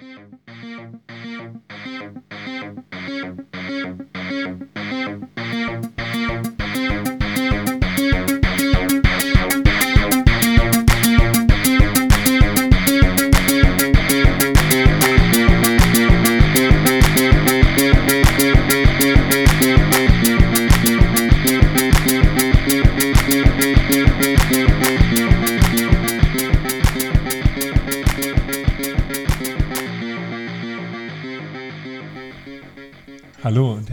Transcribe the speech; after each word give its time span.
Hallo 0.00 0.16
und 5.76 5.89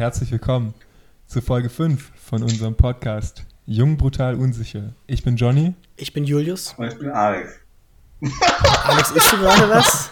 herzlich 0.07 0.31
willkommen 0.31 0.73
zu 1.27 1.41
Folge 1.41 1.69
5 1.69 2.11
von 2.15 2.41
unserem 2.41 2.77
Podcast 2.77 3.43
Jung, 3.65 3.97
brutal, 3.97 4.35
unsicher. 4.35 4.93
Ich 5.05 5.21
bin 5.21 5.35
Johnny. 5.35 5.73
Ich 5.97 6.13
bin 6.13 6.23
Julius. 6.23 6.75
Und 6.77 6.87
ich 6.87 6.97
bin 6.97 7.09
Alex. 7.09 7.55
Alex, 8.85 9.11
isst 9.11 9.33
du 9.33 9.37
gerade 9.37 9.69
was? 9.69 10.09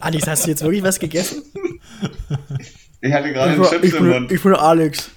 Alex, 0.00 0.26
hast 0.26 0.44
du 0.44 0.50
jetzt 0.50 0.62
wirklich 0.62 0.82
was 0.82 0.98
gegessen? 0.98 1.44
Ich 3.00 3.10
hatte 3.10 3.32
gerade 3.32 3.52
einen 3.52 3.62
Chips 3.62 3.84
ich, 3.86 3.94
im 3.94 4.02
bin, 4.02 4.12
Mund. 4.12 4.32
ich 4.32 4.42
bin 4.42 4.54
Alex. 4.54 5.10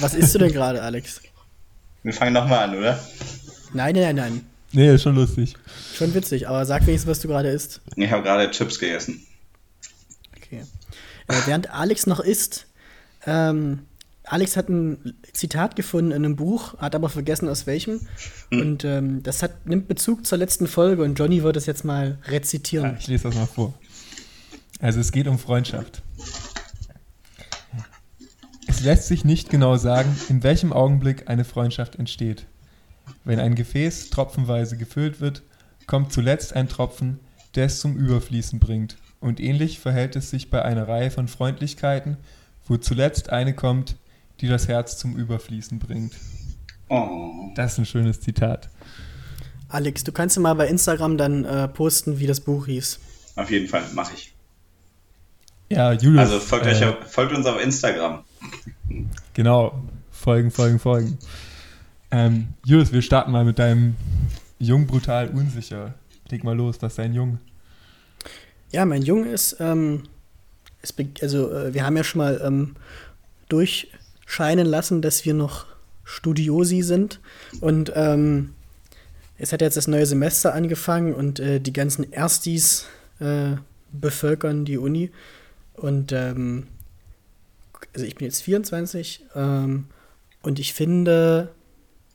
Was 0.00 0.14
isst 0.14 0.34
du 0.34 0.38
denn 0.38 0.52
gerade, 0.52 0.80
Alex? 0.80 1.20
Wir 2.02 2.14
fangen 2.14 2.32
nochmal 2.32 2.70
an, 2.70 2.78
oder? 2.78 2.98
Nein, 3.74 3.94
nein, 3.94 4.16
nein. 4.16 4.46
Nee, 4.72 4.94
ist 4.94 5.02
schon 5.02 5.16
lustig. 5.16 5.52
Schon 5.94 6.14
witzig, 6.14 6.48
aber 6.48 6.64
sag 6.64 6.86
wenigstens, 6.86 7.10
was 7.10 7.20
du 7.20 7.28
gerade 7.28 7.50
isst. 7.50 7.82
Ich 7.94 8.10
habe 8.10 8.22
gerade 8.22 8.50
Chips 8.50 8.78
gegessen. 8.78 9.22
Äh, 11.28 11.34
während 11.46 11.70
Alex 11.70 12.06
noch 12.06 12.20
isst, 12.20 12.66
ähm, 13.26 13.80
Alex 14.24 14.56
hat 14.56 14.68
ein 14.68 15.14
Zitat 15.32 15.74
gefunden 15.76 16.10
in 16.10 16.24
einem 16.24 16.36
Buch, 16.36 16.76
hat 16.78 16.94
aber 16.94 17.08
vergessen 17.08 17.48
aus 17.48 17.66
welchem. 17.66 18.00
Und 18.50 18.84
ähm, 18.84 19.22
das 19.22 19.42
hat, 19.42 19.66
nimmt 19.66 19.88
Bezug 19.88 20.26
zur 20.26 20.36
letzten 20.38 20.66
Folge 20.66 21.02
und 21.02 21.18
Johnny 21.18 21.42
wird 21.42 21.56
es 21.56 21.64
jetzt 21.66 21.84
mal 21.84 22.18
Ja, 22.24 22.30
rezitieren. 22.32 22.96
ich 22.98 23.06
lese 23.06 23.24
das 23.24 23.34
mal 23.34 23.46
vor. 23.46 23.72
Also 24.80 25.00
es 25.00 25.12
geht 25.12 25.26
um 25.28 25.38
Freundschaft. 25.38 26.02
Es 28.66 28.80
lässt 28.80 29.08
sich 29.08 29.24
nicht 29.24 29.48
genau 29.50 29.76
sagen, 29.76 30.14
in 30.28 30.42
welchem 30.42 30.72
Augenblick 30.72 31.28
eine 31.28 31.44
Freundschaft 31.44 31.96
entsteht. 31.96 32.46
Wenn 33.24 33.40
ein 33.40 33.54
Gefäß 33.54 34.10
tropfenweise 34.10 34.76
gefüllt 34.76 35.20
wird, 35.20 35.42
kommt 35.86 36.12
zuletzt 36.12 36.52
ein 36.54 36.68
Tropfen, 36.68 37.18
der 37.54 37.64
es 37.66 37.80
zum 37.80 37.96
Überfließen 37.96 38.60
bringt. 38.60 38.98
Und 39.20 39.40
ähnlich 39.40 39.80
verhält 39.80 40.16
es 40.16 40.30
sich 40.30 40.50
bei 40.50 40.62
einer 40.62 40.86
Reihe 40.86 41.10
von 41.10 41.28
Freundlichkeiten, 41.28 42.16
wo 42.66 42.76
zuletzt 42.76 43.30
eine 43.30 43.54
kommt, 43.54 43.96
die 44.40 44.48
das 44.48 44.68
Herz 44.68 44.96
zum 44.98 45.16
Überfließen 45.16 45.78
bringt. 45.78 46.14
Oh. 46.88 47.50
Das 47.54 47.72
ist 47.72 47.78
ein 47.78 47.86
schönes 47.86 48.20
Zitat. 48.20 48.68
Alex, 49.68 50.04
du 50.04 50.12
kannst 50.12 50.36
ja 50.36 50.42
mal 50.42 50.54
bei 50.54 50.68
Instagram 50.68 51.18
dann 51.18 51.44
äh, 51.44 51.68
posten, 51.68 52.18
wie 52.18 52.26
das 52.26 52.40
Buch 52.40 52.66
hieß. 52.66 52.98
Auf 53.36 53.50
jeden 53.50 53.68
Fall, 53.68 53.82
mache 53.94 54.14
ich. 54.14 54.32
Ja, 55.68 55.92
Julius. 55.92 56.20
Also 56.20 56.40
folgt, 56.40 56.66
äh, 56.66 56.70
euch 56.70 56.84
auf, 56.84 56.96
folgt 57.06 57.34
uns 57.34 57.46
auf 57.46 57.62
Instagram. 57.62 58.24
Genau, 59.34 59.84
folgen, 60.10 60.50
folgen, 60.50 60.80
folgen. 60.80 61.16
Ähm, 62.10 62.48
Julius, 62.64 62.92
wir 62.92 63.02
starten 63.02 63.30
mal 63.30 63.44
mit 63.44 63.60
deinem 63.60 63.94
Jung, 64.58 64.88
brutal, 64.88 65.28
unsicher. 65.28 65.94
Leg 66.28 66.42
mal 66.42 66.56
los, 66.56 66.78
was 66.80 66.92
ist 66.92 66.98
dein 66.98 67.12
Jung? 67.14 67.38
Ja, 68.70 68.84
mein 68.84 69.02
Junge 69.02 69.30
ist, 69.32 69.56
ähm, 69.60 70.04
es 70.82 70.92
be- 70.92 71.08
also 71.22 71.50
äh, 71.52 71.74
wir 71.74 71.84
haben 71.84 71.96
ja 71.96 72.04
schon 72.04 72.18
mal 72.20 72.40
ähm, 72.44 72.76
durchscheinen 73.48 74.66
lassen, 74.66 75.02
dass 75.02 75.24
wir 75.24 75.34
noch 75.34 75.66
Studiosi 76.04 76.82
sind 76.82 77.20
und 77.60 77.92
ähm, 77.94 78.54
es 79.38 79.52
hat 79.52 79.60
jetzt 79.60 79.76
das 79.76 79.86
neue 79.86 80.06
Semester 80.06 80.54
angefangen 80.54 81.14
und 81.14 81.38
äh, 81.40 81.60
die 81.60 81.72
ganzen 81.72 82.12
Erstis 82.12 82.86
äh, 83.20 83.52
bevölkern 83.92 84.64
die 84.64 84.78
Uni 84.78 85.10
und 85.74 86.12
ähm, 86.12 86.66
also 87.94 88.04
ich 88.06 88.16
bin 88.16 88.26
jetzt 88.26 88.42
24 88.42 89.24
ähm, 89.34 89.86
und 90.42 90.58
ich 90.58 90.72
finde 90.74 91.50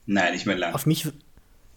Nein, 0.05 0.33
nicht 0.33 0.45
mehr 0.45 0.57
lang. 0.57 0.73
auf 0.73 0.85
mich, 0.85 1.07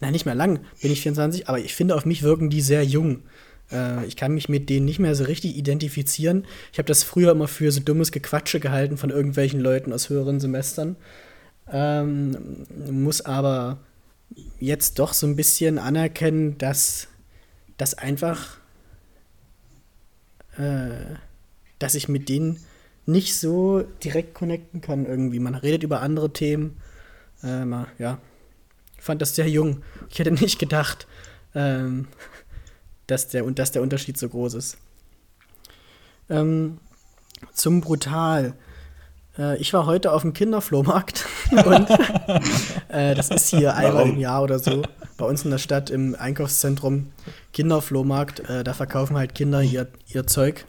nein, 0.01 0.13
nicht 0.13 0.27
mehr 0.27 0.35
lang 0.35 0.61
bin 0.83 0.91
ich 0.93 1.01
24, 1.03 1.49
aber 1.49 1.59
ich 1.61 1.75
finde, 1.75 1.95
auf 1.95 2.05
mich 2.07 2.23
wirken 2.23 2.51
die 2.51 2.61
sehr 2.61 2.85
jung. 2.85 3.23
Äh, 3.71 4.07
ich 4.07 4.17
kann 4.17 4.35
mich 4.35 4.49
mit 4.49 4.69
denen 4.69 4.87
nicht 4.87 4.99
mehr 4.99 5.15
so 5.15 5.25
richtig 5.25 5.57
identifizieren. 5.57 6.47
Ich 6.73 6.79
habe 6.79 6.89
das 6.89 7.03
früher 7.03 7.33
immer 7.33 7.49
für 7.49 7.71
so 7.73 7.81
dummes 7.81 8.13
Gequatsche 8.13 8.61
gehalten 8.61 8.97
von 8.97 9.11
irgendwelchen 9.11 9.61
Leuten 9.61 9.93
aus 9.93 10.09
höheren 10.09 10.41
Semestern. 10.41 10.97
Ähm, 11.71 12.67
muss 12.91 13.23
aber 13.23 13.79
jetzt 14.61 14.99
doch 14.99 15.13
so 15.13 15.27
ein 15.27 15.37
bisschen 15.37 15.79
anerkennen, 15.79 16.59
dass 16.59 17.09
das 17.77 17.95
einfach, 17.95 18.59
äh, 20.57 21.17
dass 21.79 21.95
ich 21.95 22.09
mit 22.09 22.29
denen 22.29 22.61
nicht 23.07 23.37
so 23.37 23.83
direkt 24.03 24.35
connecten 24.35 24.81
kann 24.81 25.07
irgendwie. 25.07 25.39
Man 25.39 25.55
redet 25.55 25.83
über 25.83 26.01
andere 26.01 26.33
Themen. 26.33 26.77
Ähm, 27.43 27.87
ja, 27.99 28.19
ich 28.97 29.03
fand 29.03 29.23
das 29.23 29.35
sehr 29.35 29.49
jung. 29.49 29.83
Ich 30.11 30.19
hätte 30.19 30.33
nicht 30.33 30.59
gedacht, 30.59 31.07
ähm, 31.55 32.09
dass, 33.07 33.29
der, 33.29 33.45
und 33.45 33.59
dass 33.59 33.73
der 33.73 33.83
Unterschied 33.83 34.19
so 34.19 34.29
groß 34.29 34.55
ist. 34.55 34.79
Ähm, 36.29 36.79
zum 37.53 37.81
Brutal. 37.81 38.55
Äh, 39.39 39.59
ich 39.59 39.73
war 39.73 39.87
heute 39.87 40.13
auf 40.13 40.23
dem 40.23 40.33
Kinderflohmarkt 40.33 41.27
und 41.51 41.89
äh, 42.89 43.15
das 43.15 43.31
ist 43.31 43.49
hier 43.49 43.75
einmal 43.75 44.09
im 44.09 44.19
Jahr 44.19 44.43
oder 44.43 44.59
so 44.59 44.83
bei 45.17 45.27
uns 45.27 45.45
in 45.45 45.51
der 45.51 45.59
Stadt 45.59 45.91
im 45.91 46.15
Einkaufszentrum 46.19 47.13
Kinderflohmarkt. 47.53 48.41
Äh, 48.49 48.65
da 48.65 48.75
verkaufen 48.75 49.17
halt 49.17 49.35
Kinder 49.35 49.63
ihr, 49.63 49.87
ihr 50.09 50.27
Zeug 50.27 50.67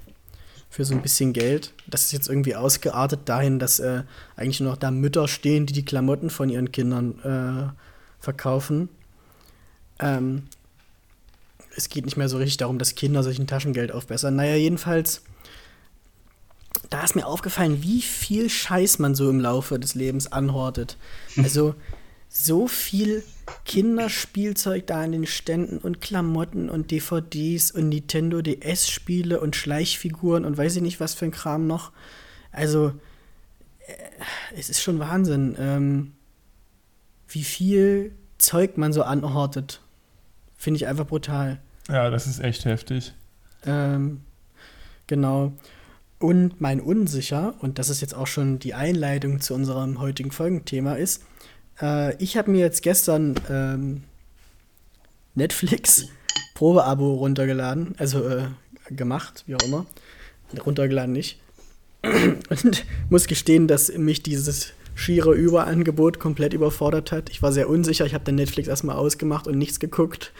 für 0.69 0.85
so 0.85 0.93
ein 0.93 1.01
bisschen 1.01 1.33
Geld. 1.33 1.73
Das 1.87 2.03
ist 2.03 2.11
jetzt 2.11 2.29
irgendwie 2.29 2.55
ausgeartet 2.55 3.21
dahin, 3.25 3.59
dass 3.59 3.79
äh, 3.79 4.03
eigentlich 4.35 4.59
nur 4.59 4.71
noch 4.71 4.77
da 4.77 4.91
Mütter 4.91 5.27
stehen, 5.27 5.65
die 5.65 5.73
die 5.73 5.85
Klamotten 5.85 6.29
von 6.29 6.49
ihren 6.49 6.71
Kindern 6.71 7.19
äh, 7.23 8.23
verkaufen. 8.23 8.89
Ähm, 9.99 10.43
es 11.77 11.89
geht 11.89 12.05
nicht 12.05 12.17
mehr 12.17 12.27
so 12.27 12.37
richtig 12.37 12.57
darum, 12.57 12.79
dass 12.79 12.95
Kinder 12.95 13.23
sich 13.23 13.37
ein 13.37 13.47
Taschengeld 13.47 13.91
aufbessern. 13.91 14.35
Naja, 14.35 14.55
jedenfalls, 14.55 15.21
da 16.89 17.03
ist 17.03 17.15
mir 17.15 17.27
aufgefallen, 17.27 17.83
wie 17.83 18.01
viel 18.01 18.49
Scheiß 18.49 18.97
man 18.97 19.13
so 19.13 19.29
im 19.29 19.39
Laufe 19.39 19.79
des 19.79 19.95
Lebens 19.95 20.31
anhortet. 20.31 20.97
Also 21.37 21.75
so 22.29 22.67
viel 22.67 23.23
Kinderspielzeug 23.63 24.85
da 24.87 25.01
an 25.01 25.11
den 25.11 25.25
Ständen 25.25 25.77
und 25.77 26.01
Klamotten 26.01 26.69
und 26.69 26.91
DVDs 26.91 27.71
und 27.71 27.89
Nintendo 27.89 28.41
DS-Spiele 28.41 29.39
und 29.39 29.55
Schleichfiguren 29.55 30.43
und 30.43 30.57
weiß 30.57 30.75
ich 30.75 30.81
nicht 30.81 30.99
was 30.99 31.13
für 31.13 31.25
ein 31.25 31.31
Kram 31.31 31.67
noch. 31.67 31.91
Also, 32.51 32.93
äh, 33.87 33.93
es 34.57 34.69
ist 34.69 34.81
schon 34.81 34.99
Wahnsinn, 34.99 35.55
ähm, 35.59 36.13
wie 37.29 37.43
viel 37.43 38.13
Zeug 38.39 38.77
man 38.77 38.91
so 38.91 39.03
anhortet. 39.03 39.81
Finde 40.57 40.77
ich 40.77 40.87
einfach 40.87 41.07
brutal. 41.07 41.61
Ja, 41.87 42.09
das 42.09 42.27
ist 42.27 42.39
echt 42.39 42.65
heftig. 42.65 43.13
Ähm, 43.65 44.21
genau. 45.07 45.53
Und 46.19 46.59
mein 46.59 46.81
Unsicher, 46.81 47.53
und 47.59 47.79
das 47.79 47.89
ist 47.89 48.01
jetzt 48.01 48.15
auch 48.15 48.27
schon 48.27 48.59
die 48.59 48.73
Einleitung 48.73 49.39
zu 49.39 49.53
unserem 49.53 49.99
heutigen 49.99 50.31
Folgenthema, 50.31 50.95
ist, 50.95 51.23
äh, 51.81 52.15
ich 52.21 52.37
habe 52.37 52.51
mir 52.51 52.59
jetzt 52.59 52.81
gestern 52.81 53.35
ähm, 53.49 54.03
Netflix 55.35 56.07
Probeabo 56.55 57.13
runtergeladen, 57.15 57.93
also 57.99 58.27
äh, 58.27 58.47
gemacht, 58.89 59.43
wie 59.45 59.55
auch 59.55 59.63
immer. 59.63 59.85
Runtergeladen 60.65 61.13
nicht. 61.13 61.39
Und 62.03 62.85
muss 63.09 63.27
gestehen, 63.27 63.67
dass 63.67 63.95
mich 63.95 64.23
dieses 64.23 64.73
schiere 64.95 65.35
Überangebot 65.35 66.19
komplett 66.19 66.53
überfordert 66.53 67.11
hat. 67.11 67.29
Ich 67.29 67.43
war 67.43 67.51
sehr 67.51 67.69
unsicher. 67.69 68.05
Ich 68.05 68.15
habe 68.15 68.23
dann 68.23 68.35
Netflix 68.35 68.67
erstmal 68.67 68.95
ausgemacht 68.95 69.47
und 69.47 69.59
nichts 69.59 69.79
geguckt. 69.79 70.31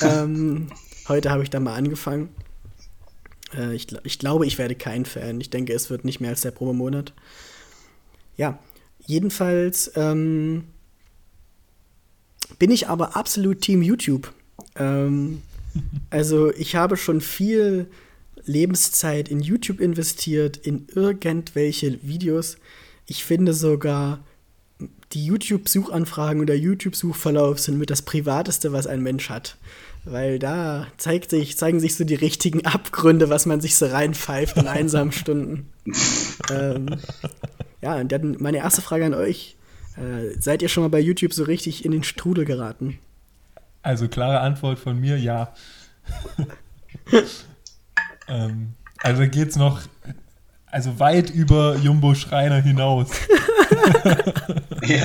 Ähm, 0.00 0.68
heute 1.08 1.30
habe 1.30 1.42
ich 1.42 1.50
dann 1.50 1.64
mal 1.64 1.74
angefangen. 1.74 2.30
Äh, 3.56 3.74
ich, 3.74 3.88
ich 4.04 4.18
glaube, 4.18 4.46
ich 4.46 4.58
werde 4.58 4.74
kein 4.74 5.04
Fan. 5.04 5.40
Ich 5.40 5.50
denke, 5.50 5.72
es 5.72 5.90
wird 5.90 6.04
nicht 6.04 6.20
mehr 6.20 6.30
als 6.30 6.42
der 6.42 6.50
pro 6.50 6.72
Monat. 6.72 7.12
Ja, 8.36 8.58
jedenfalls 9.06 9.92
ähm, 9.94 10.64
bin 12.58 12.70
ich 12.70 12.88
aber 12.88 13.16
absolut 13.16 13.60
Team 13.60 13.82
YouTube. 13.82 14.32
Ähm, 14.76 15.42
also 16.10 16.52
ich 16.52 16.76
habe 16.76 16.96
schon 16.96 17.20
viel 17.20 17.86
Lebenszeit 18.44 19.28
in 19.28 19.40
YouTube 19.40 19.80
investiert, 19.80 20.56
in 20.56 20.86
irgendwelche 20.94 22.02
Videos. 22.02 22.56
Ich 23.06 23.24
finde 23.24 23.54
sogar, 23.54 24.24
die 25.12 25.24
YouTube-Suchanfragen 25.24 26.40
und 26.40 26.46
der 26.46 26.58
YouTube-Suchverlauf 26.58 27.58
sind 27.58 27.78
mit 27.78 27.90
das 27.90 28.02
Privateste, 28.02 28.72
was 28.72 28.86
ein 28.86 29.02
Mensch 29.02 29.30
hat. 29.30 29.56
weil 30.04 30.40
da 30.40 30.88
zeigt 30.96 31.30
sich, 31.30 31.56
zeigen 31.56 31.78
sich 31.78 31.94
so 31.94 32.02
die 32.04 32.16
richtigen 32.16 32.66
Abgründe, 32.66 33.30
was 33.30 33.46
man 33.46 33.60
sich 33.60 33.76
so 33.76 33.86
reinpfeift 33.86 34.56
in 34.56 34.66
einsamen 34.66 35.12
Stunden. 35.12 35.70
ähm, 36.50 36.96
ja, 37.80 37.96
und 37.96 38.10
dann 38.10 38.36
meine 38.40 38.58
erste 38.58 38.82
Frage 38.82 39.04
an 39.04 39.14
euch. 39.14 39.56
Äh, 39.96 40.40
seid 40.40 40.62
ihr 40.62 40.68
schon 40.68 40.82
mal 40.82 40.88
bei 40.88 41.00
YouTube 41.00 41.32
so 41.32 41.44
richtig 41.44 41.84
in 41.84 41.92
den 41.92 42.02
Strudel 42.02 42.44
geraten? 42.44 42.98
Also 43.82 44.08
klare 44.08 44.40
Antwort 44.40 44.78
von 44.78 44.98
mir, 44.98 45.18
ja. 45.18 45.54
ähm, 48.28 48.74
also 48.98 49.28
geht's 49.28 49.56
noch, 49.56 49.82
also 50.66 50.98
weit 50.98 51.30
über 51.30 51.76
Jumbo 51.76 52.14
Schreiner 52.14 52.60
hinaus. 52.60 53.10
Ja. 54.86 55.02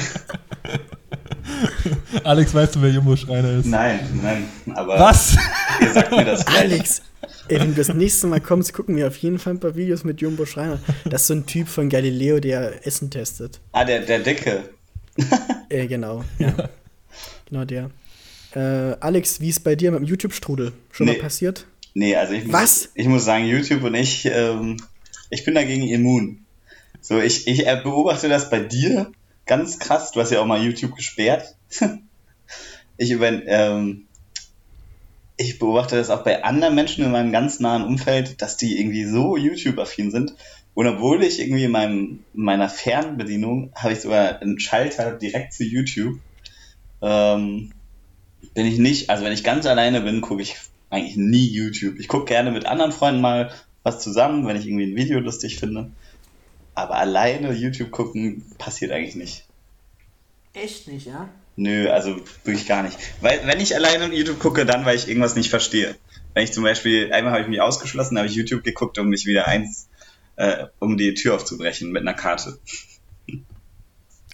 Alex, 2.24 2.54
weißt 2.54 2.76
du, 2.76 2.82
wer 2.82 2.90
Jumbo 2.90 3.16
Schreiner 3.16 3.52
ist? 3.60 3.66
Nein, 3.66 4.00
nein, 4.22 4.48
aber 4.76 5.00
Was? 5.00 5.38
ihr 5.82 5.94
sagt 5.94 6.12
mir 6.12 6.26
das 6.26 6.46
gleich. 6.46 6.58
Alex, 6.60 7.02
ey, 7.48 7.60
wenn 7.60 7.70
du 7.70 7.76
das 7.76 7.94
nächste 7.94 8.28
Mal 8.28 8.42
kommst, 8.42 8.74
gucken 8.74 8.96
wir 8.96 9.08
auf 9.08 9.18
jeden 9.18 9.40
Fall 9.40 9.54
ein 9.54 9.60
paar 9.60 9.76
Videos 9.76 10.04
mit 10.04 10.22
Jumbo 10.22 10.46
Schreiner. 10.46 10.80
Das 11.06 11.22
ist 11.22 11.28
so 11.28 11.34
ein 11.36 11.46
Typ 11.46 11.68
von 11.68 11.90
Galileo, 11.90 12.40
der 12.40 12.86
Essen 12.86 13.10
testet. 13.10 13.60
Ah, 13.72 13.86
der, 13.86 14.02
der 14.02 14.20
Dicke. 14.20 14.64
Äh, 15.70 15.88
genau, 15.88 16.24
ja. 16.40 16.54
Genau 17.50 17.66
der. 17.66 17.90
Äh, 18.56 18.96
Alex, 19.02 19.42
wie 19.42 19.50
ist 19.50 19.62
bei 19.66 19.76
dir 19.76 19.92
mit 19.92 20.00
dem 20.00 20.06
YouTube-Strudel? 20.06 20.72
Schon 20.92 21.08
Nee. 21.08 21.14
mal 21.14 21.20
passiert? 21.20 21.66
Nee, 21.94 22.16
also 22.16 22.32
ich 22.34 22.46
muss, 22.46 22.54
Was? 22.54 22.90
ich 22.96 23.06
muss 23.08 23.26
sagen, 23.26 23.46
YouTube 23.48 23.84
und 23.84 23.94
ich, 23.96 24.26
ähm, 24.26 24.78
ich 25.30 25.44
bin 25.44 25.56
dagegen 25.56 25.86
immun. 25.90 26.46
So, 27.02 27.20
ich, 27.20 27.48
ich 27.48 27.68
äh, 27.68 27.80
beobachte 27.82 28.30
das 28.30 28.50
bei 28.50 28.60
dir 28.60 29.12
ganz 29.46 29.80
krass. 29.80 30.12
Du 30.12 30.20
hast 30.20 30.32
ja 30.32 30.42
auch 30.42 30.46
mal 30.46 30.62
YouTube 30.62 30.96
gesperrt. 30.96 31.56
ich 32.98 33.12
über, 33.12 33.28
ähm, 33.30 34.08
ich 35.38 35.60
beobachte 35.60 35.96
das 35.96 36.10
auch 36.10 36.24
bei 36.24 36.44
anderen 36.44 36.76
Menschen 36.76 37.06
in 37.06 37.12
meinem 37.12 37.32
ganz 37.32 37.60
nahen 37.60 37.84
Umfeld, 37.84 38.42
dass 38.42 38.58
die 38.58 38.80
irgendwie 38.80 39.06
so 39.06 39.38
YouTube-affin 39.38 40.12
sind. 40.12 40.34
Und 40.74 40.88
obwohl 40.88 41.24
ich 41.24 41.40
irgendwie 41.40 41.64
in, 41.64 41.72
meinem, 41.72 42.20
in 42.34 42.44
meiner 42.44 42.70
Fernbedienung 42.70 43.72
habe 43.76 43.94
ich 43.94 44.02
sogar 44.02 44.42
einen 44.42 44.60
Schalter 44.60 45.12
direkt 45.12 45.54
zu 45.54 45.64
YouTube. 45.64 46.20
Ähm, 47.02 47.72
bin 48.54 48.66
ich 48.66 48.78
nicht, 48.78 49.10
also 49.10 49.24
wenn 49.24 49.34
ich 49.34 49.44
ganz 49.44 49.66
alleine 49.66 50.02
bin, 50.02 50.22
gucke 50.22 50.42
ich 50.42 50.56
eigentlich 50.90 51.18
nie 51.18 51.48
YouTube. 51.48 52.00
Ich 52.00 52.08
gucke 52.08 52.26
gerne 52.26 52.52
mit 52.52 52.66
anderen 52.66 52.92
Freunden 52.92 53.22
mal 53.22 53.52
was 53.84 54.00
zusammen, 54.00 54.46
wenn 54.46 54.58
ich 54.58 54.68
irgendwie 54.68 54.86
ein 54.86 54.96
Video 54.96 55.20
lustig 55.20 55.60
finde. 55.60 55.92
Aber 56.78 56.98
alleine 56.98 57.54
YouTube 57.54 57.90
gucken 57.90 58.46
passiert 58.60 58.92
eigentlich 58.92 59.16
nicht. 59.16 59.46
Echt 60.54 60.88
nicht, 60.88 61.08
ja? 61.08 61.28
Nö, 61.56 61.90
also 61.90 62.18
wirklich 62.44 62.68
gar 62.68 62.84
nicht. 62.84 63.00
Weil 63.20 63.42
wenn 63.48 63.60
ich 63.60 63.74
alleine 63.74 64.14
YouTube 64.14 64.38
gucke, 64.38 64.64
dann 64.64 64.86
weil 64.86 64.96
ich 64.96 65.08
irgendwas 65.08 65.36
nicht 65.36 65.50
verstehe. 65.50 65.96
Wenn 66.36 66.44
ich 66.44 66.54
zum 66.54 66.64
Beispiel, 66.64 67.12
einmal 67.12 67.34
habe 67.34 67.42
ich 67.42 67.48
mich 67.48 67.62
ausgeschlossen, 67.62 68.16
habe 68.20 68.28
ich 68.28 68.36
YouTube 68.36 68.64
geguckt, 68.64 69.00
um 69.00 69.08
mich 69.08 69.26
wieder 69.26 69.48
eins, 69.48 69.88
äh, 70.36 70.68
um 70.78 70.98
die 70.98 71.16
Tür 71.16 71.34
aufzubrechen 71.34 71.92
mit 71.92 72.04
einer 72.04 72.14
Karte. 72.14 72.60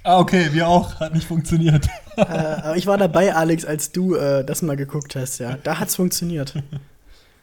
Ah, 0.04 0.20
okay, 0.20 0.50
wir 0.52 0.68
auch. 0.68 1.00
Hat 1.00 1.14
nicht 1.14 1.28
funktioniert. 1.28 1.88
äh, 2.18 2.24
aber 2.24 2.76
ich 2.76 2.88
war 2.88 2.98
dabei, 2.98 3.34
Alex, 3.34 3.64
als 3.64 3.94
du 3.94 4.16
äh, 4.16 4.44
das 4.44 4.62
mal 4.62 4.76
geguckt 4.76 5.16
hast, 5.16 5.40
ja. 5.40 5.58
Da 5.64 5.80
hat's 5.80 5.96
funktioniert. 5.96 6.56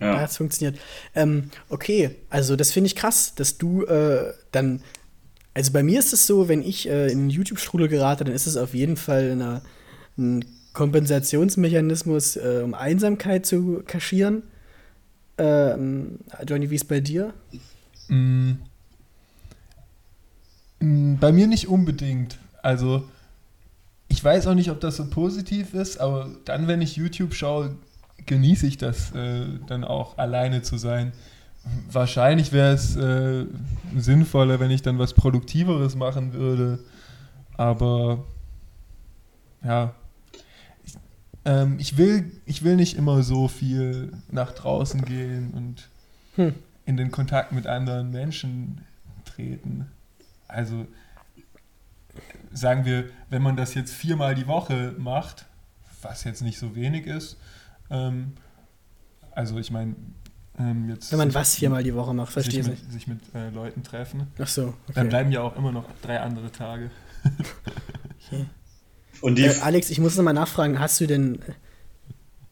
Da 0.01 0.07
Ja. 0.15 0.21
hat's 0.21 0.37
funktioniert. 0.39 0.81
Ähm, 1.15 1.51
okay, 1.69 2.17
also 2.31 2.57
das 2.57 2.73
finde 2.73 2.89
ich 2.89 2.97
krass, 2.97 3.35
dass 3.37 3.59
du 3.59 3.85
äh, 3.85 4.33
dann. 4.51 4.83
Also 5.55 5.73
bei 5.73 5.83
mir 5.83 5.99
ist 5.99 6.13
es 6.13 6.27
so, 6.27 6.49
wenn 6.49 6.63
ich 6.63 6.89
äh, 6.89 7.11
in 7.13 7.19
den 7.19 7.31
YouTube-Strudel 7.31 7.89
gerate, 7.89 8.25
dann 8.25 8.33
ist 8.35 8.47
es 8.47 8.57
auf 8.57 8.73
jeden 8.75 8.97
Fall 8.97 9.33
eine, 9.33 9.63
ein 10.17 10.45
Kompensationsmechanismus, 10.73 12.37
äh, 12.37 12.63
um 12.65 12.73
Einsamkeit 12.75 13.45
zu 13.47 13.83
kaschieren. 13.87 14.45
Ähm, 15.39 16.19
Johnny, 16.47 16.71
wie 16.71 16.77
ist 16.77 16.87
bei 16.89 17.01
dir? 17.01 17.35
Mm. 18.09 18.53
Mm, 20.81 21.17
Bei 21.19 21.33
mir 21.33 21.47
nicht 21.47 21.69
unbedingt. 21.69 22.39
Also, 22.63 23.05
ich 24.09 24.23
weiß 24.23 24.47
auch 24.47 24.55
nicht, 24.55 24.71
ob 24.71 24.81
das 24.81 24.97
so 24.97 25.09
positiv 25.09 25.75
ist, 25.75 25.99
aber 25.99 26.31
dann, 26.45 26.69
wenn 26.69 26.81
ich 26.83 26.97
YouTube 26.97 27.35
schaue, 27.35 27.77
genieße 28.31 28.65
ich 28.69 28.79
das 28.79 29.13
äh, 29.13 29.45
dann 29.67 29.83
auch 29.83 30.17
alleine 30.17 30.63
zu 30.63 30.79
sein. 30.79 31.13
Wahrscheinlich 31.91 32.53
wäre 32.53 32.73
es 32.73 32.95
äh, 32.95 33.45
sinnvoller, 33.97 34.61
wenn 34.61 34.71
ich 34.71 34.83
dann 34.83 35.01
was 35.01 35.15
Produktiveres 35.15 35.97
machen 35.97 36.33
würde, 36.33 36.79
aber 37.57 38.25
ja. 39.65 39.95
Ich, 40.85 40.95
ähm, 41.45 41.77
ich, 41.81 41.99
will, 41.99 42.31
ich 42.47 42.63
will 42.63 42.77
nicht 42.77 42.97
immer 42.97 43.25
so 43.25 43.49
viel 43.49 44.13
nach 44.31 44.53
draußen 44.53 45.05
gehen 45.05 45.51
und 45.51 45.89
Hm. 46.37 46.55
in 46.87 46.97
den 46.97 47.11
Kontakt 47.11 47.51
mit 47.51 47.67
anderen 47.67 48.13
Menschen 48.13 48.83
treten. 49.25 49.91
Also 50.47 50.87
sagen 52.53 52.85
wir, 52.85 53.11
wenn 53.29 53.43
man 53.43 53.57
das 53.57 53.75
jetzt 53.75 53.93
viermal 53.93 54.37
die 54.37 54.47
Woche 54.47 54.95
macht, 54.99 55.47
was 56.01 56.23
jetzt 56.23 56.43
nicht 56.43 56.59
so 56.59 56.77
wenig 56.77 57.07
ist, 57.07 57.37
ähm, 57.91 58.33
also 59.33 59.59
ich 59.59 59.71
meine, 59.71 59.95
ähm, 60.59 60.89
jetzt 60.91 61.11
Wenn 61.13 61.19
man 61.19 61.29
sich- 61.31 61.35
was 61.35 61.55
viermal 61.55 61.83
die 61.83 61.95
Woche 61.95 62.13
macht, 62.15 62.33
verstehe 62.33 62.63
sich 62.63 62.73
ich 62.73 62.79
mit, 62.79 62.83
nicht. 62.83 62.93
sich 62.93 63.07
mit 63.07 63.21
äh, 63.35 63.51
Leuten 63.51 63.83
treffen, 63.83 64.27
Ach 64.39 64.47
so, 64.49 64.75
dann 64.95 65.07
okay. 65.07 65.09
bleiben 65.09 65.33
ja 65.33 65.41
auch 65.43 65.57
immer 65.57 65.73
noch 65.73 65.85
drei 66.03 66.21
andere 66.21 66.51
Tage. 66.53 66.91
Und 69.21 69.37
die, 69.37 69.45
Äh, 69.45 69.55
Alex, 69.61 69.91
ich 69.91 69.99
muss 70.01 70.17
noch 70.17 70.25
mal 70.25 70.33
nachfragen, 70.33 70.79
hast 70.79 71.01
du 71.01 71.07
denn, 71.07 71.41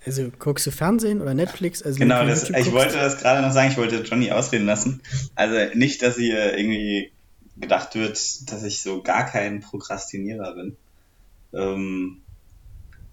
also 0.05 0.31
guckst 0.38 0.67
du 0.67 0.70
Fernsehen 0.70 1.20
oder 1.23 1.35
Netflix? 1.35 1.82
Also 1.82 1.99
Genau, 1.99 2.25
das, 2.26 2.44
ich 2.44 2.55
guckst? 2.55 2.73
wollte 2.73 2.96
das 2.96 3.19
gerade 3.19 3.41
noch 3.43 3.52
sagen, 3.52 3.70
ich 3.70 3.76
wollte 3.79 4.02
Johnny 4.02 4.31
ausreden 4.31 4.67
lassen. 4.67 5.00
Also 5.34 5.75
nicht, 5.76 6.02
dass 6.02 6.17
hier 6.17 6.56
irgendwie 6.58 7.12
gedacht 7.56 7.94
wird, 7.94 8.12
dass 8.52 8.62
ich 8.64 8.81
so 8.82 9.02
gar 9.02 9.25
kein 9.26 9.61
Prokrastinierer 9.61 10.55
bin. 10.55 10.76
Ähm, 11.55 12.19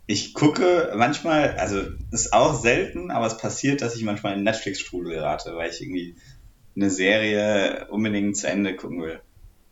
ich 0.07 0.33
gucke 0.33 0.93
manchmal, 0.95 1.57
also 1.57 1.81
ist 2.11 2.33
auch 2.33 2.59
selten, 2.59 3.11
aber 3.11 3.25
es 3.27 3.37
passiert, 3.37 3.81
dass 3.81 3.95
ich 3.95 4.03
manchmal 4.03 4.37
in 4.37 4.43
Netflix-Strudel 4.43 5.13
gerate, 5.13 5.55
weil 5.55 5.71
ich 5.71 5.81
irgendwie 5.81 6.15
eine 6.75 6.89
Serie 6.89 7.87
unbedingt 7.89 8.37
zu 8.37 8.47
Ende 8.47 8.75
gucken 8.75 9.01
will. 9.01 9.21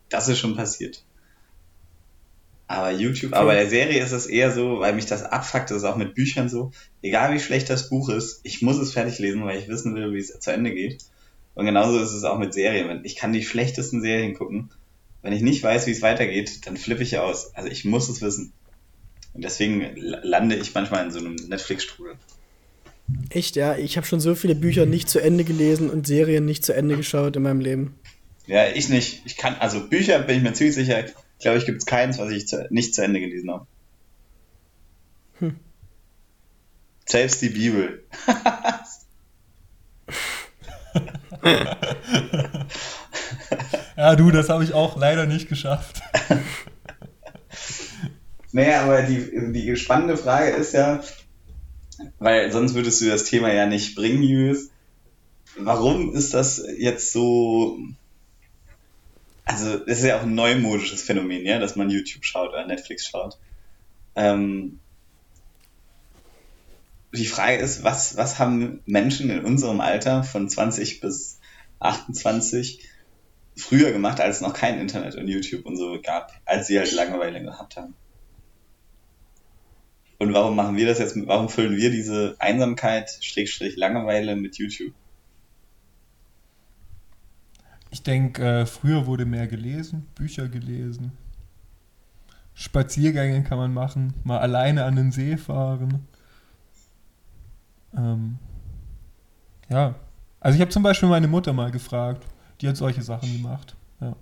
Das 0.10 0.28
ist 0.30 0.40
schon 0.40 0.56
passiert. 0.56 1.06
Aber 2.68 2.92
YouTube, 2.92 3.34
Okay. 3.34 3.42
aber 3.42 3.54
der 3.54 3.70
Serie 3.70 4.02
ist 4.02 4.14
es 4.14 4.26
eher 4.26 4.52
so, 4.52 4.80
weil 4.80 4.94
mich 4.96 5.06
das 5.06 5.24
abfuckt, 5.24 5.70
das 5.70 5.78
ist 5.78 5.84
auch 5.84 5.98
mit 5.98 6.16
Büchern 6.16 6.50
so. 6.50 6.72
Egal 7.02 7.34
wie 7.34 7.40
schlecht 7.40 7.70
das 7.70 7.90
Buch 7.90 8.10
ist, 8.10 8.40
ich 8.44 8.62
muss 8.62 8.78
es 8.78 8.94
fertig 8.94 9.20
lesen, 9.20 9.46
weil 9.46 9.60
ich 9.60 9.68
wissen 9.68 9.94
will, 9.96 10.14
wie 10.14 10.20
es 10.20 10.40
zu 10.40 10.52
Ende 10.52 10.74
geht. 10.74 11.04
Und 11.56 11.66
genauso 11.66 12.00
ist 12.00 12.14
es 12.14 12.24
auch 12.24 12.40
mit 12.40 12.54
Serien. 12.54 13.02
Ich 13.06 13.16
kann 13.16 13.34
die 13.34 13.44
schlechtesten 13.44 14.02
Serien 14.02 14.34
gucken. 14.34 14.72
Wenn 15.22 15.34
ich 15.34 15.42
nicht 15.42 15.62
weiß, 15.62 15.86
wie 15.88 15.92
es 15.92 16.02
weitergeht, 16.02 16.66
dann 16.66 16.78
flippe 16.78 17.04
ich 17.04 17.18
aus. 17.20 17.54
Also 17.54 17.70
ich 17.70 17.86
muss 17.86 18.10
es 18.10 18.22
wissen. 18.22 18.54
Und 19.34 19.44
deswegen 19.44 19.96
la- 19.96 20.20
lande 20.24 20.56
ich 20.56 20.74
manchmal 20.74 21.06
in 21.06 21.12
so 21.12 21.20
einem 21.20 21.36
Netflix-Strudel. 21.36 22.16
Echt, 23.30 23.56
ja. 23.56 23.76
Ich 23.78 23.98
habe 23.98 24.08
schon 24.08 24.20
so 24.20 24.36
viele 24.36 24.56
Bücher 24.56 24.86
nicht 24.86 25.10
zu 25.10 25.20
Ende 25.20 25.44
gelesen 25.44 25.90
und 25.90 26.08
Serien 26.08 26.46
nicht 26.46 26.64
zu 26.64 26.74
Ende 26.74 26.96
geschaut 26.96 27.36
in 27.36 27.44
meinem 27.44 27.60
Leben. 27.60 27.96
Ja, 28.46 28.68
ich 28.68 28.90
nicht. 28.90 29.22
Ich 29.26 29.38
kann, 29.38 29.56
also 29.56 29.88
Bücher 29.88 30.20
bin 30.20 30.38
ich 30.38 30.44
mir 30.44 30.54
ziemlich 30.54 30.76
sicher, 30.76 31.04
glaube 31.40 31.58
ich, 31.58 31.66
gibt 31.66 31.80
es 31.80 31.86
keins, 31.86 32.18
was 32.18 32.32
ich 32.32 32.48
zu, 32.48 32.66
nicht 32.70 32.94
zu 32.96 33.04
Ende 33.04 33.20
gelesen 33.20 33.52
habe. 33.52 33.68
Hm. 35.40 35.56
Selbst 37.06 37.42
die 37.42 37.50
Bibel. 37.50 38.04
Ja, 43.96 44.16
du, 44.16 44.32
das 44.32 44.50
habe 44.50 44.64
ich 44.64 44.74
auch 44.74 44.98
leider 44.98 45.26
nicht 45.26 45.50
geschafft. 45.50 46.02
Naja, 48.54 48.84
aber 48.84 49.02
die, 49.02 49.52
die 49.52 49.76
spannende 49.76 50.16
Frage 50.16 50.52
ist 50.52 50.74
ja, 50.74 51.02
weil 52.20 52.52
sonst 52.52 52.76
würdest 52.76 53.02
du 53.02 53.08
das 53.08 53.24
Thema 53.24 53.52
ja 53.52 53.66
nicht 53.66 53.96
bringen, 53.96 54.22
Julius. 54.22 54.70
Warum 55.58 56.14
ist 56.14 56.36
das 56.36 56.64
jetzt 56.78 57.12
so. 57.12 57.80
Also, 59.44 59.80
das 59.80 60.00
ist 60.00 60.06
ja 60.06 60.20
auch 60.20 60.24
ein 60.24 60.36
neumodisches 60.36 61.02
Phänomen, 61.02 61.46
ja, 61.46 61.60
dass 61.60 61.76
man 61.76 61.90
YouTube 61.90 62.26
schaut 62.26 62.50
oder 62.50 62.66
Netflix 62.66 63.08
schaut. 63.08 63.40
Ähm, 64.16 64.80
die 67.12 67.26
Frage 67.26 67.58
ist, 67.58 67.84
was, 67.84 68.18
was 68.18 68.38
haben 68.38 68.82
Menschen 68.86 69.32
in 69.32 69.44
unserem 69.44 69.82
Alter 69.82 70.24
von 70.24 70.48
20 70.48 71.02
bis 71.02 71.40
28 71.80 72.88
früher 73.58 73.92
gemacht, 73.92 74.22
als 74.22 74.38
es 74.38 74.42
noch 74.42 74.54
kein 74.54 74.80
Internet 74.80 75.16
und 75.16 75.28
YouTube 75.28 75.66
und 75.66 75.76
so 75.76 76.00
gab, 76.02 76.32
als 76.46 76.68
sie 76.68 76.78
halt 76.78 76.92
Langeweile 76.92 77.42
gehabt 77.42 77.78
haben? 77.78 77.96
Und 80.24 80.34
warum 80.34 80.56
machen 80.56 80.78
wir 80.78 80.86
das 80.88 81.00
jetzt? 81.00 81.16
mit- 81.16 81.28
Warum 81.28 81.50
füllen 81.50 81.76
wir 81.76 81.92
diese 81.92 82.36
Einsamkeit, 82.40 83.10
Schrägstrich 83.22 83.76
Langeweile 83.76 84.36
mit 84.36 84.58
YouTube? 84.58 84.94
Ich 87.92 88.04
denke, 88.04 88.62
äh, 88.62 88.66
früher 88.66 89.06
wurde 89.06 89.26
mehr 89.26 89.48
gelesen, 89.48 90.08
Bücher 90.16 90.48
gelesen. 90.48 91.12
Spaziergänge 92.56 93.44
kann 93.44 93.58
man 93.58 93.74
machen, 93.74 94.14
mal 94.24 94.40
alleine 94.40 94.86
an 94.86 94.96
den 94.96 95.12
See 95.12 95.38
fahren. 95.38 96.08
Ähm, 97.96 98.38
ja. 99.70 99.96
Also 100.40 100.56
ich 100.56 100.62
habe 100.62 100.72
zum 100.72 100.84
Beispiel 100.84 101.10
meine 101.10 101.28
Mutter 101.28 101.54
mal 101.54 101.72
gefragt. 101.72 102.26
Die 102.62 102.68
hat 102.68 102.78
solche 102.78 103.02
Sachen 103.02 103.32
gemacht. 103.32 103.76
Ja. 104.00 104.16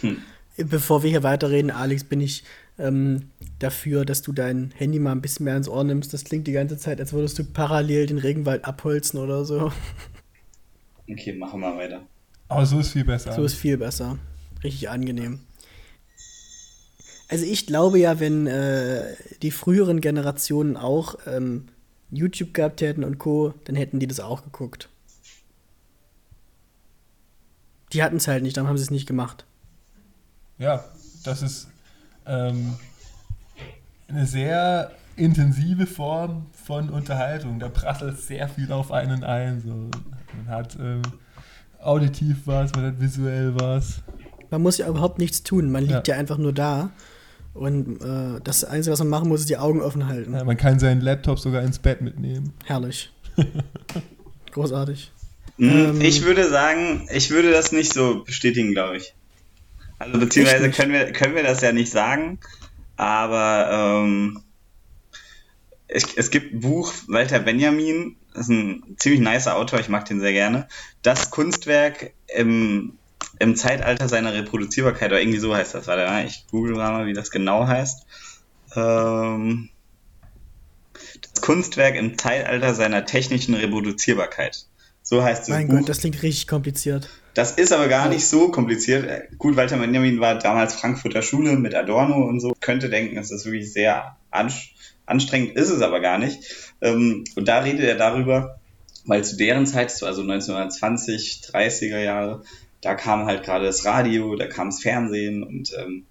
Hm. 0.00 0.18
Bevor 0.56 1.02
wir 1.02 1.10
hier 1.10 1.22
weiterreden, 1.22 1.70
Alex, 1.70 2.04
bin 2.04 2.20
ich 2.20 2.44
ähm, 2.78 3.30
dafür, 3.58 4.04
dass 4.04 4.22
du 4.22 4.32
dein 4.32 4.72
Handy 4.76 4.98
mal 4.98 5.12
ein 5.12 5.20
bisschen 5.20 5.44
mehr 5.44 5.56
ins 5.56 5.68
Ohr 5.68 5.84
nimmst. 5.84 6.12
Das 6.12 6.24
klingt 6.24 6.46
die 6.46 6.52
ganze 6.52 6.76
Zeit, 6.76 7.00
als 7.00 7.12
würdest 7.12 7.38
du 7.38 7.44
parallel 7.44 8.06
den 8.06 8.18
Regenwald 8.18 8.64
abholzen 8.64 9.20
oder 9.20 9.44
so. 9.44 9.72
Okay, 11.08 11.34
machen 11.34 11.60
wir 11.60 11.76
weiter. 11.76 12.00
Aber 12.48 12.66
so 12.66 12.80
ist 12.80 12.92
viel 12.92 13.04
besser. 13.04 13.32
So 13.32 13.44
ist 13.44 13.54
viel 13.54 13.76
besser. 13.76 14.18
Richtig 14.62 14.88
angenehm. 14.88 15.40
Also 17.28 17.44
ich 17.44 17.66
glaube 17.66 17.98
ja, 17.98 18.20
wenn 18.20 18.46
äh, 18.46 19.14
die 19.42 19.50
früheren 19.50 20.00
Generationen 20.00 20.76
auch 20.76 21.16
ähm, 21.26 21.68
YouTube 22.10 22.54
gehabt 22.54 22.80
hätten 22.80 23.04
und 23.04 23.18
Co., 23.18 23.54
dann 23.64 23.76
hätten 23.76 23.98
die 23.98 24.06
das 24.06 24.20
auch 24.20 24.44
geguckt. 24.44 24.88
Die 27.92 28.02
hatten 28.02 28.16
es 28.16 28.28
halt 28.28 28.42
nicht, 28.42 28.56
dann 28.56 28.66
haben 28.66 28.76
sie 28.76 28.84
es 28.84 28.90
nicht 28.90 29.06
gemacht. 29.06 29.46
Ja, 30.58 30.84
das 31.24 31.42
ist 31.42 31.68
ähm, 32.26 32.74
eine 34.08 34.26
sehr 34.26 34.92
intensive 35.16 35.86
Form 35.86 36.46
von 36.52 36.90
Unterhaltung. 36.90 37.58
Da 37.58 37.68
prasselt 37.68 38.18
sehr 38.18 38.48
viel 38.48 38.72
auf 38.72 38.92
einen 38.92 39.24
ein. 39.24 39.60
So. 39.60 39.90
Man 40.36 40.48
hat 40.48 40.76
ähm, 40.80 41.02
auditiv 41.80 42.38
was, 42.46 42.72
man 42.74 42.86
hat 42.86 43.00
visuell 43.00 43.54
was. 43.54 44.02
Man 44.50 44.62
muss 44.62 44.78
ja 44.78 44.88
überhaupt 44.88 45.18
nichts 45.18 45.42
tun, 45.42 45.70
man 45.70 45.84
liegt 45.84 46.08
ja, 46.08 46.14
ja 46.14 46.20
einfach 46.20 46.38
nur 46.38 46.52
da. 46.52 46.90
Und 47.54 48.02
äh, 48.02 48.40
das 48.42 48.64
Einzige, 48.64 48.92
was 48.92 48.98
man 48.98 49.08
machen 49.08 49.28
muss, 49.28 49.40
ist 49.40 49.48
die 49.48 49.58
Augen 49.58 49.80
offen 49.80 50.08
halten. 50.08 50.34
Ja, 50.34 50.42
man 50.42 50.56
kann 50.56 50.80
seinen 50.80 51.00
Laptop 51.00 51.38
sogar 51.38 51.62
ins 51.62 51.78
Bett 51.78 52.00
mitnehmen. 52.00 52.52
Herrlich. 52.64 53.12
Großartig. 54.52 55.12
Hm, 55.58 55.68
ähm, 55.68 56.00
ich 56.00 56.24
würde 56.24 56.48
sagen, 56.48 57.08
ich 57.12 57.30
würde 57.30 57.52
das 57.52 57.70
nicht 57.70 57.92
so 57.92 58.24
bestätigen, 58.24 58.72
glaube 58.72 58.96
ich. 58.96 59.14
Also 59.98 60.18
beziehungsweise 60.18 60.70
können 60.70 60.92
wir, 60.92 61.12
können 61.12 61.34
wir 61.34 61.42
das 61.42 61.60
ja 61.60 61.72
nicht 61.72 61.90
sagen, 61.90 62.38
aber 62.96 64.02
ähm, 64.04 64.42
es, 65.88 66.14
es 66.16 66.30
gibt 66.30 66.54
ein 66.54 66.60
Buch, 66.60 66.92
Walter 67.08 67.38
Benjamin, 67.40 68.16
das 68.32 68.44
ist 68.44 68.48
ein 68.48 68.96
ziemlich 68.98 69.20
nicer 69.20 69.56
Autor, 69.56 69.80
ich 69.80 69.88
mag 69.88 70.04
den 70.06 70.20
sehr 70.20 70.32
gerne. 70.32 70.68
Das 71.02 71.30
Kunstwerk 71.30 72.12
im, 72.26 72.98
im 73.38 73.56
Zeitalter 73.56 74.08
seiner 74.08 74.34
Reproduzierbarkeit, 74.34 75.10
oder 75.10 75.20
irgendwie 75.20 75.38
so 75.38 75.54
heißt 75.54 75.74
das, 75.74 75.86
warte 75.86 76.26
ich 76.26 76.46
google 76.50 76.74
mal, 76.74 77.06
wie 77.06 77.12
das 77.12 77.30
genau 77.30 77.66
heißt. 77.66 78.06
Ähm, 78.74 79.70
das 81.32 81.42
Kunstwerk 81.42 81.94
im 81.96 82.18
Zeitalter 82.18 82.74
seiner 82.74 83.04
technischen 83.04 83.54
Reproduzierbarkeit. 83.54 84.66
So 85.02 85.22
heißt 85.22 85.44
es. 85.44 85.48
Mein 85.48 85.68
Buch. 85.68 85.78
Gott, 85.78 85.88
das 85.88 85.98
klingt 85.98 86.22
richtig 86.22 86.48
kompliziert. 86.48 87.08
Das 87.34 87.52
ist 87.52 87.72
aber 87.72 87.88
gar 87.88 88.08
nicht 88.08 88.26
so 88.26 88.50
kompliziert. 88.50 89.38
Gut, 89.38 89.56
Walter 89.56 89.76
Benjamin 89.76 90.20
war 90.20 90.38
damals 90.38 90.74
Frankfurter 90.74 91.20
Schule 91.20 91.56
mit 91.56 91.74
Adorno 91.74 92.24
und 92.28 92.38
so. 92.38 92.54
Könnte 92.60 92.88
denken, 92.88 93.18
es 93.18 93.32
ist 93.32 93.44
wirklich 93.44 93.72
sehr 93.72 94.16
anstrengend, 94.30 95.56
ist 95.56 95.70
es 95.70 95.82
aber 95.82 96.00
gar 96.00 96.18
nicht. 96.18 96.74
Ähm, 96.80 97.24
und 97.34 97.48
da 97.48 97.58
redet 97.58 97.84
er 97.84 97.96
darüber, 97.96 98.60
weil 99.04 99.24
zu 99.24 99.36
deren 99.36 99.66
Zeit, 99.66 99.90
also 100.02 100.22
1920, 100.22 101.42
30er 101.52 101.98
Jahre, 101.98 102.44
da 102.80 102.94
kam 102.94 103.26
halt 103.26 103.42
gerade 103.42 103.66
das 103.66 103.84
Radio, 103.84 104.36
da 104.36 104.46
kam 104.46 104.68
das 104.68 104.80
Fernsehen 104.80 105.42
und 105.42 105.72
ähm, 105.76 106.04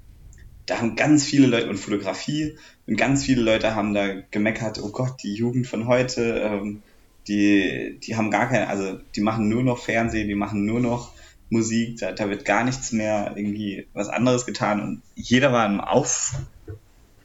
da 0.65 0.79
haben 0.79 0.95
ganz 0.95 1.23
viele 1.23 1.47
Leute 1.47 1.69
und 1.69 1.77
Fotografie 1.77 2.57
und 2.87 2.97
ganz 2.97 3.23
viele 3.23 3.41
Leute 3.41 3.75
haben 3.75 3.93
da 3.93 4.21
gemeckert, 4.31 4.79
oh 4.81 4.89
Gott, 4.89 5.21
die 5.23 5.33
Jugend 5.33 5.67
von 5.67 5.87
heute, 5.87 6.39
ähm, 6.39 6.81
die, 7.27 7.99
die 8.03 8.15
haben 8.15 8.31
gar 8.31 8.49
keine, 8.49 8.67
also 8.67 8.99
die 9.15 9.21
machen 9.21 9.49
nur 9.49 9.63
noch 9.63 9.77
Fernsehen, 9.77 10.27
die 10.27 10.35
machen 10.35 10.65
nur 10.65 10.79
noch 10.79 11.11
Musik, 11.49 11.99
da, 11.99 12.11
da 12.11 12.29
wird 12.29 12.45
gar 12.45 12.63
nichts 12.63 12.91
mehr 12.91 13.33
irgendwie 13.35 13.87
was 13.93 14.09
anderes 14.09 14.45
getan 14.45 14.81
und 14.81 15.01
jeder 15.15 15.51
war 15.53 15.65
im 15.65 15.79
Auf, 15.79 16.33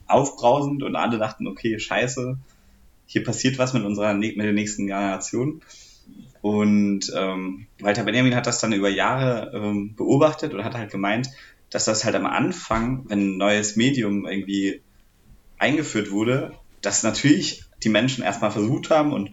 aufbrausend 0.07 0.83
und 0.83 0.97
alle 0.97 1.19
dachten, 1.19 1.47
okay, 1.47 1.79
scheiße, 1.79 2.39
hier 3.07 3.25
passiert 3.25 3.59
was 3.59 3.73
mit 3.73 3.85
unserer 3.85 4.15
mit 4.15 4.37
der 4.37 4.53
nächsten 4.53 4.87
Generation. 4.87 5.63
Und 6.41 7.13
ähm, 7.17 7.67
Walter 7.81 8.05
Benjamin 8.05 8.35
hat 8.35 8.47
das 8.47 8.61
dann 8.61 8.73
über 8.73 8.89
Jahre 8.89 9.51
ähm, 9.55 9.95
beobachtet 9.97 10.55
und 10.55 10.65
hat 10.65 10.75
halt 10.75 10.91
gemeint, 10.91 11.31
dass 11.71 11.87
das 11.87 12.05
halt 12.05 12.15
am 12.15 12.27
Anfang, 12.27 13.05
wenn 13.09 13.35
ein 13.35 13.37
neues 13.39 13.77
Medium 13.77 14.27
irgendwie 14.27 14.81
eingeführt 15.59 16.11
wurde, 16.11 16.53
dass 16.81 17.03
natürlich 17.03 17.65
die 17.83 17.89
Menschen 17.89 18.25
erstmal 18.25 18.51
versucht 18.51 18.91
haben 18.91 19.13
und 19.13 19.33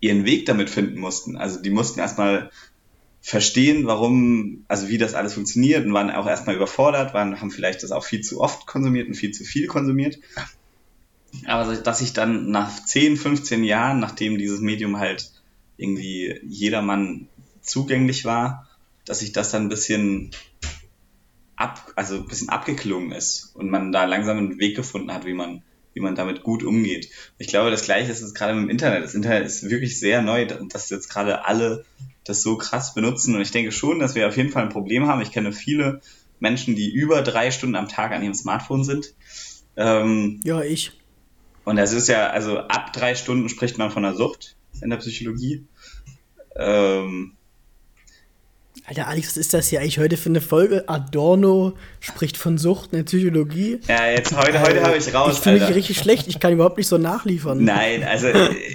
ihren 0.00 0.24
Weg 0.24 0.46
damit 0.46 0.70
finden 0.70 0.98
mussten. 0.98 1.36
Also 1.36 1.60
die 1.60 1.70
mussten 1.70 2.00
erstmal 2.00 2.50
verstehen, 3.20 3.86
warum, 3.86 4.64
also 4.66 4.88
wie 4.88 4.98
das 4.98 5.14
alles 5.14 5.34
funktioniert 5.34 5.84
und 5.84 5.92
waren 5.92 6.10
auch 6.10 6.26
erstmal 6.26 6.56
überfordert, 6.56 7.12
waren, 7.12 7.40
haben 7.40 7.50
vielleicht 7.50 7.82
das 7.82 7.92
auch 7.92 8.04
viel 8.04 8.22
zu 8.22 8.40
oft 8.40 8.66
konsumiert 8.66 9.08
und 9.08 9.14
viel 9.14 9.32
zu 9.32 9.44
viel 9.44 9.66
konsumiert. 9.66 10.18
Aber 11.46 11.76
dass 11.76 12.00
ich 12.00 12.12
dann 12.12 12.50
nach 12.50 12.84
10, 12.84 13.16
15 13.16 13.62
Jahren, 13.62 14.00
nachdem 14.00 14.38
dieses 14.38 14.60
Medium 14.60 14.98
halt 14.98 15.30
irgendwie 15.76 16.40
jedermann 16.42 17.28
zugänglich 17.60 18.24
war, 18.24 18.68
dass 19.04 19.20
sich 19.20 19.32
das 19.32 19.50
dann 19.50 19.64
ein 19.64 19.68
bisschen 19.68 20.30
ab, 21.56 21.92
also 21.94 22.16
ein 22.16 22.26
bisschen 22.26 22.48
abgeklungen 22.48 23.12
ist 23.12 23.52
und 23.54 23.70
man 23.70 23.92
da 23.92 24.04
langsam 24.04 24.38
einen 24.38 24.58
Weg 24.58 24.76
gefunden 24.76 25.12
hat, 25.12 25.26
wie 25.26 25.34
man 25.34 25.62
wie 25.94 26.00
man 26.00 26.14
damit 26.14 26.42
gut 26.42 26.62
umgeht. 26.62 27.10
Ich 27.38 27.48
glaube, 27.48 27.70
das 27.70 27.84
Gleiche 27.84 28.10
ist 28.10 28.22
es 28.22 28.34
gerade 28.34 28.54
mit 28.54 28.64
dem 28.64 28.70
Internet. 28.70 29.02
Das 29.02 29.14
Internet 29.14 29.46
ist 29.46 29.68
wirklich 29.68 29.98
sehr 29.98 30.22
neu, 30.22 30.46
dass 30.46 30.90
jetzt 30.90 31.08
gerade 31.08 31.44
alle 31.44 31.84
das 32.24 32.42
so 32.42 32.56
krass 32.56 32.94
benutzen. 32.94 33.34
Und 33.34 33.42
ich 33.42 33.50
denke 33.50 33.72
schon, 33.72 33.98
dass 33.98 34.14
wir 34.14 34.28
auf 34.28 34.36
jeden 34.36 34.50
Fall 34.50 34.62
ein 34.62 34.68
Problem 34.68 35.06
haben. 35.06 35.20
Ich 35.20 35.32
kenne 35.32 35.52
viele 35.52 36.00
Menschen, 36.38 36.76
die 36.76 36.90
über 36.90 37.22
drei 37.22 37.50
Stunden 37.50 37.76
am 37.76 37.88
Tag 37.88 38.12
an 38.12 38.22
ihrem 38.22 38.34
Smartphone 38.34 38.84
sind. 38.84 39.14
Ähm, 39.76 40.40
ja, 40.44 40.62
ich. 40.62 40.92
Und 41.64 41.76
das 41.76 41.92
ist 41.92 42.08
ja, 42.08 42.30
also 42.30 42.58
ab 42.58 42.92
drei 42.92 43.14
Stunden 43.14 43.48
spricht 43.48 43.78
man 43.78 43.90
von 43.90 44.04
einer 44.04 44.14
Sucht 44.14 44.56
in 44.80 44.90
der 44.90 44.96
Psychologie. 44.96 45.66
Ähm, 46.56 47.36
Alter, 48.86 49.06
Alex, 49.06 49.28
was 49.28 49.36
ist 49.36 49.54
das 49.54 49.68
hier 49.68 49.80
eigentlich 49.80 49.98
heute 49.98 50.16
für 50.16 50.30
eine 50.30 50.40
Folge? 50.40 50.88
Adorno 50.88 51.74
spricht 52.00 52.36
von 52.36 52.58
Sucht 52.58 52.92
in 52.92 52.98
der 52.98 53.04
Psychologie. 53.04 53.78
Ja, 53.86 54.10
jetzt 54.10 54.36
heute, 54.36 54.58
also, 54.58 54.70
heute 54.70 54.82
habe 54.82 54.96
ich 54.96 55.14
raus. 55.14 55.34
Ich 55.34 55.38
fühle 55.40 55.60
mich 55.60 55.74
richtig 55.74 55.98
schlecht, 55.98 56.26
ich 56.26 56.40
kann 56.40 56.52
überhaupt 56.52 56.76
nicht 56.76 56.88
so 56.88 56.98
nachliefern. 56.98 57.62
Nein, 57.62 58.02
also 58.02 58.28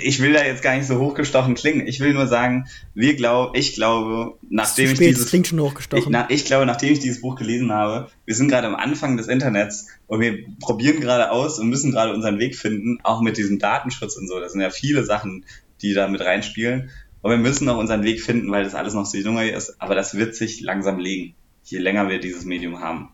ich 0.03 0.21
will 0.21 0.33
da 0.33 0.43
jetzt 0.45 0.61
gar 0.61 0.75
nicht 0.75 0.87
so 0.87 0.99
hochgestochen 0.99 1.55
klingen. 1.55 1.87
Ich 1.87 1.99
will 1.99 2.13
nur 2.13 2.27
sagen, 2.27 2.67
wir 2.93 3.15
glauben, 3.15 3.57
ich 3.57 3.73
glaube, 3.73 4.37
nachdem 4.49 4.91
ich 4.91 4.99
dieses. 4.99 5.27
klingt 5.27 5.47
schon 5.47 5.59
hochgestochen. 5.59 6.03
Ich, 6.03 6.09
na, 6.09 6.27
ich 6.29 6.45
glaube, 6.45 6.65
nachdem 6.65 6.93
ich 6.93 6.99
dieses 6.99 7.21
Buch 7.21 7.35
gelesen 7.35 7.71
habe, 7.73 8.09
wir 8.25 8.35
sind 8.35 8.47
gerade 8.47 8.67
am 8.67 8.75
Anfang 8.75 9.17
des 9.17 9.27
Internets 9.27 9.87
und 10.07 10.21
wir 10.21 10.45
probieren 10.59 11.01
gerade 11.01 11.31
aus 11.31 11.59
und 11.59 11.67
müssen 11.67 11.91
gerade 11.91 12.13
unseren 12.13 12.39
Weg 12.39 12.55
finden, 12.55 12.99
auch 13.03 13.21
mit 13.21 13.37
diesem 13.37 13.59
Datenschutz 13.59 14.15
und 14.15 14.27
so. 14.27 14.39
Das 14.39 14.53
sind 14.53 14.61
ja 14.61 14.69
viele 14.69 15.03
Sachen, 15.03 15.45
die 15.81 15.93
da 15.93 16.07
mit 16.07 16.21
reinspielen. 16.21 16.89
Und 17.25 17.31
wir 17.31 17.37
müssen 17.39 17.65
noch 17.65 17.79
unseren 17.79 18.03
Weg 18.03 18.21
finden, 18.21 18.51
weil 18.51 18.65
das 18.65 18.75
alles 18.75 18.93
noch 18.93 19.07
so 19.07 19.17
jung 19.17 19.39
ist. 19.39 19.81
Aber 19.81 19.95
das 19.95 20.13
wird 20.13 20.35
sich 20.35 20.61
langsam 20.61 20.99
legen, 20.99 21.33
je 21.63 21.79
länger 21.79 22.07
wir 22.07 22.19
dieses 22.19 22.45
Medium 22.45 22.81
haben. 22.81 23.09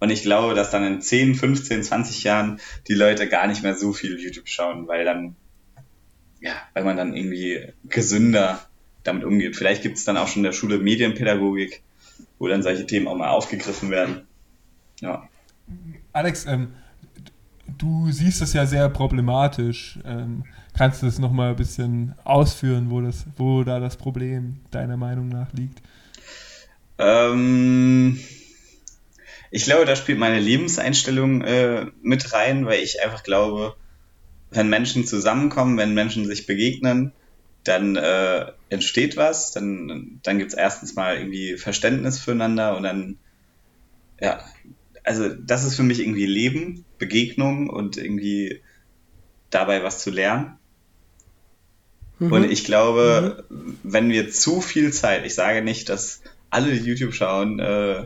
Und 0.00 0.10
ich 0.10 0.22
glaube, 0.22 0.56
dass 0.56 0.72
dann 0.72 0.82
in 0.82 1.00
10, 1.00 1.36
15, 1.36 1.84
20 1.84 2.24
Jahren 2.24 2.58
die 2.88 2.94
Leute 2.94 3.28
gar 3.28 3.46
nicht 3.46 3.62
mehr 3.62 3.76
so 3.76 3.92
viel 3.92 4.18
YouTube 4.18 4.48
schauen, 4.48 4.88
weil 4.88 5.04
dann, 5.04 5.36
ja, 6.40 6.54
weil 6.74 6.82
man 6.82 6.96
dann 6.96 7.14
irgendwie 7.14 7.72
gesünder 7.84 8.58
damit 9.04 9.22
umgeht. 9.22 9.54
Vielleicht 9.54 9.82
gibt 9.82 9.96
es 9.96 10.04
dann 10.04 10.16
auch 10.16 10.26
schon 10.26 10.40
in 10.40 10.46
der 10.46 10.52
Schule 10.52 10.78
Medienpädagogik, 10.78 11.84
wo 12.40 12.48
dann 12.48 12.64
solche 12.64 12.86
Themen 12.86 13.06
auch 13.06 13.16
mal 13.16 13.30
aufgegriffen 13.30 13.90
werden. 13.90 14.26
Ja. 15.00 15.28
Alex, 16.12 16.44
ähm, 16.46 16.72
du 17.78 18.10
siehst 18.10 18.40
das 18.40 18.52
ja 18.52 18.66
sehr 18.66 18.88
problematisch. 18.88 20.00
Ähm, 20.04 20.42
Kannst 20.76 21.00
du 21.00 21.06
das 21.06 21.18
nochmal 21.18 21.50
ein 21.50 21.56
bisschen 21.56 22.14
ausführen, 22.24 22.90
wo, 22.90 23.00
das, 23.00 23.24
wo 23.36 23.64
da 23.64 23.80
das 23.80 23.96
Problem 23.96 24.60
deiner 24.70 24.98
Meinung 24.98 25.28
nach 25.28 25.52
liegt? 25.54 25.80
Ähm, 26.98 28.20
ich 29.50 29.64
glaube, 29.64 29.86
da 29.86 29.96
spielt 29.96 30.18
meine 30.18 30.38
Lebenseinstellung 30.38 31.42
äh, 31.42 31.86
mit 32.02 32.32
rein, 32.34 32.66
weil 32.66 32.82
ich 32.82 33.02
einfach 33.02 33.22
glaube, 33.22 33.74
wenn 34.50 34.68
Menschen 34.68 35.06
zusammenkommen, 35.06 35.78
wenn 35.78 35.94
Menschen 35.94 36.26
sich 36.26 36.46
begegnen, 36.46 37.12
dann 37.64 37.96
äh, 37.96 38.52
entsteht 38.68 39.16
was, 39.16 39.52
dann, 39.52 40.20
dann 40.22 40.38
gibt 40.38 40.52
es 40.52 40.58
erstens 40.58 40.94
mal 40.94 41.16
irgendwie 41.16 41.56
Verständnis 41.56 42.18
füreinander 42.18 42.76
und 42.76 42.82
dann, 42.82 43.18
ja, 44.20 44.44
also 45.04 45.28
das 45.28 45.64
ist 45.64 45.76
für 45.76 45.82
mich 45.82 46.00
irgendwie 46.00 46.26
Leben, 46.26 46.84
Begegnung 46.98 47.70
und 47.70 47.96
irgendwie 47.96 48.60
dabei 49.50 49.82
was 49.82 50.02
zu 50.02 50.10
lernen. 50.10 50.58
Mhm. 52.18 52.32
Und 52.32 52.50
ich 52.50 52.64
glaube, 52.64 53.44
mhm. 53.48 53.78
wenn 53.82 54.10
wir 54.10 54.30
zu 54.30 54.60
viel 54.60 54.92
Zeit, 54.92 55.26
ich 55.26 55.34
sage 55.34 55.62
nicht, 55.62 55.88
dass 55.88 56.22
alle 56.50 56.72
YouTube 56.72 57.14
schauen, 57.14 57.58
äh, 57.58 58.04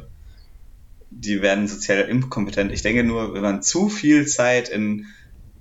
die 1.10 1.42
werden 1.42 1.68
sozial 1.68 2.08
inkompetent. 2.08 2.72
Ich 2.72 2.82
denke 2.82 3.04
nur, 3.04 3.34
wenn 3.34 3.42
man 3.42 3.62
zu 3.62 3.88
viel 3.88 4.26
Zeit 4.26 4.68
in 4.68 5.06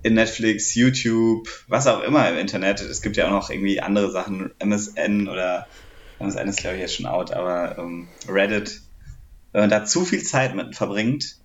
in 0.02 0.14
Netflix, 0.14 0.74
YouTube, 0.74 1.48
was 1.68 1.86
auch 1.86 2.02
immer 2.02 2.28
im 2.30 2.38
Internet. 2.38 2.80
Es 2.80 3.02
gibt 3.02 3.16
ja 3.16 3.26
auch 3.26 3.32
noch 3.32 3.50
irgendwie 3.50 3.80
andere 3.80 4.10
Sachen, 4.10 4.50
MSN 4.58 5.28
oder 5.28 5.66
MSN 6.18 6.48
ist 6.48 6.60
glaube 6.60 6.76
ich 6.76 6.82
jetzt 6.82 6.94
schon 6.94 7.06
out, 7.06 7.32
aber 7.32 7.78
ähm, 7.78 8.08
Reddit. 8.28 8.80
Wenn 9.52 9.62
man 9.62 9.70
da 9.70 9.84
zu 9.84 10.04
viel 10.04 10.22
Zeit 10.22 10.54
mit 10.54 10.76
verbringt, 10.76 11.36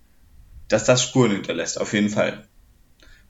dass 0.68 0.84
das 0.84 1.02
Spuren 1.02 1.32
hinterlässt, 1.32 1.80
auf 1.80 1.92
jeden 1.92 2.08
Fall. 2.08 2.46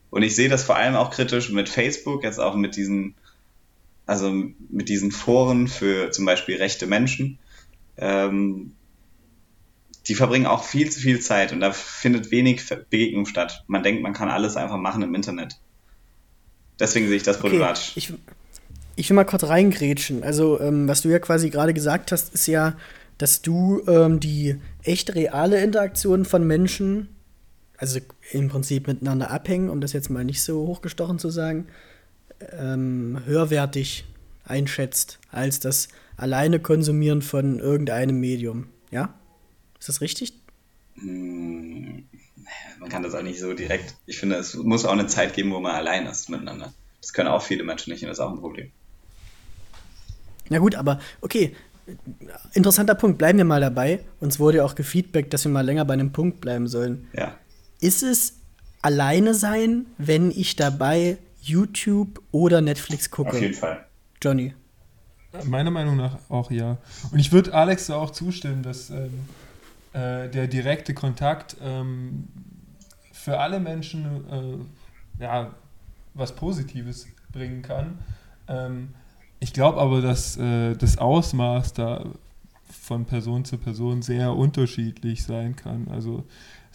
Und 0.09 0.21
ich 0.21 0.35
sehe 0.35 0.49
das 0.49 0.63
vor 0.63 0.75
allem 0.75 0.95
auch 0.95 1.11
kritisch 1.11 1.49
mit 1.49 1.67
Facebook, 1.67 2.23
jetzt 2.23 2.39
auch 2.39 2.55
mit 2.55 2.75
diesen, 2.75 3.15
also 4.07 4.33
mit 4.69 4.89
diesen 4.89 5.11
Foren 5.11 5.67
für 5.67 6.11
zum 6.11 6.25
Beispiel 6.25 6.57
rechte 6.57 6.87
Menschen. 6.87 7.37
Ähm, 7.97 8.71
die 10.07 10.15
verbringen 10.15 10.45
auch 10.45 10.63
viel 10.63 10.89
zu 10.89 11.01
viel 11.01 11.19
Zeit 11.19 11.51
und 11.51 11.59
da 11.59 11.73
findet 11.73 12.31
wenig 12.31 12.63
Begegnung 12.89 13.25
statt. 13.25 13.65
Man 13.67 13.83
denkt, 13.83 14.01
man 14.01 14.13
kann 14.13 14.29
alles 14.29 14.55
einfach 14.55 14.77
machen 14.77 15.03
im 15.03 15.13
Internet. 15.13 15.59
Deswegen 16.79 17.07
sehe 17.07 17.17
ich 17.17 17.23
das 17.23 17.39
problematisch. 17.39 17.91
Okay, 17.91 17.99
ich, 17.99 18.13
ich 18.95 19.09
will 19.09 19.15
mal 19.15 19.25
kurz 19.25 19.43
reingrätschen. 19.43 20.23
Also, 20.23 20.59
ähm, 20.61 20.87
was 20.87 21.01
du 21.01 21.09
ja 21.09 21.19
quasi 21.19 21.49
gerade 21.49 21.73
gesagt 21.73 22.13
hast, 22.13 22.33
ist 22.33 22.47
ja, 22.47 22.77
dass 23.17 23.41
du 23.41 23.81
ähm, 23.87 24.21
die 24.21 24.55
echt 24.83 25.13
reale 25.15 25.61
Interaktion 25.61 26.23
von 26.23 26.47
Menschen, 26.47 27.09
also 27.77 27.99
im 28.31 28.47
Prinzip 28.47 28.87
miteinander 28.87 29.31
abhängen, 29.31 29.69
um 29.69 29.81
das 29.81 29.91
jetzt 29.91 30.09
mal 30.09 30.23
nicht 30.23 30.41
so 30.41 30.65
hochgestochen 30.67 31.19
zu 31.19 31.29
sagen, 31.29 31.67
ähm, 32.57 33.21
höherwertig 33.25 34.05
einschätzt 34.43 35.19
als 35.31 35.59
das 35.59 35.89
alleine 36.15 36.59
Konsumieren 36.59 37.21
von 37.21 37.59
irgendeinem 37.59 38.19
Medium. 38.19 38.67
Ja? 38.91 39.13
Ist 39.79 39.89
das 39.89 40.01
richtig? 40.01 40.33
Hm, 40.95 42.05
man 42.79 42.89
kann 42.89 43.03
das 43.03 43.13
auch 43.13 43.21
nicht 43.21 43.39
so 43.39 43.53
direkt. 43.53 43.95
Ich 44.05 44.17
finde, 44.17 44.37
es 44.37 44.55
muss 44.55 44.85
auch 44.85 44.93
eine 44.93 45.07
Zeit 45.07 45.33
geben, 45.33 45.51
wo 45.51 45.59
man 45.59 45.75
allein 45.75 46.05
ist 46.05 46.29
miteinander. 46.29 46.73
Das 47.01 47.13
können 47.13 47.29
auch 47.29 47.43
viele 47.43 47.63
Menschen 47.63 47.91
nicht 47.91 48.03
und 48.03 48.09
das 48.09 48.17
ist 48.17 48.23
auch 48.23 48.31
ein 48.31 48.39
Problem. 48.39 48.71
Na 50.49 50.59
gut, 50.59 50.75
aber 50.75 50.99
okay, 51.21 51.55
interessanter 52.53 52.95
Punkt, 52.95 53.17
bleiben 53.17 53.37
wir 53.37 53.45
mal 53.45 53.61
dabei. 53.61 54.03
Uns 54.19 54.39
wurde 54.39 54.57
ja 54.57 54.65
auch 54.65 54.75
gefeedbackt, 54.75 55.33
dass 55.33 55.45
wir 55.45 55.51
mal 55.51 55.65
länger 55.65 55.85
bei 55.85 55.93
einem 55.93 56.11
Punkt 56.11 56.41
bleiben 56.41 56.67
sollen. 56.67 57.07
Ja. 57.13 57.35
Ist 57.79 58.03
es 58.03 58.35
alleine 58.81 59.33
sein, 59.33 59.85
wenn 59.97 60.31
ich 60.31 60.55
dabei 60.55 61.17
YouTube 61.47 62.21
oder 62.31 62.61
Netflix 62.61 63.09
gucke? 63.09 63.29
Auf 63.29 63.41
jeden 63.41 63.53
Fall. 63.53 63.85
Johnny. 64.21 64.53
Meiner 65.45 65.71
Meinung 65.71 65.97
nach 65.97 66.17
auch 66.29 66.49
ja. 66.51 66.77
Und 67.11 67.19
ich 67.19 67.31
würde 67.31 67.53
Alex 67.53 67.89
auch 67.89 68.11
zustimmen, 68.11 68.63
dass 68.63 68.89
ähm, 68.89 69.11
äh, 69.93 70.29
der 70.29 70.47
direkte 70.47 70.93
Kontakt 70.93 71.57
ähm, 71.61 72.27
für 73.11 73.39
alle 73.39 73.59
Menschen 73.59 74.05
äh, 75.19 75.23
ja, 75.23 75.53
was 76.13 76.35
Positives 76.35 77.07
bringen 77.31 77.61
kann. 77.61 77.99
Ähm, 78.47 78.89
ich 79.39 79.53
glaube 79.53 79.79
aber, 79.79 80.01
dass 80.01 80.37
äh, 80.37 80.75
das 80.75 80.97
Ausmaß 80.97 81.73
da 81.73 82.05
von 82.69 83.05
Person 83.05 83.45
zu 83.45 83.57
Person 83.57 84.01
sehr 84.01 84.33
unterschiedlich 84.33 85.23
sein 85.23 85.55
kann. 85.55 85.87
Also 85.89 86.23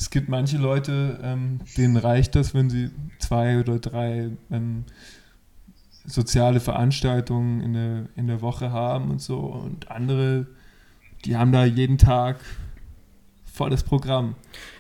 es 0.02 0.10
gibt 0.10 0.28
manche 0.28 0.58
Leute, 0.58 1.20
ähm, 1.22 1.60
denen 1.76 1.96
reicht 1.96 2.34
das, 2.34 2.54
wenn 2.54 2.68
sie 2.68 2.90
zwei 3.20 3.60
oder 3.60 3.78
drei 3.78 4.30
ähm, 4.50 4.84
soziale 6.04 6.58
Veranstaltungen 6.58 7.60
in 7.60 7.72
der, 7.72 8.06
in 8.16 8.26
der 8.26 8.40
Woche 8.40 8.72
haben 8.72 9.12
und 9.12 9.22
so. 9.22 9.38
Und 9.38 9.92
andere, 9.92 10.48
die 11.24 11.36
haben 11.36 11.52
da 11.52 11.64
jeden 11.64 11.98
Tag 11.98 12.40
volles 13.44 13.84
Programm. 13.84 14.34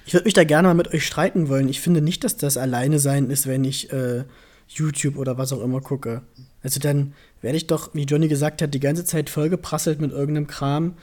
Ich 0.06 0.12
würde 0.12 0.24
mich 0.24 0.34
da 0.34 0.42
gerne 0.42 0.66
mal 0.66 0.74
mit 0.74 0.92
euch 0.92 1.06
streiten 1.06 1.48
wollen. 1.48 1.68
Ich 1.68 1.80
finde 1.80 2.02
nicht, 2.02 2.24
dass 2.24 2.36
das 2.36 2.56
alleine 2.56 2.98
sein 2.98 3.30
ist, 3.30 3.46
wenn 3.46 3.62
ich 3.62 3.92
äh, 3.92 4.24
YouTube 4.66 5.16
oder 5.16 5.38
was 5.38 5.52
auch 5.52 5.62
immer 5.62 5.80
gucke. 5.80 6.22
Also 6.64 6.80
dann 6.80 7.12
werde 7.42 7.58
ich 7.58 7.68
doch, 7.68 7.94
wie 7.94 8.06
Johnny 8.06 8.26
gesagt 8.26 8.60
hat, 8.60 8.74
die 8.74 8.80
ganze 8.80 9.04
Zeit 9.04 9.30
vollgeprasselt 9.30 10.00
mit 10.00 10.10
irgendeinem 10.10 10.48
Kram 10.48 10.94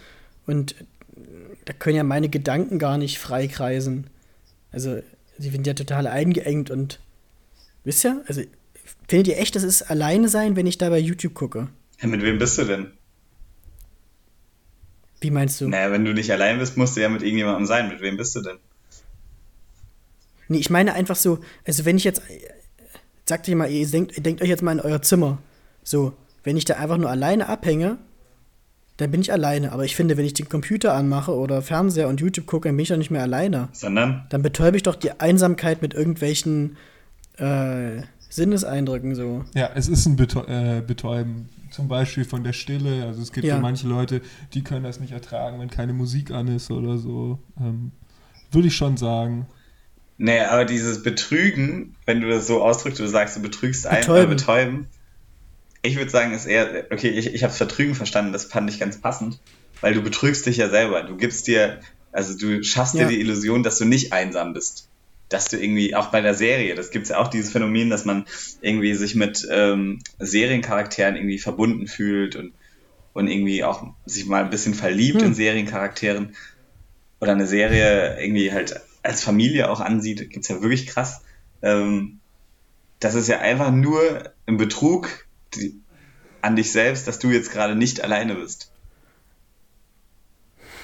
und 0.45 0.75
da 1.65 1.73
können 1.73 1.97
ja 1.97 2.03
meine 2.03 2.29
Gedanken 2.29 2.79
gar 2.79 2.97
nicht 2.97 3.19
freikreisen. 3.19 4.09
Also, 4.71 5.01
sie 5.37 5.49
sind 5.49 5.67
ja 5.67 5.73
total 5.73 6.07
eingeengt 6.07 6.69
und 6.69 6.99
wisst 7.83 8.05
ihr? 8.05 8.23
Also, 8.27 8.41
findet 9.07 9.27
ihr 9.27 9.39
echt, 9.39 9.55
das 9.55 9.63
ist 9.63 9.83
alleine 9.83 10.29
sein, 10.29 10.55
wenn 10.55 10.67
ich 10.67 10.77
da 10.77 10.89
bei 10.89 10.99
YouTube 10.99 11.33
gucke? 11.33 11.67
Ja, 12.01 12.07
mit 12.07 12.21
wem 12.21 12.37
bist 12.37 12.57
du 12.57 12.65
denn? 12.65 12.91
Wie 15.21 15.31
meinst 15.31 15.59
du? 15.59 15.67
Naja, 15.67 15.91
wenn 15.91 16.05
du 16.05 16.13
nicht 16.13 16.31
allein 16.31 16.59
bist, 16.59 16.77
musst 16.77 16.95
du 16.95 17.01
ja 17.01 17.09
mit 17.09 17.23
irgendjemandem 17.23 17.65
sein. 17.65 17.89
Mit 17.89 18.01
wem 18.01 18.15
bist 18.15 18.35
du 18.35 18.41
denn? 18.41 18.57
Nee, 20.47 20.59
ich 20.59 20.69
meine 20.69 20.93
einfach 20.93 21.15
so, 21.15 21.39
also 21.65 21.85
wenn 21.85 21.97
ich 21.97 22.03
jetzt, 22.03 22.21
sagt 23.25 23.47
ihr 23.47 23.55
mal, 23.55 23.69
ihr 23.69 23.85
denkt, 23.87 24.25
denkt 24.25 24.41
euch 24.41 24.49
jetzt 24.49 24.63
mal 24.63 24.71
in 24.71 24.79
euer 24.79 25.01
Zimmer. 25.01 25.39
So, 25.83 26.13
wenn 26.43 26.57
ich 26.57 26.65
da 26.65 26.75
einfach 26.75 26.97
nur 26.97 27.09
alleine 27.09 27.47
abhänge, 27.47 27.97
dann 28.99 29.11
bin 29.11 29.21
ich 29.21 29.31
alleine. 29.31 29.71
Aber 29.71 29.85
ich 29.85 29.95
finde, 29.95 30.17
wenn 30.17 30.25
ich 30.25 30.33
den 30.33 30.49
Computer 30.49 30.93
anmache 30.93 31.33
oder 31.33 31.61
Fernseher 31.61 32.09
und 32.09 32.19
YouTube 32.19 32.45
gucke, 32.45 32.67
dann 32.67 32.75
bin 32.75 32.83
ich 32.83 32.89
doch 32.89 32.97
nicht 32.97 33.11
mehr 33.11 33.21
alleine. 33.21 33.69
Sondern? 33.71 34.25
Dann 34.29 34.41
betäube 34.41 34.75
ich 34.77 34.83
doch 34.83 34.95
die 34.95 35.19
Einsamkeit 35.19 35.81
mit 35.81 35.93
irgendwelchen 35.93 36.75
äh, 37.37 38.01
Sinneseindrücken 38.29 39.15
so. 39.15 39.45
Ja, 39.55 39.69
es 39.73 39.87
ist 39.87 40.05
ein 40.05 40.17
Betäu 40.17 40.43
äh, 40.47 40.81
Betäuben. 40.81 41.49
Zum 41.71 41.87
Beispiel 41.87 42.25
von 42.25 42.43
der 42.43 42.53
Stille. 42.53 43.05
Also 43.05 43.21
es 43.21 43.31
gibt 43.31 43.45
ja. 43.45 43.55
ja. 43.55 43.61
manche 43.61 43.87
Leute, 43.87 44.21
die 44.53 44.63
können 44.63 44.83
das 44.83 44.99
nicht 44.99 45.13
ertragen, 45.13 45.59
wenn 45.59 45.69
keine 45.69 45.93
Musik 45.93 46.31
an 46.31 46.47
ist 46.47 46.71
oder 46.71 46.97
so. 46.97 47.39
Ähm, 47.59 47.91
Würde 48.51 48.67
ich 48.67 48.75
schon 48.75 48.97
sagen. 48.97 49.47
Nee, 50.17 50.41
aber 50.41 50.65
dieses 50.65 51.03
Betrügen, 51.03 51.95
wenn 52.05 52.19
du 52.19 52.27
das 52.27 52.47
so 52.47 52.61
ausdrückst, 52.61 52.99
du 52.99 53.07
sagst, 53.07 53.37
du 53.37 53.41
betrügst 53.41 53.87
einen 53.87 54.09
oder 54.09 54.27
betäuben, 54.27 54.87
ich 55.81 55.95
würde 55.95 56.11
sagen, 56.11 56.33
ist 56.33 56.45
eher, 56.45 56.87
okay, 56.91 57.09
ich, 57.09 57.33
ich 57.33 57.43
habe 57.43 57.53
Vertrügen 57.53 57.95
verstanden, 57.95 58.33
das 58.33 58.45
fand 58.45 58.69
ich 58.69 58.79
ganz 58.79 58.99
passend, 58.99 59.39
weil 59.81 59.93
du 59.93 60.01
betrügst 60.01 60.45
dich 60.45 60.57
ja 60.57 60.69
selber. 60.69 61.03
Du 61.03 61.15
gibst 61.15 61.47
dir, 61.47 61.79
also 62.11 62.37
du 62.37 62.63
schaffst 62.63 62.95
ja. 62.95 63.07
dir 63.07 63.15
die 63.15 63.21
Illusion, 63.21 63.63
dass 63.63 63.77
du 63.77 63.85
nicht 63.85 64.11
einsam 64.13 64.53
bist. 64.53 64.89
Dass 65.29 65.45
du 65.45 65.57
irgendwie, 65.57 65.95
auch 65.95 66.07
bei 66.07 66.21
der 66.21 66.33
Serie, 66.33 66.73
das 66.75 66.89
gibt 66.89 67.03
es 67.03 67.09
ja 67.09 67.19
auch 67.19 67.27
dieses 67.27 67.51
Phänomen, 67.51 67.89
dass 67.89 68.03
man 68.03 68.25
irgendwie 68.61 68.95
sich 68.95 69.15
mit 69.15 69.47
ähm, 69.49 69.99
Seriencharakteren 70.17 71.15
irgendwie 71.15 71.37
verbunden 71.37 71.87
fühlt 71.87 72.35
und, 72.35 72.53
und 73.13 73.27
irgendwie 73.27 73.63
auch 73.63 73.93
sich 74.05 74.25
mal 74.25 74.43
ein 74.43 74.49
bisschen 74.49 74.73
verliebt 74.73 75.21
hm. 75.21 75.27
in 75.27 75.33
Seriencharakteren 75.35 76.35
oder 77.21 77.33
eine 77.33 77.45
Serie 77.45 78.19
irgendwie 78.19 78.51
halt 78.51 78.81
als 79.03 79.23
Familie 79.23 79.69
auch 79.69 79.79
ansieht, 79.79 80.29
gibt 80.29 80.43
es 80.43 80.49
ja 80.49 80.61
wirklich 80.61 80.87
krass. 80.87 81.21
Ähm, 81.61 82.19
das 82.99 83.15
ist 83.15 83.27
ja 83.27 83.39
einfach 83.39 83.71
nur 83.71 84.31
ein 84.45 84.57
Betrug 84.57 85.27
die, 85.55 85.79
an 86.41 86.55
dich 86.55 86.71
selbst, 86.71 87.07
dass 87.07 87.19
du 87.19 87.29
jetzt 87.29 87.51
gerade 87.51 87.75
nicht 87.75 88.03
alleine 88.03 88.35
bist? 88.35 88.71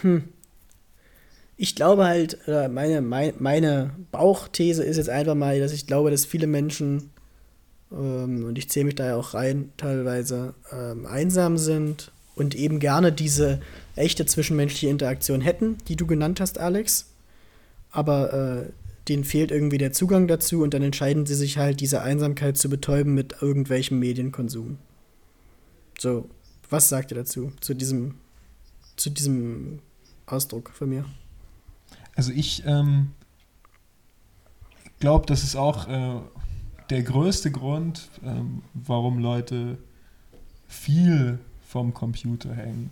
Hm. 0.02 0.24
Ich 1.58 1.76
glaube 1.76 2.06
halt, 2.06 2.40
meine, 2.48 3.02
meine, 3.02 3.34
meine 3.40 3.92
Bauchthese 4.12 4.84
ist 4.84 4.98
jetzt 4.98 5.10
einfach 5.10 5.36
mal, 5.36 5.60
dass 5.60 5.72
ich 5.72 5.88
glaube, 5.88 6.12
dass 6.12 6.26
viele 6.26 6.48
Menschen, 6.48 7.12
ähm, 7.92 8.44
und 8.46 8.58
ich 8.58 8.70
zähle 8.70 8.88
mich 8.88 8.96
da 8.96 9.06
ja 9.06 9.16
auch 9.16 9.34
rein, 9.34 9.72
teilweise 9.78 10.54
ähm, 10.72 11.06
einsam 11.06 11.58
sind 11.58 12.12
und 12.36 12.56
eben 12.56 12.80
gerne 12.80 13.14
diese 13.14 13.62
echte 13.96 14.26
zwischenmenschliche 14.26 14.90
Interaktion 14.90 15.40
hätten, 15.40 15.78
die 15.88 15.96
du 15.96 16.06
genannt 16.06 16.42
hast, 16.42 16.60
Alex. 16.60 17.08
Aber 17.92 18.34
äh, 18.34 18.70
denen 19.08 19.24
fehlt 19.24 19.52
irgendwie 19.52 19.78
der 19.78 19.92
Zugang 19.92 20.28
dazu 20.28 20.62
und 20.64 20.74
dann 20.74 20.82
entscheiden 20.82 21.26
sie 21.26 21.36
sich 21.36 21.58
halt, 21.58 21.80
diese 21.80 22.02
Einsamkeit 22.02 22.58
zu 22.58 22.70
betäuben 22.70 23.14
mit 23.14 23.42
irgendwelchem 23.42 24.00
Medienkonsum. 24.00 24.78
So, 26.00 26.30
was 26.70 26.90
sagt 26.90 27.12
ihr 27.12 27.18
dazu, 27.18 27.52
zu 27.62 27.74
diesem, 27.74 28.16
zu 28.96 29.10
diesem 29.10 29.80
Ausdruck 30.26 30.72
von 30.72 30.90
mir? 30.90 31.06
Also 32.16 32.32
ich 32.32 32.64
ähm, 32.66 33.12
glaube, 35.00 35.26
das 35.28 35.44
ist 35.44 35.56
auch 35.56 35.88
äh, 35.88 36.20
der 36.90 37.04
größte 37.04 37.52
Grund, 37.52 38.10
ähm, 38.24 38.64
warum 38.74 39.20
Leute 39.20 39.78
viel 40.68 41.40
vom 41.68 41.94
Computer 41.94 42.54
hängen. 42.54 42.90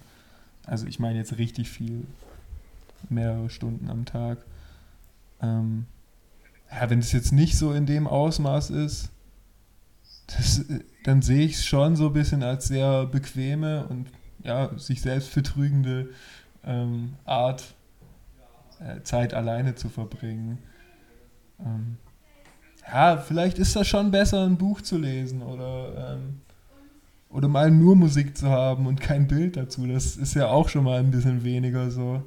Also 0.66 0.86
ich 0.88 1.00
meine 1.00 1.18
jetzt 1.20 1.38
richtig 1.38 1.70
viel, 1.70 2.06
mehrere 3.10 3.50
Stunden 3.50 3.90
am 3.90 4.06
Tag. 4.06 4.46
Ähm, 5.42 5.86
ja, 6.80 6.90
wenn 6.90 7.00
es 7.00 7.12
jetzt 7.12 7.32
nicht 7.32 7.58
so 7.58 7.74
in 7.74 7.86
dem 7.86 8.08
Ausmaß 8.08 8.72
ist, 8.72 9.12
das, 10.28 10.66
dann 11.04 11.22
sehe 11.22 11.46
ich 11.46 11.56
es 11.56 11.66
schon 11.66 11.96
so 11.96 12.08
ein 12.08 12.14
bisschen 12.14 12.44
als 12.44 12.68
sehr 12.68 13.06
bequeme 13.06 13.86
und 13.88 14.10
ja, 14.44 14.78
sich 14.78 15.02
selbst 15.02 15.34
betrügende 15.36 16.10
ähm, 16.66 17.14
Art, 17.26 17.76
äh, 18.80 19.02
Zeit 19.04 19.34
alleine 19.34 19.76
zu 19.76 19.90
verbringen. 19.90 20.60
Ähm, 21.60 21.98
ja, 22.88 23.18
vielleicht 23.18 23.60
ist 23.60 23.76
das 23.76 23.88
schon 23.88 24.12
besser, 24.12 24.46
ein 24.46 24.58
Buch 24.58 24.82
zu 24.82 24.98
lesen 24.98 25.42
oder, 25.42 26.16
ähm, 26.16 26.42
oder 27.30 27.48
mal 27.48 27.72
nur 27.72 27.96
Musik 27.96 28.38
zu 28.38 28.50
haben 28.50 28.88
und 28.88 29.00
kein 29.00 29.28
Bild 29.28 29.56
dazu. 29.56 29.88
Das 29.88 30.18
ist 30.18 30.34
ja 30.34 30.48
auch 30.48 30.70
schon 30.70 30.84
mal 30.84 31.00
ein 31.00 31.12
bisschen 31.12 31.44
weniger 31.44 31.90
so. 31.92 32.24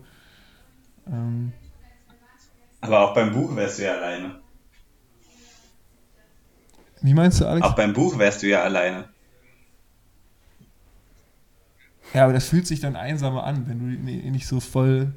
Aber 2.81 3.01
auch 3.01 3.15
beim 3.15 3.33
Buch 3.33 3.55
wärst 3.57 3.79
du 3.79 3.85
ja 3.85 3.95
alleine. 3.95 4.41
Wie 7.03 7.15
meinst 7.15 7.41
du, 7.41 7.47
Alex? 7.47 7.67
Auch 7.67 7.75
beim 7.75 7.93
Buch 7.93 8.19
wärst 8.19 8.43
du 8.43 8.49
ja 8.49 8.63
alleine. 8.63 9.09
Ja, 12.15 12.25
aber 12.25 12.33
das 12.33 12.49
fühlt 12.49 12.67
sich 12.67 12.81
dann 12.81 12.97
einsamer 12.97 13.45
an, 13.45 13.69
wenn 13.69 13.79
du 13.79 14.31
nicht 14.31 14.47
so 14.47 14.61
voll 14.61 15.13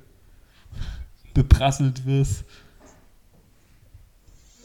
beprasselt 1.33 2.05
wirst. 2.05 2.43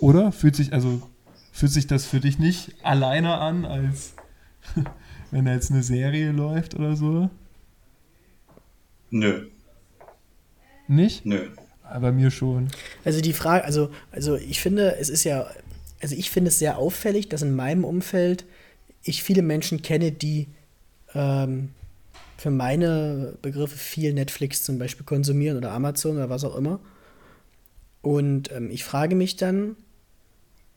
Oder? 0.01 0.33
Fühlt 0.33 0.57
sich, 0.57 0.73
also, 0.73 1.09
fühlt 1.53 1.73
sich 1.73 1.87
das 1.87 2.07
für 2.07 2.21
dich 2.21 2.39
nicht 2.39 2.75
alleiner 2.85 3.41
an, 3.41 3.65
als 3.65 4.15
wenn 5.31 5.45
da 5.45 5.53
jetzt 5.53 5.71
eine 5.71 5.83
Serie 5.83 6.33
läuft 6.33 6.75
oder 6.75 6.97
so? 6.97 7.31
Nö. 9.11 9.47
Nicht? 10.89 11.25
Nö. 11.25 11.51
Aber 11.85 12.13
mir 12.13 12.31
schon. 12.31 12.69
Also 13.05 13.21
die 13.21 13.33
Frage, 13.33 13.65
also, 13.65 13.91
also 14.11 14.37
ich 14.37 14.61
finde, 14.61 14.97
es 14.97 15.11
ist 15.11 15.25
ja, 15.25 15.47
also 16.01 16.15
ich 16.17 16.31
finde 16.31 16.49
es 16.49 16.59
sehr 16.59 16.79
auffällig, 16.79 17.29
dass 17.29 17.43
in 17.43 17.55
meinem 17.55 17.85
Umfeld 17.85 18.45
ich 19.03 19.23
viele 19.23 19.43
Menschen 19.43 19.83
kenne, 19.83 20.11
die 20.11 20.49
ähm, 21.15 21.71
für 22.37 22.51
meine 22.51 23.37
Begriffe 23.43 23.77
viel 23.77 24.13
Netflix 24.13 24.63
zum 24.63 24.79
Beispiel 24.79 25.07
konsumieren 25.07 25.57
oder 25.57 25.73
Amazon 25.73 26.17
oder 26.17 26.31
was 26.31 26.45
auch 26.45 26.57
immer. 26.57 26.81
Und 28.03 28.51
ähm, 28.53 28.71
ich 28.71 28.85
frage 28.85 29.15
mich 29.15 29.37
dann, 29.37 29.77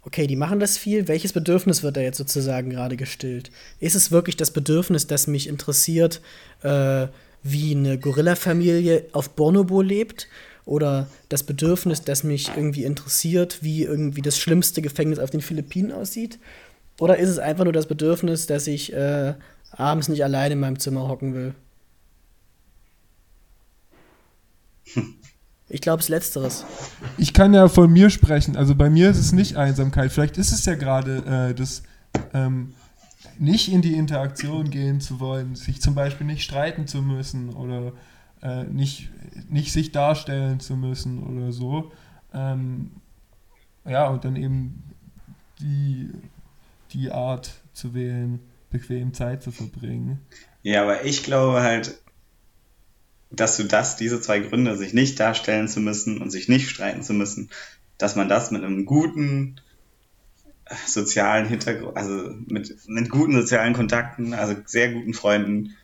okay, 0.03 0.27
die 0.27 0.37
machen 0.37 0.61
das 0.61 0.77
viel, 0.77 1.09
welches 1.09 1.33
Bedürfnis 1.33 1.83
wird 1.83 1.97
da 1.97 2.01
jetzt 2.01 2.17
sozusagen 2.17 2.69
gerade 2.69 2.95
gestillt? 2.95 3.51
Ist 3.79 3.95
es 3.95 4.11
wirklich 4.11 4.37
das 4.37 4.51
Bedürfnis, 4.51 5.07
das 5.07 5.27
mich 5.27 5.47
interessiert, 5.47 6.21
äh, 6.63 7.07
wie 7.43 7.75
eine 7.75 7.99
Gorilla-Familie 7.99 9.05
auf 9.11 9.31
Bonobo 9.31 9.81
lebt? 9.81 10.29
Oder 10.67 11.07
das 11.29 11.43
Bedürfnis, 11.43 12.01
das 12.01 12.25
mich 12.25 12.51
irgendwie 12.53 12.83
interessiert, 12.83 13.63
wie 13.63 13.83
irgendwie 13.83 14.21
das 14.21 14.37
schlimmste 14.37 14.81
Gefängnis 14.81 15.17
auf 15.17 15.29
den 15.29 15.39
Philippinen 15.39 15.93
aussieht? 15.93 16.39
Oder 16.99 17.17
ist 17.17 17.29
es 17.29 17.39
einfach 17.39 17.63
nur 17.63 17.71
das 17.71 17.87
Bedürfnis, 17.87 18.47
dass 18.47 18.67
ich 18.67 18.91
äh, 18.91 19.35
abends 19.71 20.09
nicht 20.09 20.25
alleine 20.25 20.55
in 20.55 20.59
meinem 20.59 20.77
Zimmer 20.77 21.07
hocken 21.07 21.33
will? 21.33 21.55
Ich 25.69 25.81
glaube, 25.81 26.01
es 26.01 26.07
letzteres. 26.07 26.63
Ich 27.17 27.33
kann 27.33 27.53
ja 27.53 27.67
von 27.67 27.91
mir 27.91 28.09
sprechen. 28.09 28.55
Also 28.55 28.73
bei 28.73 28.89
mir 28.89 29.09
ist 29.09 29.17
es 29.17 29.33
nicht 29.33 29.57
Einsamkeit. 29.57 30.13
Vielleicht 30.13 30.37
ist 30.37 30.53
es 30.53 30.63
ja 30.63 30.75
gerade 30.75 31.49
äh, 31.49 31.53
das 31.53 31.83
ähm, 32.33 32.73
nicht 33.37 33.69
in 33.69 33.81
die 33.81 33.95
Interaktion 33.95 34.69
gehen 34.69 35.01
zu 35.01 35.19
wollen, 35.19 35.55
sich 35.55 35.81
zum 35.81 35.93
Beispiel 35.93 36.25
nicht 36.25 36.41
streiten 36.41 36.87
zu 36.87 37.01
müssen 37.01 37.49
oder 37.49 37.91
äh, 38.47 38.63
nicht, 38.63 39.09
nicht 39.49 39.71
sich 39.73 39.91
darstellen 39.91 40.59
zu 40.59 40.75
müssen 40.75 41.23
oder 41.23 41.51
so. 41.51 41.91
Ähm, 42.33 42.91
ja, 43.85 44.07
und 44.07 44.23
dann 44.25 44.35
eben 44.35 44.83
die, 45.59 46.09
die 46.91 47.11
Art 47.11 47.51
zu 47.73 47.93
wählen, 47.93 48.39
bequem 48.69 49.13
Zeit 49.13 49.43
zu 49.43 49.51
verbringen. 49.51 50.19
Ja, 50.63 50.83
aber 50.83 51.05
ich 51.05 51.23
glaube 51.23 51.61
halt, 51.61 51.97
dass 53.29 53.57
du 53.57 53.63
das, 53.63 53.97
diese 53.97 54.21
zwei 54.21 54.39
Gründe, 54.39 54.77
sich 54.77 54.93
nicht 54.93 55.19
darstellen 55.19 55.67
zu 55.67 55.79
müssen 55.79 56.21
und 56.21 56.31
sich 56.31 56.47
nicht 56.47 56.69
streiten 56.69 57.03
zu 57.03 57.13
müssen, 57.13 57.49
dass 57.97 58.15
man 58.15 58.29
das 58.29 58.51
mit 58.51 58.63
einem 58.63 58.85
guten 58.85 59.59
äh, 60.65 60.75
sozialen 60.85 61.47
Hintergrund, 61.47 61.97
also 61.97 62.33
mit, 62.45 62.75
mit 62.87 63.09
guten 63.09 63.33
sozialen 63.33 63.73
Kontakten, 63.73 64.33
also 64.33 64.55
sehr 64.65 64.93
guten 64.93 65.13
Freunden 65.13 65.75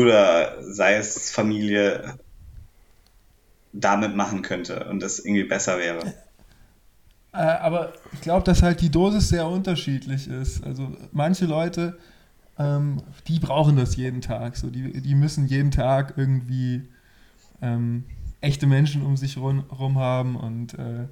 oder 0.00 0.62
sei 0.62 0.94
es 0.94 1.30
Familie, 1.30 2.18
damit 3.72 4.14
machen 4.14 4.42
könnte 4.42 4.88
und 4.88 5.00
das 5.00 5.18
irgendwie 5.18 5.44
besser 5.44 5.78
wäre. 5.78 6.14
Äh, 7.32 7.38
aber 7.38 7.94
ich 8.12 8.20
glaube, 8.20 8.44
dass 8.44 8.62
halt 8.62 8.80
die 8.82 8.90
Dosis 8.90 9.30
sehr 9.30 9.46
unterschiedlich 9.46 10.28
ist. 10.28 10.62
Also 10.64 10.94
manche 11.12 11.46
Leute 11.46 11.96
ähm, 12.58 13.02
die 13.28 13.38
brauchen 13.38 13.76
das 13.76 13.96
jeden 13.96 14.20
Tag. 14.20 14.56
So, 14.56 14.70
die, 14.70 15.00
die 15.00 15.14
müssen 15.14 15.46
jeden 15.46 15.70
Tag 15.70 16.14
irgendwie 16.16 16.88
ähm, 17.60 18.04
echte 18.40 18.66
Menschen 18.66 19.02
um 19.02 19.16
sich 19.16 19.36
herum 19.36 19.98
haben 19.98 20.36
und 20.36 20.74
äh, 20.74 21.06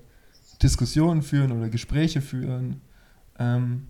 Diskussionen 0.62 1.22
führen 1.22 1.52
oder 1.52 1.68
Gespräche 1.68 2.20
führen. 2.20 2.80
Ähm, 3.38 3.88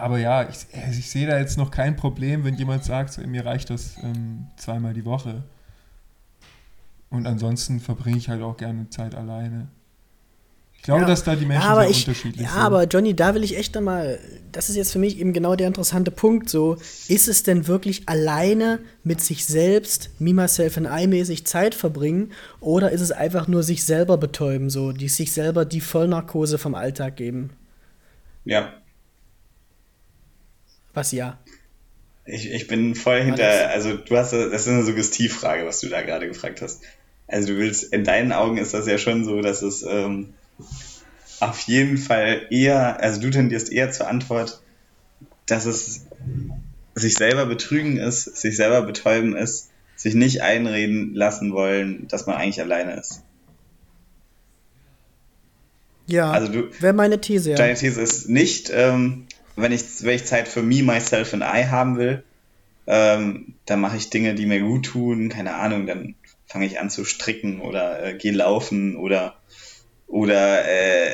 aber 0.00 0.18
ja, 0.18 0.48
ich, 0.48 0.66
also 0.74 0.98
ich 0.98 1.10
sehe 1.10 1.26
da 1.26 1.38
jetzt 1.38 1.56
noch 1.58 1.70
kein 1.70 1.96
Problem, 1.96 2.44
wenn 2.44 2.54
jemand 2.54 2.84
sagt, 2.84 3.12
so, 3.12 3.22
mir 3.22 3.44
reicht 3.44 3.70
das 3.70 3.96
ähm, 4.02 4.46
zweimal 4.56 4.94
die 4.94 5.04
Woche. 5.04 5.42
Und 7.10 7.26
ansonsten 7.26 7.80
verbringe 7.80 8.18
ich 8.18 8.28
halt 8.28 8.42
auch 8.42 8.56
gerne 8.56 8.88
Zeit 8.90 9.14
alleine. 9.14 9.68
Ich 10.80 10.84
glaube, 10.84 11.02
ja, 11.02 11.08
dass 11.08 11.24
da 11.24 11.36
die 11.36 11.44
Menschen 11.44 11.68
ja, 11.68 11.74
sehr 11.74 11.90
ich, 11.90 11.98
unterschiedlich 12.08 12.40
ja, 12.40 12.48
sind. 12.48 12.58
Ja, 12.58 12.66
aber 12.66 12.84
Johnny, 12.84 13.14
da 13.14 13.34
will 13.34 13.44
ich 13.44 13.58
echt 13.58 13.74
nochmal, 13.74 14.18
das 14.50 14.70
ist 14.70 14.76
jetzt 14.76 14.92
für 14.92 14.98
mich 14.98 15.18
eben 15.18 15.34
genau 15.34 15.54
der 15.54 15.66
interessante 15.66 16.10
Punkt, 16.10 16.48
so, 16.48 16.78
ist 17.06 17.28
es 17.28 17.42
denn 17.42 17.66
wirklich 17.66 18.08
alleine 18.08 18.78
mit 19.04 19.20
sich 19.20 19.44
selbst, 19.44 20.08
me, 20.18 20.32
myself 20.32 20.78
and 20.78 20.88
I 20.90 21.06
mäßig 21.06 21.46
Zeit 21.46 21.74
verbringen 21.74 22.32
oder 22.60 22.92
ist 22.92 23.02
es 23.02 23.12
einfach 23.12 23.46
nur 23.46 23.62
sich 23.62 23.84
selber 23.84 24.16
betäuben, 24.16 24.70
so, 24.70 24.92
die 24.92 25.08
sich 25.08 25.32
selber 25.32 25.66
die 25.66 25.82
Vollnarkose 25.82 26.56
vom 26.56 26.74
Alltag 26.74 27.16
geben? 27.16 27.50
Ja. 28.46 28.72
Was 30.94 31.12
ja? 31.12 31.38
Ich, 32.24 32.50
ich 32.50 32.66
bin 32.66 32.94
voll 32.94 33.22
hinter, 33.22 33.70
also 33.70 33.96
du 33.96 34.16
hast, 34.16 34.32
das 34.32 34.62
ist 34.62 34.68
eine 34.68 34.84
Suggestivfrage, 34.84 35.66
was 35.66 35.80
du 35.80 35.88
da 35.88 36.02
gerade 36.02 36.28
gefragt 36.28 36.62
hast. 36.62 36.82
Also 37.26 37.48
du 37.48 37.56
willst, 37.58 37.92
in 37.92 38.04
deinen 38.04 38.32
Augen 38.32 38.58
ist 38.58 38.74
das 38.74 38.86
ja 38.86 38.98
schon 38.98 39.24
so, 39.24 39.40
dass 39.40 39.62
es, 39.62 39.82
ähm, 39.82 40.34
auf 41.40 41.60
jeden 41.60 41.96
Fall 41.96 42.46
eher, 42.50 43.00
also 43.00 43.20
du 43.20 43.30
tendierst 43.30 43.72
eher 43.72 43.90
zur 43.90 44.08
Antwort, 44.08 44.60
dass 45.46 45.64
es 45.64 46.06
sich 46.94 47.14
selber 47.14 47.46
betrügen 47.46 47.96
ist, 47.96 48.24
sich 48.36 48.56
selber 48.56 48.82
betäuben 48.82 49.34
ist, 49.34 49.70
sich 49.96 50.14
nicht 50.14 50.42
einreden 50.42 51.14
lassen 51.14 51.52
wollen, 51.52 52.06
dass 52.08 52.26
man 52.26 52.36
eigentlich 52.36 52.60
alleine 52.60 52.94
ist. 52.94 53.22
Ja, 56.06 56.30
also 56.32 56.52
wäre 56.80 56.92
meine 56.92 57.20
These. 57.20 57.50
Ja. 57.50 57.56
Deine 57.56 57.74
These 57.74 58.00
ist 58.00 58.28
nicht, 58.28 58.70
ähm, 58.74 59.26
wenn, 59.56 59.72
ich, 59.72 60.02
wenn 60.02 60.14
ich 60.14 60.24
Zeit 60.24 60.48
für 60.48 60.62
me, 60.62 60.82
myself 60.82 61.34
and 61.34 61.42
I 61.42 61.66
haben 61.66 61.96
will, 61.96 62.22
ähm, 62.86 63.54
dann 63.66 63.80
mache 63.80 63.96
ich 63.96 64.10
Dinge, 64.10 64.34
die 64.34 64.46
mir 64.46 64.60
gut 64.60 64.86
tun, 64.86 65.28
keine 65.28 65.54
Ahnung, 65.54 65.86
dann 65.86 66.14
fange 66.46 66.66
ich 66.66 66.80
an 66.80 66.90
zu 66.90 67.04
stricken 67.04 67.60
oder 67.60 68.04
äh, 68.04 68.14
gehe 68.14 68.32
laufen 68.32 68.96
oder 68.96 69.36
oder 70.08 70.64
äh, 70.64 71.10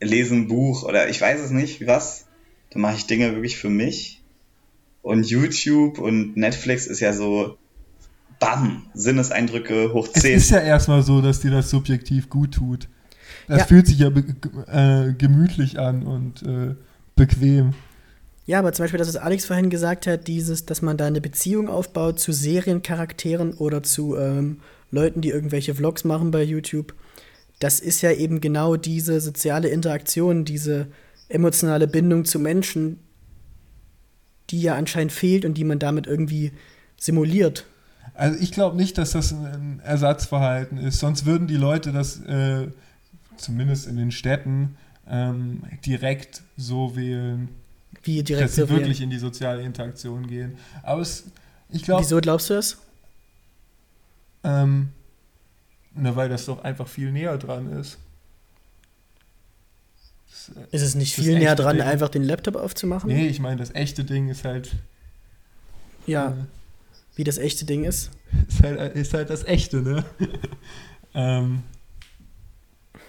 lese 0.00 0.34
ein 0.34 0.48
Buch 0.48 0.82
oder 0.82 1.08
ich 1.08 1.20
weiß 1.20 1.40
es 1.40 1.50
nicht, 1.50 1.86
was. 1.86 2.26
Dann 2.70 2.82
mache 2.82 2.96
ich 2.96 3.06
Dinge 3.06 3.32
wirklich 3.34 3.56
für 3.56 3.70
mich. 3.70 4.20
Und 5.02 5.26
YouTube 5.26 5.98
und 5.98 6.36
Netflix 6.36 6.86
ist 6.86 7.00
ja 7.00 7.12
so, 7.12 7.56
bam, 8.38 8.86
Sinneseindrücke 8.94 9.92
hoch 9.92 10.08
10. 10.08 10.34
Es 10.36 10.44
ist 10.44 10.50
ja 10.50 10.60
erstmal 10.60 11.02
so, 11.02 11.20
dass 11.20 11.40
dir 11.40 11.50
das 11.50 11.70
subjektiv 11.70 12.28
gut 12.28 12.54
tut. 12.54 12.88
Das 13.46 13.60
ja. 13.60 13.66
fühlt 13.66 13.86
sich 13.86 13.98
ja 13.98 14.08
äh, 14.08 15.12
gemütlich 15.14 15.78
an 15.78 16.02
und 16.02 16.42
äh, 16.42 16.74
bequem. 17.28 17.74
Ja, 18.46 18.58
aber 18.58 18.72
zum 18.72 18.84
Beispiel, 18.84 18.98
dass 18.98 19.08
es 19.08 19.16
Alex 19.16 19.44
vorhin 19.44 19.70
gesagt 19.70 20.06
hat, 20.06 20.26
dieses, 20.26 20.66
dass 20.66 20.82
man 20.82 20.96
da 20.96 21.06
eine 21.06 21.20
Beziehung 21.20 21.68
aufbaut 21.68 22.18
zu 22.18 22.32
Seriencharakteren 22.32 23.54
oder 23.54 23.82
zu 23.82 24.16
ähm, 24.16 24.60
Leuten, 24.90 25.20
die 25.20 25.30
irgendwelche 25.30 25.74
Vlogs 25.74 26.04
machen 26.04 26.30
bei 26.30 26.42
YouTube 26.42 26.94
das 27.60 27.78
ist 27.78 28.00
ja 28.00 28.10
eben 28.10 28.40
genau 28.40 28.76
diese 28.76 29.20
soziale 29.20 29.68
Interaktion, 29.68 30.44
diese 30.44 30.88
emotionale 31.28 31.86
Bindung 31.86 32.24
zu 32.24 32.40
Menschen, 32.40 32.98
die 34.48 34.62
ja 34.62 34.74
anscheinend 34.74 35.12
fehlt 35.12 35.44
und 35.44 35.54
die 35.54 35.64
man 35.64 35.78
damit 35.78 36.06
irgendwie 36.06 36.52
simuliert. 36.98 37.66
Also 38.14 38.40
ich 38.40 38.50
glaube 38.50 38.76
nicht, 38.76 38.98
dass 38.98 39.12
das 39.12 39.32
ein 39.32 39.80
Ersatzverhalten 39.84 40.78
ist, 40.78 40.98
sonst 40.98 41.26
würden 41.26 41.46
die 41.46 41.56
Leute 41.56 41.92
das 41.92 42.20
äh, 42.22 42.68
zumindest 43.36 43.86
in 43.86 43.96
den 43.96 44.10
Städten 44.10 44.76
ähm, 45.10 45.62
direkt 45.84 46.42
so 46.56 46.94
wählen, 46.96 47.48
Wie 48.04 48.22
direkt 48.22 48.48
dass 48.48 48.54
sie 48.54 48.60
so 48.62 48.68
wirklich 48.68 48.98
wählen. 48.98 49.04
in 49.04 49.10
die 49.10 49.18
soziale 49.18 49.62
Interaktion 49.62 50.26
gehen. 50.26 50.56
Aber 50.82 51.02
es, 51.02 51.24
ich 51.68 51.82
glaube. 51.82 52.02
Wieso 52.02 52.20
glaubst 52.20 52.48
du 52.50 52.54
das? 52.54 52.78
Ähm, 54.44 54.90
na, 55.94 56.14
weil 56.16 56.28
das 56.28 56.46
doch 56.46 56.62
einfach 56.62 56.88
viel 56.88 57.12
näher 57.12 57.36
dran 57.36 57.72
ist. 57.72 57.98
Das, 60.30 60.56
äh, 60.56 60.76
ist 60.76 60.82
es 60.82 60.94
nicht 60.94 61.14
viel 61.14 61.38
näher 61.38 61.56
dran, 61.56 61.76
Ding. 61.76 61.86
einfach 61.86 62.08
den 62.08 62.22
Laptop 62.22 62.56
aufzumachen? 62.56 63.08
Nee, 63.08 63.26
ich 63.26 63.40
meine, 63.40 63.56
das 63.56 63.74
echte 63.74 64.04
Ding 64.04 64.28
ist 64.28 64.44
halt. 64.44 64.76
Ja. 66.06 66.30
Äh, 66.30 66.34
wie 67.16 67.24
das 67.24 67.38
echte 67.38 67.64
Ding 67.64 67.84
ist? 67.84 68.10
Ist 68.48 68.62
halt, 68.62 68.94
ist 68.94 69.12
halt 69.12 69.28
das 69.28 69.44
echte, 69.44 69.82
ne? 69.82 70.04
ähm. 71.14 71.64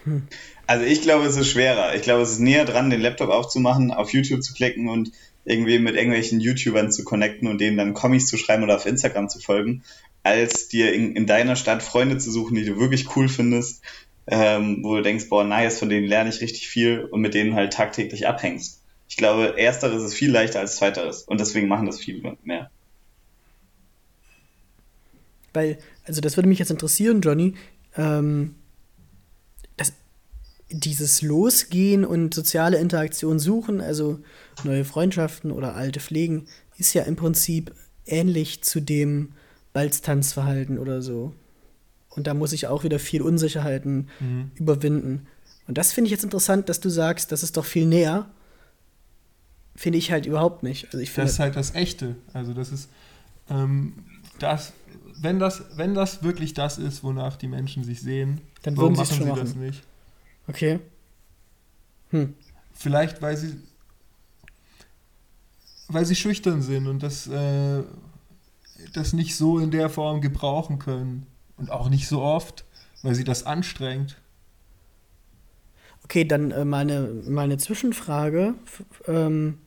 Hm. 0.03 0.27
Also 0.71 0.85
ich 0.85 1.01
glaube, 1.01 1.25
es 1.25 1.35
ist 1.35 1.49
schwerer. 1.49 1.95
Ich 1.95 2.01
glaube, 2.01 2.21
es 2.21 2.31
ist 2.31 2.39
näher 2.39 2.63
dran, 2.63 2.89
den 2.89 3.01
Laptop 3.01 3.29
aufzumachen, 3.29 3.91
auf 3.91 4.13
YouTube 4.13 4.41
zu 4.41 4.53
klicken 4.53 4.87
und 4.87 5.11
irgendwie 5.43 5.79
mit 5.79 5.95
irgendwelchen 5.95 6.39
YouTubern 6.39 6.93
zu 6.93 7.03
connecten 7.03 7.49
und 7.49 7.59
denen 7.59 7.75
dann 7.75 7.93
Comics 7.93 8.27
zu 8.27 8.37
schreiben 8.37 8.63
oder 8.63 8.77
auf 8.77 8.85
Instagram 8.85 9.27
zu 9.27 9.41
folgen, 9.41 9.83
als 10.23 10.69
dir 10.69 10.93
in, 10.93 11.13
in 11.17 11.25
deiner 11.25 11.57
Stadt 11.57 11.83
Freunde 11.83 12.19
zu 12.19 12.31
suchen, 12.31 12.55
die 12.55 12.63
du 12.63 12.79
wirklich 12.79 13.17
cool 13.17 13.27
findest, 13.27 13.83
ähm, 14.27 14.79
wo 14.81 14.95
du 14.95 15.01
denkst, 15.01 15.27
boah, 15.27 15.43
nice, 15.43 15.77
von 15.77 15.89
denen 15.89 16.07
lerne 16.07 16.29
ich 16.29 16.39
richtig 16.39 16.69
viel 16.69 17.03
und 17.03 17.19
mit 17.19 17.33
denen 17.33 17.53
halt 17.53 17.73
tagtäglich 17.73 18.25
abhängst. 18.25 18.81
Ich 19.09 19.17
glaube, 19.17 19.57
ersteres 19.57 20.01
ist 20.01 20.13
viel 20.13 20.31
leichter 20.31 20.61
als 20.61 20.77
zweiteres 20.77 21.23
und 21.23 21.41
deswegen 21.41 21.67
machen 21.67 21.85
das 21.85 21.99
viele 21.99 22.37
mehr. 22.45 22.71
Weil, 25.51 25.79
also 26.05 26.21
das 26.21 26.37
würde 26.37 26.47
mich 26.47 26.59
jetzt 26.59 26.71
interessieren, 26.71 27.19
Johnny. 27.19 27.55
Ähm, 27.97 28.55
dieses 30.71 31.21
Losgehen 31.21 32.05
und 32.05 32.33
soziale 32.33 32.77
Interaktion 32.77 33.39
suchen, 33.39 33.81
also 33.81 34.19
neue 34.63 34.85
Freundschaften 34.85 35.51
oder 35.51 35.75
alte 35.75 35.99
pflegen, 35.99 36.45
ist 36.77 36.93
ja 36.93 37.03
im 37.03 37.15
Prinzip 37.15 37.73
ähnlich 38.05 38.63
zu 38.63 38.79
dem 38.79 39.33
Balztanzverhalten 39.73 40.79
oder 40.79 41.01
so. 41.01 41.33
Und 42.09 42.27
da 42.27 42.33
muss 42.33 42.53
ich 42.53 42.67
auch 42.67 42.83
wieder 42.83 42.99
viel 42.99 43.21
Unsicherheiten 43.21 44.09
mhm. 44.19 44.51
überwinden. 44.55 45.27
Und 45.67 45.77
das 45.77 45.93
finde 45.93 46.07
ich 46.07 46.11
jetzt 46.11 46.23
interessant, 46.23 46.67
dass 46.67 46.79
du 46.79 46.89
sagst, 46.89 47.31
das 47.31 47.43
ist 47.43 47.55
doch 47.55 47.65
viel 47.65 47.85
näher. 47.85 48.29
Finde 49.75 49.97
ich 49.97 50.11
halt 50.11 50.25
überhaupt 50.25 50.63
nicht. 50.63 50.85
Also 50.85 50.99
ich 50.99 51.13
das 51.13 51.31
ist 51.31 51.39
halt 51.39 51.55
das 51.55 51.73
Echte. 51.75 52.15
Also 52.33 52.53
das 52.53 52.71
ist 52.71 52.89
ähm, 53.49 53.93
das, 54.39 54.73
wenn 55.21 55.39
das, 55.39 55.63
wenn 55.75 55.93
das 55.93 56.23
wirklich 56.23 56.53
das 56.53 56.77
ist, 56.77 57.03
wonach 57.03 57.37
die 57.37 57.47
Menschen 57.47 57.83
sich 57.83 58.01
sehen, 58.01 58.41
dann 58.63 58.75
warum 58.75 58.93
machen 58.93 59.17
sie 59.17 59.25
machen. 59.25 59.39
das 59.39 59.55
nicht? 59.55 59.83
Okay. 60.47 60.79
Hm. 62.09 62.35
Vielleicht, 62.73 63.21
weil 63.21 63.37
sie 63.37 63.57
weil 65.93 66.05
sie 66.05 66.15
schüchtern 66.15 66.61
sind 66.61 66.87
und 66.87 67.03
das, 67.03 67.27
äh, 67.27 67.83
das 68.93 69.13
nicht 69.13 69.35
so 69.35 69.59
in 69.59 69.71
der 69.71 69.89
Form 69.89 70.21
gebrauchen 70.21 70.79
können. 70.79 71.27
Und 71.57 71.69
auch 71.69 71.89
nicht 71.89 72.07
so 72.07 72.21
oft, 72.21 72.65
weil 73.03 73.13
sie 73.13 73.23
das 73.23 73.45
anstrengt. 73.45 74.17
Okay, 76.03 76.25
dann 76.25 76.51
äh, 76.51 76.65
meine, 76.65 77.07
meine 77.27 77.57
Zwischenfrage. 77.57 78.55
Ähm, 79.07 79.59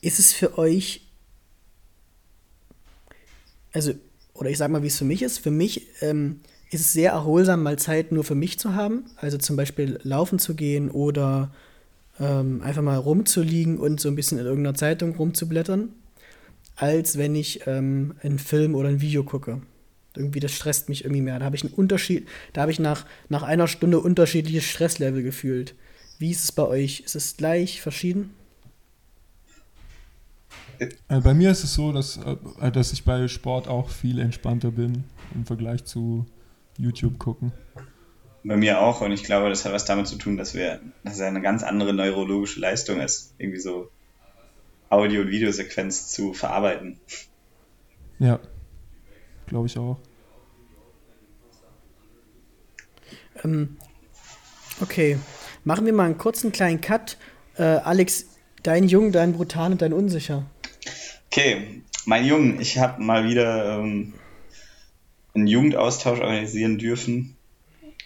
ist 0.00 0.18
es 0.18 0.32
für 0.32 0.58
euch, 0.58 1.02
also, 3.72 3.92
oder 4.34 4.50
ich 4.50 4.58
sag 4.58 4.70
mal, 4.70 4.82
wie 4.82 4.88
es 4.88 4.98
für 4.98 5.04
mich 5.04 5.22
ist. 5.22 5.38
Für 5.38 5.50
mich 5.50 5.86
ähm, 6.00 6.40
ist 6.70 6.80
es 6.80 6.92
sehr 6.92 7.12
erholsam, 7.12 7.62
mal 7.62 7.78
Zeit 7.78 8.12
nur 8.12 8.24
für 8.24 8.34
mich 8.34 8.58
zu 8.58 8.74
haben. 8.74 9.04
Also 9.16 9.38
zum 9.38 9.56
Beispiel 9.56 9.98
laufen 10.02 10.38
zu 10.38 10.54
gehen 10.54 10.90
oder 10.90 11.50
ähm, 12.20 12.62
einfach 12.62 12.82
mal 12.82 12.96
rumzuliegen 12.96 13.78
und 13.78 14.00
so 14.00 14.08
ein 14.08 14.16
bisschen 14.16 14.38
in 14.38 14.44
irgendeiner 14.44 14.74
Zeitung 14.74 15.14
rumzublättern, 15.14 15.90
als 16.76 17.16
wenn 17.16 17.34
ich 17.34 17.66
ähm, 17.66 18.14
einen 18.22 18.38
Film 18.38 18.74
oder 18.74 18.88
ein 18.88 19.00
Video 19.00 19.24
gucke. 19.24 19.62
Irgendwie, 20.14 20.40
das 20.40 20.52
stresst 20.52 20.88
mich 20.88 21.04
irgendwie 21.04 21.22
mehr. 21.22 21.38
Da 21.38 21.44
habe 21.44 21.56
ich 21.56 21.64
einen 21.64 21.74
Unterschied, 21.74 22.26
da 22.52 22.62
habe 22.62 22.72
ich 22.72 22.78
nach, 22.78 23.06
nach 23.28 23.42
einer 23.42 23.68
Stunde 23.68 24.00
unterschiedliches 24.00 24.64
Stresslevel 24.64 25.22
gefühlt. 25.22 25.74
Wie 26.18 26.30
ist 26.30 26.44
es 26.44 26.52
bei 26.52 26.64
euch? 26.64 27.00
Ist 27.00 27.14
es 27.14 27.36
gleich, 27.36 27.80
verschieden? 27.80 28.30
Äh, 30.78 31.20
bei 31.20 31.34
mir 31.34 31.50
ist 31.50 31.64
es 31.64 31.74
so, 31.74 31.92
dass, 31.92 32.18
äh, 32.60 32.72
dass 32.72 32.92
ich 32.92 33.04
bei 33.04 33.28
Sport 33.28 33.68
auch 33.68 33.90
viel 33.90 34.18
entspannter 34.18 34.70
bin 34.70 35.04
im 35.34 35.46
Vergleich 35.46 35.84
zu 35.84 36.26
YouTube 36.78 37.18
gucken. 37.18 37.52
Bei 38.44 38.56
mir 38.56 38.80
auch 38.80 39.00
und 39.00 39.12
ich 39.12 39.24
glaube, 39.24 39.50
das 39.50 39.64
hat 39.64 39.72
was 39.72 39.84
damit 39.84 40.06
zu 40.06 40.16
tun, 40.16 40.36
dass 40.36 40.54
wir, 40.54 40.80
dass 41.04 41.14
es 41.14 41.20
eine 41.20 41.42
ganz 41.42 41.62
andere 41.62 41.92
neurologische 41.92 42.60
Leistung 42.60 43.00
ist, 43.00 43.34
irgendwie 43.36 43.60
so 43.60 43.90
Audio- 44.88 45.22
und 45.22 45.28
Videosequenz 45.28 46.08
zu 46.08 46.32
verarbeiten. 46.32 46.98
Ja, 48.18 48.38
glaube 49.46 49.66
ich 49.66 49.76
auch. 49.76 49.98
Ähm, 53.44 53.76
okay, 54.80 55.18
machen 55.64 55.84
wir 55.84 55.92
mal 55.92 56.06
einen 56.06 56.18
kurzen 56.18 56.52
kleinen 56.52 56.80
Cut. 56.80 57.18
Äh, 57.56 57.62
Alex, 57.62 58.26
dein 58.62 58.84
Jung, 58.84 59.12
dein 59.12 59.32
Brutal 59.34 59.72
und 59.72 59.82
dein 59.82 59.92
Unsicher. 59.92 60.46
Okay, 61.30 61.82
mein 62.06 62.24
Jung, 62.24 62.60
ich 62.60 62.78
habe 62.78 63.02
mal 63.02 63.28
wieder 63.28 63.78
ähm, 63.78 64.14
einen 65.34 65.46
Jugendaustausch 65.46 66.20
organisieren 66.20 66.78
dürfen 66.78 67.36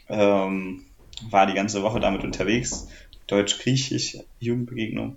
ähm, 0.09 0.85
war 1.31 1.47
die 1.47 1.55
ganze 1.55 1.83
Woche 1.83 2.01
damit 2.01 2.25
unterwegs, 2.25 2.89
Deutsch-Griechisch, 3.27 4.19
Jugendbegegnung. 4.41 5.17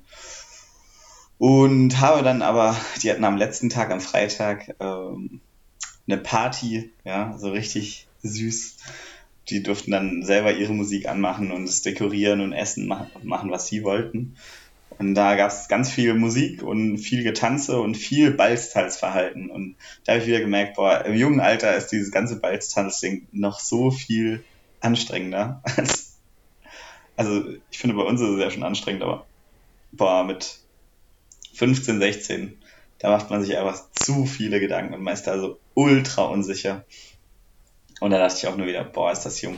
Und 1.37 1.99
habe 1.99 2.23
dann 2.23 2.41
aber, 2.41 2.77
die 3.01 3.11
hatten 3.11 3.25
am 3.25 3.37
letzten 3.37 3.69
Tag, 3.69 3.91
am 3.91 3.99
Freitag, 3.99 4.75
ähm, 4.79 5.41
eine 6.07 6.17
Party, 6.17 6.91
ja, 7.03 7.37
so 7.37 7.51
richtig 7.51 8.07
süß. 8.21 8.77
Die 9.49 9.61
durften 9.61 9.91
dann 9.91 10.23
selber 10.23 10.53
ihre 10.53 10.73
Musik 10.73 11.07
anmachen 11.07 11.51
und 11.51 11.65
es 11.65 11.81
dekorieren 11.81 12.41
und 12.41 12.53
essen 12.53 12.87
machen, 12.87 13.51
was 13.51 13.67
sie 13.67 13.83
wollten. 13.83 14.37
Und 14.97 15.15
da 15.15 15.36
gab 15.36 15.51
es 15.51 15.67
ganz 15.67 15.91
viel 15.91 16.13
Musik 16.13 16.63
und 16.63 16.97
viel 16.97 17.23
Getanze 17.23 17.79
und 17.81 17.95
viel 17.95 18.31
Balztanzverhalten. 18.31 19.49
Und 19.49 19.75
da 20.05 20.13
habe 20.13 20.21
ich 20.21 20.27
wieder 20.27 20.39
gemerkt, 20.39 20.75
boah, 20.75 21.03
im 21.05 21.15
jungen 21.15 21.41
Alter 21.41 21.75
ist 21.75 21.88
dieses 21.88 22.12
ganze 22.12 22.39
Balztanzding 22.39 23.27
noch 23.31 23.60
so 23.60 23.91
viel 23.91 24.43
anstrengender. 24.79 25.62
also 27.17 27.43
ich 27.71 27.77
finde, 27.77 27.95
bei 27.95 28.03
uns 28.03 28.21
ist 28.21 28.29
es 28.29 28.39
ja 28.39 28.49
schon 28.49 28.63
anstrengend, 28.63 29.03
aber 29.03 29.25
boah, 29.91 30.23
mit 30.23 30.60
15, 31.53 31.99
16, 31.99 32.58
da 32.99 33.12
macht 33.12 33.29
man 33.29 33.43
sich 33.43 33.58
einfach 33.58 33.84
zu 33.91 34.25
viele 34.25 34.60
Gedanken 34.60 34.93
und 34.93 35.03
man 35.03 35.13
ist 35.13 35.23
da 35.23 35.38
so 35.39 35.60
ultra 35.73 36.23
unsicher. 36.25 36.86
Und 37.99 38.12
da 38.12 38.17
dachte 38.17 38.38
ich 38.38 38.47
auch 38.47 38.58
nur 38.58 38.67
wieder, 38.67 38.84
boah, 38.84 39.12
ist 39.12 39.23
das 39.23 39.41
jung. 39.41 39.58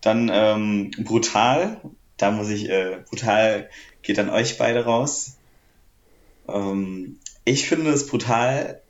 Dann 0.00 0.30
ähm, 0.32 0.92
brutal, 0.98 1.80
da 2.16 2.30
muss 2.30 2.48
ich, 2.48 2.68
äh, 2.68 2.98
brutal 3.08 3.68
geht 4.02 4.18
an 4.18 4.30
euch 4.30 4.58
beide 4.58 4.84
raus. 4.84 5.36
Ähm, 6.48 7.18
ich 7.44 7.68
finde 7.68 7.90
es 7.90 8.06
brutal, 8.06 8.80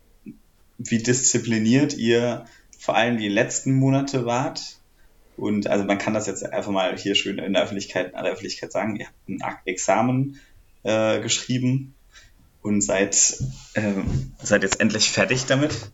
wie 0.79 0.99
diszipliniert 0.99 1.95
ihr 1.95 2.47
vor 2.79 2.97
allem 2.97 3.19
die 3.19 3.29
letzten 3.29 3.75
Monate 3.75 4.27
wart. 4.27 4.79
Und 5.37 5.67
also 5.67 5.85
man 5.85 5.99
kann 5.99 6.15
das 6.15 6.27
jetzt 6.27 6.45
einfach 6.45 6.71
mal 6.71 6.97
hier 6.97 7.15
schön 7.15 7.39
in 7.39 7.53
der 7.53 7.62
Öffentlichkeit, 7.62 8.15
an 8.15 8.25
der 8.25 8.33
Öffentlichkeit 8.33 8.73
sagen, 8.73 8.97
ihr 8.97 9.07
habt 9.07 9.29
ein 9.29 9.41
Examen 9.67 10.41
äh, 10.83 11.21
geschrieben 11.21 11.95
und 12.62 12.81
seid, 12.81 13.37
äh, 13.75 13.93
seid 14.43 14.62
jetzt 14.62 14.81
endlich 14.81 15.11
fertig 15.11 15.45
damit. 15.47 15.91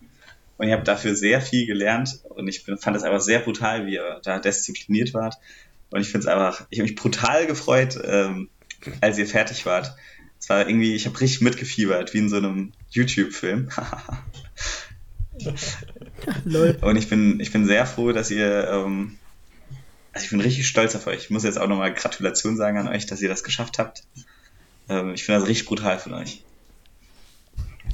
Und 0.58 0.68
ihr 0.68 0.74
habt 0.74 0.86
dafür 0.86 1.16
sehr 1.16 1.40
viel 1.40 1.66
gelernt 1.66 2.20
und 2.28 2.46
ich 2.46 2.62
fand 2.62 2.96
es 2.96 3.02
einfach 3.02 3.20
sehr 3.20 3.40
brutal, 3.40 3.86
wie 3.86 3.94
ihr 3.94 4.20
da 4.22 4.38
diszipliniert 4.38 5.12
wart. 5.12 5.38
Und 5.92 6.00
ich 6.00 6.08
finde 6.08 6.26
es 6.26 6.32
einfach, 6.32 6.66
ich 6.70 6.78
habe 6.78 6.88
mich 6.88 6.96
brutal 6.96 7.46
gefreut, 7.46 7.98
ähm, 8.04 8.48
als 9.00 9.18
ihr 9.18 9.26
fertig 9.26 9.64
wart. 9.66 9.94
Es 10.40 10.48
war 10.48 10.66
irgendwie, 10.66 10.94
ich 10.94 11.06
habe 11.06 11.20
richtig 11.20 11.40
mitgefiebert, 11.40 12.14
wie 12.14 12.18
in 12.18 12.28
so 12.28 12.36
einem 12.36 12.72
YouTube-Film. 12.90 13.68
Und 16.80 16.96
ich 16.96 17.08
bin, 17.08 17.40
ich 17.40 17.52
bin 17.52 17.66
sehr 17.66 17.86
froh, 17.86 18.12
dass 18.12 18.30
ihr, 18.30 18.68
ähm, 18.68 19.18
also 20.12 20.24
ich 20.24 20.30
bin 20.30 20.40
richtig 20.40 20.66
stolz 20.66 20.94
auf 20.96 21.06
euch. 21.06 21.24
Ich 21.24 21.30
muss 21.30 21.44
jetzt 21.44 21.58
auch 21.58 21.68
nochmal 21.68 21.94
Gratulation 21.94 22.56
sagen 22.56 22.78
an 22.78 22.88
euch, 22.88 23.06
dass 23.06 23.22
ihr 23.22 23.28
das 23.28 23.44
geschafft 23.44 23.78
habt. 23.78 24.04
Ähm, 24.88 25.14
ich 25.14 25.24
finde 25.24 25.40
das 25.40 25.48
richtig 25.48 25.66
brutal 25.66 25.98
von 25.98 26.14
euch. 26.14 26.42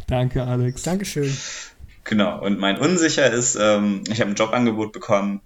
Danke, 0.06 0.42
Alex. 0.42 0.82
Dankeschön. 0.82 1.36
Genau, 2.04 2.42
und 2.42 2.58
mein 2.58 2.78
Unsicher 2.78 3.30
ist, 3.30 3.56
ähm, 3.60 4.04
ich 4.08 4.20
habe 4.20 4.30
ein 4.30 4.36
Jobangebot 4.36 4.92
bekommen. 4.92 5.42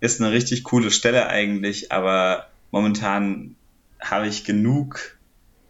Ist 0.00 0.20
eine 0.20 0.32
richtig 0.32 0.64
coole 0.64 0.90
Stelle 0.90 1.28
eigentlich, 1.28 1.92
aber 1.92 2.48
momentan 2.70 3.56
habe 4.00 4.26
ich 4.26 4.44
genug. 4.44 5.18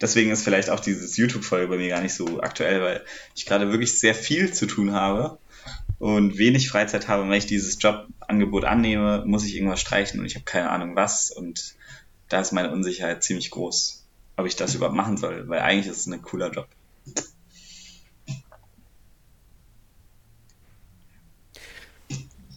Deswegen 0.00 0.30
ist 0.30 0.44
vielleicht 0.44 0.70
auch 0.70 0.80
dieses 0.80 1.16
YouTube-Folge 1.16 1.68
bei 1.68 1.76
mir 1.76 1.88
gar 1.88 2.00
nicht 2.00 2.14
so 2.14 2.40
aktuell, 2.40 2.80
weil 2.80 3.04
ich 3.34 3.44
gerade 3.44 3.70
wirklich 3.70 3.98
sehr 3.98 4.14
viel 4.14 4.52
zu 4.52 4.66
tun 4.66 4.92
habe 4.92 5.38
und 5.98 6.38
wenig 6.38 6.70
Freizeit 6.70 7.08
habe, 7.08 7.24
wenn 7.24 7.32
ich 7.32 7.46
dieses 7.46 7.76
Jobangebot 7.80 8.64
annehme, 8.64 9.22
muss 9.26 9.44
ich 9.44 9.54
irgendwas 9.54 9.80
streichen 9.80 10.18
und 10.18 10.26
ich 10.26 10.34
habe 10.34 10.46
keine 10.46 10.70
Ahnung 10.70 10.96
was 10.96 11.30
und 11.30 11.74
da 12.28 12.40
ist 12.40 12.52
meine 12.52 12.70
Unsicherheit 12.70 13.22
ziemlich 13.22 13.50
groß, 13.50 14.06
ob 14.36 14.46
ich 14.46 14.56
das 14.56 14.74
überhaupt 14.74 14.96
machen 14.96 15.18
soll, 15.18 15.48
weil 15.48 15.60
eigentlich 15.60 15.88
ist 15.88 15.98
es 15.98 16.06
ein 16.06 16.22
cooler 16.22 16.50
Job. 16.50 16.68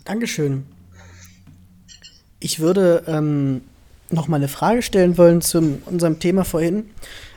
Dankeschön. 0.05 0.72
Ich 2.43 2.60
würde 2.60 3.03
ähm, 3.08 3.62
noch 4.10 4.27
mal 4.27 4.36
eine 4.36 4.49
Frage 4.49 4.82
stellen 4.82 5.17
wollen 5.17 5.41
zu 5.41 5.79
unserem 5.86 6.19
Thema 6.19 6.43
vorhin. 6.43 6.89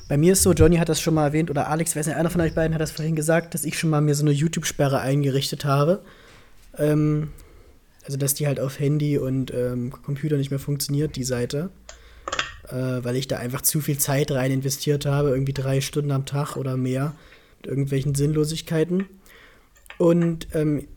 Bei 0.09 0.17
mir 0.17 0.33
ist 0.33 0.43
so, 0.43 0.53
Johnny 0.53 0.79
hat 0.79 0.89
das 0.89 1.01
schon 1.01 1.15
mal 1.15 1.27
erwähnt, 1.27 1.49
oder 1.49 1.69
Alex, 1.69 1.95
weiß 1.95 2.09
nicht, 2.09 2.17
einer 2.17 2.29
von 2.29 2.41
euch 2.41 2.55
beiden 2.55 2.75
hat 2.75 2.81
das 2.81 2.91
vorhin 2.91 3.15
gesagt, 3.15 3.55
dass 3.55 3.65
ich 3.65 3.79
schon 3.79 3.89
mal 3.89 4.01
mir 4.01 4.17
so 4.17 4.25
eine 4.25 4.33
YouTube-Sperre 4.33 4.99
eingerichtet 4.99 5.65
habe. 5.65 6.03
Ähm, 6.77 7.29
also, 8.05 8.17
dass 8.19 8.35
die 8.35 8.49
halt 8.49 8.59
auf 8.59 8.81
Handy 8.81 9.17
und 9.17 9.55
ähm, 9.55 9.93
Computer 9.93 10.39
nicht 10.39 10.51
mehr 10.51 10.59
funktioniert, 10.59 11.15
die 11.15 11.23
Seite. 11.23 11.71
Äh, 12.69 13.05
weil 13.05 13.15
ich 13.15 13.29
da 13.29 13.37
einfach 13.37 13.63
zu 13.63 13.81
viel 13.81 13.99
Zeit 13.99 14.33
rein 14.33 14.51
investiert 14.51 15.07
habe, 15.07 15.31
irgendwie 15.31 15.53
drei 15.53 15.81
Stunden 15.83 16.11
am 16.11 16.27
Tag 16.27 16.57
oder 16.57 16.77
mehr, 16.77 17.15
mit 17.59 17.71
irgendwelchen 17.71 18.17
Sinnlosigkeiten. 18.17 19.07
Und 19.99 20.49
ähm, 20.53 20.89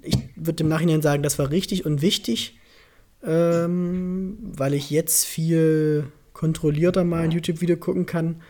ich 0.00 0.16
würde 0.36 0.62
im 0.62 0.70
Nachhinein 0.70 1.02
sagen, 1.02 1.22
das 1.22 1.38
war 1.38 1.50
richtig 1.50 1.84
und 1.84 2.00
wichtig, 2.00 2.58
ähm, 3.26 4.38
weil 4.56 4.74
ich 4.74 4.90
jetzt 4.90 5.24
viel 5.24 6.06
kontrollierter 6.32 7.04
mal 7.04 7.22
ein 7.22 7.30
YouTube-Video 7.30 7.76
gucken 7.76 8.06
kann 8.06 8.42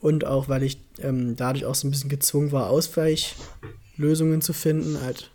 und 0.00 0.24
auch, 0.24 0.48
weil 0.48 0.62
ich 0.62 0.78
ähm, 1.00 1.36
dadurch 1.36 1.64
auch 1.66 1.74
so 1.74 1.86
ein 1.86 1.90
bisschen 1.90 2.10
gezwungen 2.10 2.52
war, 2.52 2.70
Ausweichlösungen 2.70 4.40
zu 4.40 4.52
finden. 4.52 5.00
Halt, 5.02 5.30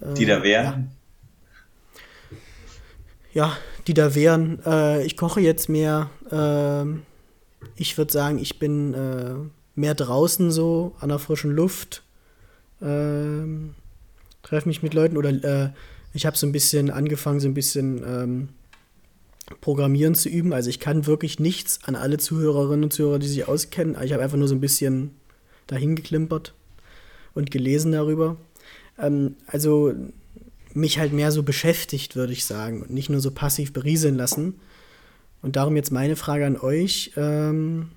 äh, 0.00 0.14
die 0.14 0.26
da 0.26 0.42
wären? 0.42 0.90
Ja. 3.32 3.48
ja 3.48 3.56
die 3.86 3.94
da 3.94 4.14
wären. 4.14 4.60
Äh, 4.64 5.04
ich 5.04 5.16
koche 5.16 5.40
jetzt 5.40 5.68
mehr. 5.68 6.10
Äh, 6.30 6.98
ich 7.76 7.98
würde 7.98 8.12
sagen, 8.12 8.38
ich 8.38 8.58
bin 8.58 8.94
äh, 8.94 9.34
mehr 9.74 9.94
draußen 9.94 10.50
so, 10.50 10.96
an 11.00 11.10
der 11.10 11.18
frischen 11.18 11.52
Luft. 11.52 12.02
Ähm, 12.82 13.74
treffe 14.42 14.68
mich 14.68 14.82
mit 14.82 14.94
Leuten 14.94 15.16
oder 15.16 15.30
äh, 15.30 15.70
ich 16.16 16.26
habe 16.26 16.36
so 16.36 16.46
ein 16.46 16.52
bisschen 16.52 16.90
angefangen, 16.90 17.40
so 17.40 17.48
ein 17.48 17.54
bisschen 17.54 18.02
ähm, 18.06 18.48
Programmieren 19.60 20.14
zu 20.14 20.28
üben. 20.28 20.52
Also 20.52 20.70
ich 20.70 20.80
kann 20.80 21.06
wirklich 21.06 21.38
nichts 21.38 21.80
an 21.84 21.94
alle 21.94 22.18
Zuhörerinnen 22.18 22.84
und 22.84 22.92
Zuhörer, 22.92 23.18
die 23.18 23.28
sich 23.28 23.46
auskennen. 23.46 23.96
Ich 24.02 24.12
habe 24.12 24.22
einfach 24.22 24.38
nur 24.38 24.48
so 24.48 24.54
ein 24.54 24.60
bisschen 24.60 25.10
dahin 25.66 25.94
geklimpert 25.94 26.54
und 27.34 27.50
gelesen 27.50 27.92
darüber. 27.92 28.36
Ähm, 28.98 29.36
also 29.46 29.92
mich 30.72 30.98
halt 30.98 31.12
mehr 31.12 31.32
so 31.32 31.42
beschäftigt, 31.42 32.16
würde 32.16 32.32
ich 32.32 32.44
sagen, 32.44 32.82
und 32.82 32.90
nicht 32.90 33.08
nur 33.08 33.20
so 33.20 33.30
passiv 33.30 33.72
berieseln 33.72 34.16
lassen. 34.16 34.60
Und 35.42 35.56
darum 35.56 35.76
jetzt 35.76 35.92
meine 35.92 36.16
Frage 36.16 36.46
an 36.46 36.56
euch. 36.56 37.12
Ähm, 37.16 37.90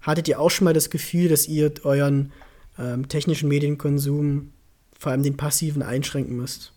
hattet 0.00 0.28
ihr 0.28 0.40
auch 0.40 0.50
schon 0.50 0.66
mal 0.66 0.74
das 0.74 0.90
Gefühl, 0.90 1.28
dass 1.28 1.48
ihr 1.48 1.72
euren 1.84 2.32
ähm, 2.78 3.08
technischen 3.08 3.48
Medienkonsum, 3.48 4.52
vor 4.98 5.12
allem 5.12 5.22
den 5.22 5.36
passiven, 5.36 5.82
einschränken 5.82 6.36
müsst? 6.36 6.72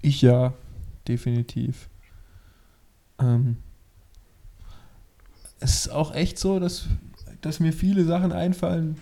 Ich 0.00 0.22
ja 0.22 0.54
definitiv. 1.06 1.88
Ähm, 3.18 3.56
es 5.60 5.86
ist 5.86 5.88
auch 5.90 6.14
echt 6.14 6.38
so, 6.38 6.58
dass, 6.58 6.86
dass 7.40 7.60
mir 7.60 7.72
viele 7.72 8.04
Sachen 8.04 8.32
einfallen, 8.32 8.96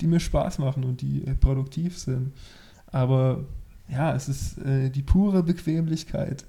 die 0.00 0.06
mir 0.06 0.20
Spaß 0.20 0.58
machen 0.58 0.84
und 0.84 1.00
die 1.00 1.24
äh, 1.26 1.34
produktiv 1.34 1.98
sind. 1.98 2.32
Aber 2.86 3.44
ja, 3.88 4.14
es 4.14 4.28
ist 4.28 4.58
äh, 4.58 4.90
die 4.90 5.02
pure 5.02 5.42
Bequemlichkeit. 5.42 6.44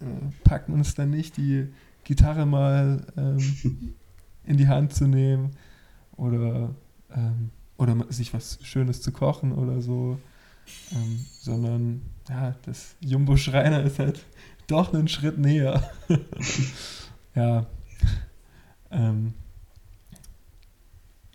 Äh, 0.00 0.04
packen 0.44 0.74
uns 0.74 0.94
dann 0.94 1.10
nicht 1.10 1.36
die 1.36 1.68
Gitarre 2.04 2.44
mal 2.44 3.06
ähm, 3.16 3.94
in 4.44 4.56
die 4.56 4.68
Hand 4.68 4.92
zu 4.92 5.06
nehmen 5.06 5.52
oder, 6.16 6.74
ähm, 7.14 7.50
oder 7.80 7.96
sich 8.10 8.34
was 8.34 8.58
Schönes 8.62 9.00
zu 9.00 9.10
kochen 9.10 9.52
oder 9.52 9.80
so, 9.80 10.20
ähm, 10.92 11.24
sondern 11.40 12.02
ja, 12.28 12.54
das 12.66 12.94
Jumbo 13.00 13.38
Schreiner 13.38 13.82
ist 13.82 13.98
halt 13.98 14.24
doch 14.66 14.92
einen 14.92 15.08
Schritt 15.08 15.38
näher. 15.38 15.90
ja. 17.34 17.66
Ähm, 18.90 19.32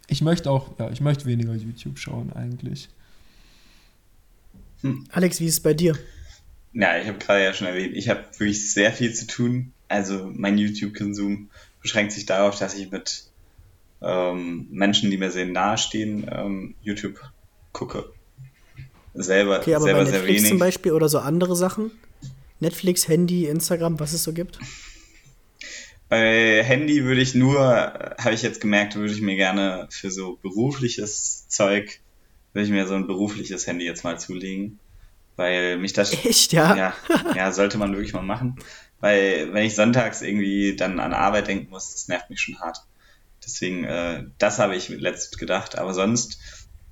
ich 0.08 0.22
möchte 0.22 0.52
auch, 0.52 0.78
ja, 0.78 0.92
ich 0.92 1.02
möchte 1.02 1.26
weniger 1.26 1.56
YouTube 1.56 1.98
schauen 1.98 2.32
eigentlich. 2.32 2.90
Hm. 4.82 5.06
Alex, 5.10 5.40
wie 5.40 5.48
ist 5.48 5.56
es 5.56 5.60
bei 5.62 5.74
dir? 5.74 5.98
Ja, 6.74 7.00
ich 7.00 7.08
habe 7.08 7.18
gerade 7.18 7.44
ja 7.44 7.54
schon 7.54 7.68
erwähnt, 7.68 7.96
ich 7.96 8.08
habe 8.08 8.24
wirklich 8.38 8.72
sehr 8.72 8.94
viel 8.94 9.14
zu 9.14 9.26
tun. 9.26 9.74
Also 9.88 10.30
mein 10.32 10.60
YouTube-Konsum 10.60 11.50
beschränkt 11.82 12.12
sich 12.12 12.28
darauf, 12.28 12.60
dass 12.60 12.76
ich 12.76 12.92
mit 12.92 13.32
ähm, 14.06 14.68
Menschen, 14.72 15.10
die 15.10 15.18
mir 15.18 15.32
sehr 15.32 15.48
nahestehen, 15.48 16.30
ähm, 16.32 16.76
YouTube 16.82 17.20
gucke 17.74 18.13
selber, 19.15 19.60
okay, 19.60 19.76
aber 19.76 19.86
selber 19.86 20.00
bei 20.00 20.04
Netflix 20.04 20.28
sehr 20.28 20.36
wenig. 20.36 20.50
zum 20.50 20.60
Beispiel 20.60 20.91
oder 20.91 21.10
so 21.10 21.20
andere 21.20 21.56
Sachen? 21.56 21.91
Netflix, 22.60 23.08
Handy, 23.08 23.48
Instagram, 23.48 24.00
was 24.00 24.13
es 24.13 24.24
so 24.24 24.34
gibt? 24.34 24.60
Bei 26.08 26.63
Handy 26.63 27.04
würde 27.04 27.22
ich 27.22 27.34
nur, 27.34 27.60
habe 27.60 28.34
ich 28.34 28.44
jetzt 28.44 28.62
gemerkt, 28.62 28.96
würde 28.96 29.13
ich 29.13 29.22
mir 29.22 29.36
gerne 29.36 29.88
für 29.89 30.12
so 30.12 30.38
berufliches 30.41 31.48
Zeug, 31.48 32.00
würde 32.54 32.65
ich 32.65 32.72
mir 32.72 32.86
so 32.88 32.94
ein 32.94 33.08
berufliches 33.08 33.65
Handy 33.68 33.86
jetzt 33.86 34.04
mal 34.04 34.20
zulegen. 34.20 34.80
Weil 35.36 35.78
mich 35.78 35.91
das. 35.91 36.13
Echt, 36.26 36.54
ja? 36.54 36.76
Ja, 36.78 36.94
ja 37.36 37.52
sollte 37.52 37.78
man 37.78 37.91
wirklich 37.94 38.13
mal 38.13 38.22
machen. 38.22 38.56
Weil, 39.02 39.54
wenn 39.54 39.65
ich 39.65 39.76
sonntags 39.76 40.22
irgendwie 40.22 40.76
dann 40.76 41.00
an 41.00 41.13
Arbeit 41.13 41.48
denken 41.48 41.70
muss, 41.70 41.91
das 41.91 42.08
nervt 42.08 42.30
mich 42.30 42.39
schon 42.39 42.60
hart. 42.60 42.78
Deswegen, 43.46 43.84
äh, 43.84 44.24
das 44.38 44.60
habe 44.60 44.76
ich 44.76 44.90
letztens 44.90 45.38
gedacht. 45.38 45.78
Aber 45.78 45.94
sonst 45.94 46.40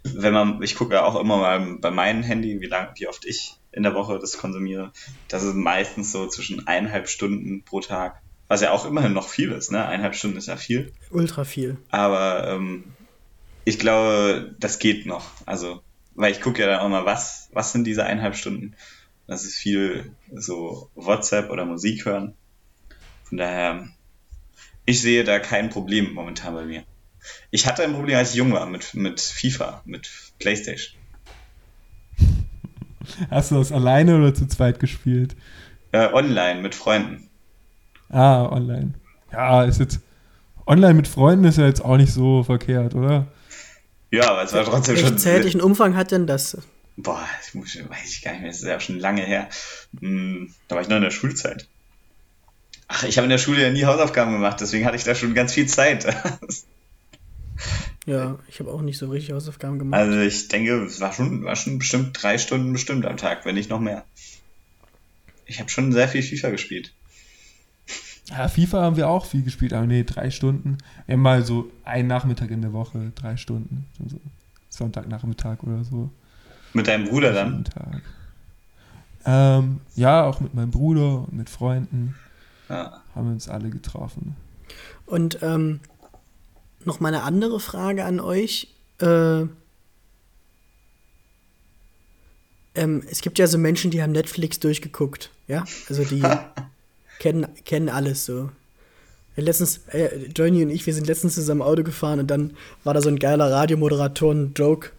wenn 0.04 0.34
man, 0.34 0.62
ich 0.62 0.76
gucke 0.76 0.96
ja 0.96 1.06
auch 1.06 1.20
immer 1.20 1.38
mal 1.38 1.78
bei 1.80 1.92
meinem 1.92 2.24
Handy, 2.24 2.60
wie 2.60 2.68
lang, 2.68 2.90
wie 2.98 3.08
oft 3.08 3.26
ich 3.26 3.56
in 3.72 3.84
der 3.84 3.96
Woche 3.96 4.20
das 4.20 4.38
konsumiere. 4.38 4.92
Das 5.28 5.44
ist 5.44 5.56
meistens 5.56 6.12
so 6.12 6.28
zwischen 6.28 6.68
eineinhalb 6.68 7.08
Stunden 7.08 7.64
pro 7.64 7.80
Tag. 7.80 8.22
Was 8.48 8.62
ja 8.62 8.72
auch 8.72 8.86
immerhin 8.86 9.14
noch 9.14 9.30
viel 9.30 9.52
ist, 9.52 9.72
ne? 9.72 9.86
Eineinhalb 9.86 10.16
Stunden 10.16 10.38
ist 10.38 10.48
ja 10.48 10.58
viel. 10.58 10.92
Ultra 11.10 11.44
viel. 11.46 11.78
Aber 11.90 12.48
ähm, 12.48 12.94
ich 13.64 13.80
glaube, 13.80 14.54
das 14.60 14.80
geht 14.80 15.06
noch. 15.06 15.26
Also, 15.46 15.82
weil 16.14 16.34
ich 16.34 16.42
gucke 16.42 16.62
ja 16.62 16.68
dann 16.68 16.82
auch 16.82 16.90
mal, 16.90 17.06
was, 17.06 17.50
was 17.54 17.72
sind 17.72 17.86
diese 17.86 18.04
eineinhalb 18.04 18.36
Stunden? 18.36 18.76
Das 19.26 19.46
ist 19.46 19.56
viel 19.56 20.12
so 20.36 20.90
WhatsApp 20.96 21.50
oder 21.50 21.66
Musik 21.66 22.06
hören. 22.06 22.36
Von 23.24 23.38
daher, 23.38 23.88
ich 24.86 25.02
sehe 25.02 25.24
da 25.24 25.40
kein 25.40 25.70
Problem 25.70 26.14
momentan 26.14 26.54
bei 26.54 26.66
mir. 26.66 26.84
Ich 27.52 27.66
hatte 27.68 27.84
ein 27.84 27.94
Problem, 27.94 28.18
als 28.18 28.32
ich 28.32 28.36
jung 28.36 28.52
war, 28.52 28.66
mit, 28.66 28.94
mit 28.94 29.22
FIFA, 29.22 29.82
mit 29.86 30.10
Playstation. 30.40 31.00
Hast 33.30 33.52
du 33.52 33.56
das 33.56 33.72
alleine 33.72 34.18
oder 34.18 34.34
zu 34.34 34.48
zweit 34.48 34.80
gespielt? 34.80 35.36
Äh, 35.92 36.12
online, 36.12 36.62
mit 36.62 36.76
Freunden. 36.76 37.30
Ah, 38.10 38.46
online. 38.46 38.94
Ja, 39.32 39.64
ist 39.64 39.80
jetzt. 39.80 40.00
Online 40.66 40.94
mit 40.94 41.08
Freunden 41.08 41.44
ist 41.44 41.58
ja 41.58 41.66
jetzt 41.66 41.84
auch 41.84 41.98
nicht 41.98 42.14
so 42.14 42.44
verkehrt, 42.44 42.96
oder? 42.96 43.28
Ja, 44.12 44.30
aber 44.30 44.44
es 44.44 44.54
war 44.54 44.64
trotzdem 44.64 44.96
schon. 44.96 45.24
Welchen 45.26 45.60
Umfang 45.60 45.96
hat 45.96 46.12
denn 46.12 46.26
das? 46.26 46.58
Boah, 46.96 47.26
ich 47.46 47.54
muss, 47.54 47.76
weiß 47.76 48.14
ich 48.14 48.22
gar 48.22 48.32
nicht 48.32 48.42
mehr, 48.42 48.52
das 48.52 48.62
ist 48.62 48.68
ja 48.68 48.80
schon 48.80 49.00
lange 49.00 49.24
her. 49.24 49.50
Hm, 50.00 50.54
da 50.68 50.76
war 50.76 50.82
ich 50.82 50.88
noch 50.88 50.98
in 50.98 51.04
der 51.04 51.12
Schulzeit. 51.12 51.68
Ach, 52.88 53.04
ich 53.04 53.18
habe 53.18 53.26
in 53.26 53.32
der 53.32 53.38
Schule 53.38 53.62
ja 53.62 53.72
nie 53.72 53.86
Hausaufgaben 53.86 54.34
gemacht, 54.34 54.62
deswegen 54.62 54.86
hatte 54.86 54.98
ich 54.98 55.04
da 55.04 55.16
schon 55.16 55.34
ganz 55.34 55.54
viel 55.54 55.68
Zeit. 55.68 56.06
Ja, 58.06 58.38
ich 58.50 58.60
habe 58.60 58.72
auch 58.72 58.82
nicht 58.82 58.98
so 58.98 59.10
richtig 59.10 59.34
Hausaufgaben 59.34 59.80
gemacht. 59.80 60.02
Also 60.02 60.20
ich 60.20 60.50
denke, 60.50 60.84
es 60.84 61.00
war 61.00 61.14
schon, 61.14 61.44
war 61.44 61.56
schon 61.56 61.80
bestimmt 61.80 62.22
drei 62.22 62.38
Stunden 62.38 62.74
bestimmt 62.74 63.06
am 63.06 63.16
Tag, 63.16 63.46
wenn 63.46 63.56
nicht 63.56 63.70
noch 63.70 63.80
mehr. 63.80 64.04
Ich 65.46 65.60
habe 65.60 65.70
schon 65.70 65.94
sehr 65.94 66.08
viel 66.08 66.22
FIFA 66.22 66.50
gespielt. 66.50 66.92
Ja, 68.30 68.48
FIFA 68.48 68.82
haben 68.82 68.98
wir 68.98 69.08
auch 69.08 69.26
viel 69.26 69.44
gespielt, 69.44 69.74
aber 69.74 69.86
nee, 69.86 70.04
drei 70.04 70.32
Stunden. 70.32 70.78
Mal 71.08 71.46
so 71.46 71.70
einen 71.84 72.08
Nachmittag 72.08 72.52
in 72.52 72.62
der 72.62 72.74
Woche, 72.74 73.12
drei 73.16 73.38
Stunden. 73.38 73.86
So 74.10 74.20
Sonntagnachmittag 74.70 75.64
oder 75.64 75.84
so. 75.84 76.10
Mit 76.74 76.88
deinem 76.88 77.08
Bruder 77.08 77.32
dann? 77.32 77.64
Ähm, 79.26 79.82
ja, 79.96 80.24
auch 80.24 80.40
mit 80.40 80.54
meinem 80.54 80.72
Bruder 80.72 81.28
und 81.28 81.34
mit 81.34 81.50
Freunden. 81.50 82.16
Ja. 82.70 83.02
Haben 83.16 83.28
wir 83.28 83.34
uns 83.34 83.50
alle 83.50 83.70
getroffen. 83.70 84.36
Und 85.06 85.40
ähm, 85.42 85.80
noch 86.86 87.00
mal 87.00 87.10
eine 87.10 87.24
andere 87.24 87.60
Frage 87.60 88.06
an 88.06 88.20
euch. 88.20 88.68
Äh, 89.00 89.46
ähm, 92.76 93.04
es 93.10 93.22
gibt 93.22 93.40
ja 93.40 93.48
so 93.48 93.58
Menschen, 93.58 93.92
die 93.92 94.02
haben 94.02 94.12
Netflix 94.12 94.60
durchgeguckt, 94.60 95.30
ja? 95.48 95.64
Also 95.90 96.04
die 96.04 96.24
kennen, 97.20 97.48
kennen 97.66 97.90
alles 97.90 98.26
so. 98.26 98.50
Letztens, 99.36 99.82
äh, 99.88 100.28
Johnny 100.36 100.64
und 100.64 100.70
ich, 100.70 100.86
wir 100.86 100.94
sind 100.94 101.08
letztens 101.08 101.34
zusammen 101.36 101.62
Auto 101.62 101.84
gefahren 101.84 102.20
und 102.20 102.28
dann 102.28 102.56
war 102.84 102.94
da 102.94 103.02
so 103.02 103.10
ein 103.10 103.18
geiler 103.18 103.52
Radiomoderatoren-Joke. 103.52 104.92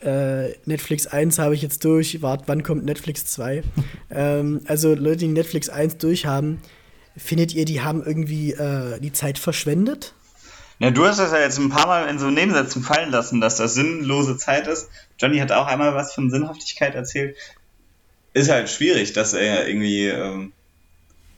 Äh, 0.00 0.54
Netflix 0.64 1.06
1 1.06 1.38
habe 1.38 1.54
ich 1.54 1.60
jetzt 1.60 1.84
durch, 1.84 2.22
wart, 2.22 2.44
wann 2.46 2.62
kommt 2.62 2.86
Netflix 2.86 3.26
2? 3.26 3.62
ähm, 4.10 4.62
also 4.64 4.94
Leute, 4.94 5.18
die 5.18 5.28
Netflix 5.28 5.68
1 5.68 5.98
durchhaben, 5.98 6.58
findet 7.16 7.54
ihr, 7.54 7.64
die 7.64 7.80
haben 7.80 8.02
irgendwie 8.04 8.52
äh, 8.52 9.00
die 9.00 9.12
Zeit 9.12 9.38
verschwendet? 9.38 10.14
Ja, 10.78 10.90
du 10.90 11.04
hast 11.04 11.18
das 11.18 11.32
ja 11.32 11.40
jetzt 11.40 11.58
ein 11.58 11.68
paar 11.68 11.86
Mal 11.86 12.08
in 12.08 12.18
so 12.18 12.30
Nebensätzen 12.30 12.82
fallen 12.82 13.10
lassen, 13.10 13.40
dass 13.40 13.56
das 13.56 13.74
sinnlose 13.74 14.38
Zeit 14.38 14.66
ist. 14.66 14.88
Johnny 15.18 15.38
hat 15.38 15.52
auch 15.52 15.66
einmal 15.66 15.94
was 15.94 16.14
von 16.14 16.30
Sinnhaftigkeit 16.30 16.94
erzählt. 16.94 17.36
Ist 18.32 18.50
halt 18.50 18.70
schwierig, 18.70 19.12
dass 19.12 19.34
er 19.34 19.68
irgendwie, 19.68 20.06
ähm, 20.06 20.52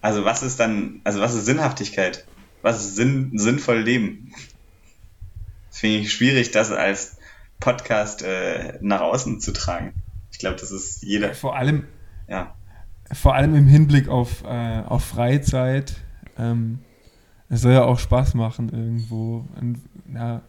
also 0.01 0.25
was 0.25 0.45
ist 0.45 0.61
dann, 0.61 1.01
also 1.03 1.21
was 1.21 1.35
ist 1.35 1.47
Sinnhaftigkeit? 1.47 2.25
Was 2.63 2.85
ist 2.85 2.95
Sinn, 2.95 3.33
sinnvoll 3.35 3.81
Leben? 3.81 4.33
Das 5.71 5.81
finde 5.81 5.99
ich 5.99 6.13
schwierig, 6.13 6.53
das 6.53 6.71
als 6.71 7.17
Podcast 7.59 8.23
äh, 8.23 8.79
nach 8.81 9.01
außen 9.01 9.41
zu 9.41 9.53
tragen. 9.53 9.95
Ich 10.31 10.39
glaube, 10.39 10.57
das 10.57 10.71
ist 10.71 11.03
jeder. 11.03 11.35
Vor 11.35 11.57
allem, 11.57 11.89
ja. 12.29 12.55
Vor 13.13 13.35
allem 13.35 13.55
im 13.55 13.67
Hinblick 13.67 14.09
auf, 14.09 14.43
äh, 14.45 14.83
auf 14.87 15.05
Freizeit. 15.05 15.97
Ähm, 16.39 16.81
es 17.49 17.61
soll 17.61 17.73
ja 17.73 17.85
auch 17.85 17.99
Spaß 17.99 18.35
machen 18.35 18.71
irgendwo. 18.71 19.47
Und, 19.61 19.81
ja, 20.13 20.43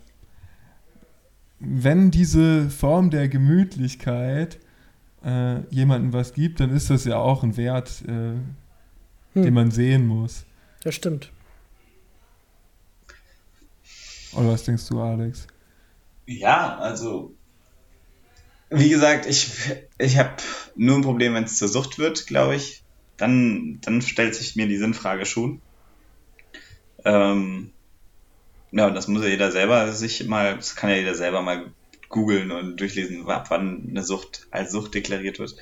wenn 1.59 2.11
diese 2.11 2.69
Form 2.69 3.09
der 3.09 3.27
Gemütlichkeit 3.27 4.59
äh, 5.23 5.61
jemandem 5.69 6.13
was 6.13 6.33
gibt, 6.33 6.59
dann 6.59 6.71
ist 6.71 6.89
das 6.89 7.05
ja 7.05 7.17
auch 7.17 7.43
ein 7.43 7.57
Wert, 7.57 8.03
äh, 8.07 8.35
hm. 9.33 9.43
den 9.43 9.53
man 9.53 9.71
sehen 9.71 10.07
muss. 10.07 10.45
Das 10.83 10.95
stimmt. 10.95 11.31
Oder 14.33 14.49
was 14.49 14.63
denkst 14.63 14.87
du, 14.87 15.01
Alex? 15.01 15.47
Ja, 16.25 16.77
also 16.77 17.33
wie 18.73 18.89
gesagt, 18.89 19.25
ich, 19.25 19.51
ich 19.97 20.17
habe 20.17 20.35
nur 20.75 20.97
ein 20.97 21.03
Problem, 21.03 21.33
wenn 21.33 21.43
es 21.43 21.57
zur 21.57 21.67
Sucht 21.67 21.99
wird, 21.99 22.27
glaube 22.27 22.55
ich. 22.55 22.83
Dann, 23.17 23.79
dann 23.81 24.01
stellt 24.01 24.35
sich 24.35 24.55
mir 24.55 24.67
die 24.67 24.77
Sinnfrage 24.77 25.25
schon. 25.25 25.61
Ähm, 27.05 27.71
ja, 28.71 28.89
das 28.89 29.07
muss 29.07 29.23
ja 29.23 29.29
jeder 29.29 29.51
selber 29.51 29.91
sich 29.91 30.25
mal, 30.25 30.55
das 30.55 30.75
kann 30.75 30.89
ja 30.89 30.95
jeder 30.95 31.15
selber 31.15 31.41
mal 31.41 31.71
googeln 32.09 32.51
und 32.51 32.77
durchlesen, 32.77 33.27
ab 33.29 33.47
wann 33.49 33.87
eine 33.89 34.03
Sucht 34.03 34.47
als 34.51 34.71
Sucht 34.71 34.93
deklariert 34.93 35.39
wird. 35.39 35.55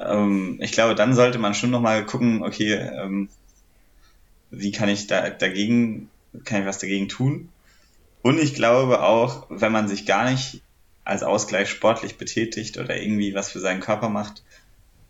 Ähm, 0.00 0.58
ich 0.60 0.72
glaube, 0.72 0.94
dann 0.94 1.14
sollte 1.14 1.38
man 1.38 1.54
schon 1.54 1.70
nochmal 1.70 2.06
gucken, 2.06 2.42
okay, 2.42 2.72
ähm, 2.74 3.28
wie 4.50 4.72
kann 4.72 4.88
ich 4.88 5.06
da 5.06 5.28
dagegen, 5.28 6.08
kann 6.44 6.60
ich 6.60 6.66
was 6.66 6.78
dagegen 6.78 7.08
tun? 7.08 7.48
Und 8.22 8.38
ich 8.38 8.54
glaube 8.54 9.02
auch, 9.02 9.46
wenn 9.50 9.72
man 9.72 9.88
sich 9.88 10.06
gar 10.06 10.30
nicht 10.30 10.62
als 11.06 11.22
Ausgleich 11.22 11.70
sportlich 11.70 12.18
betätigt 12.18 12.78
oder 12.78 13.00
irgendwie 13.00 13.32
was 13.32 13.50
für 13.50 13.60
seinen 13.60 13.80
Körper 13.80 14.08
macht, 14.08 14.42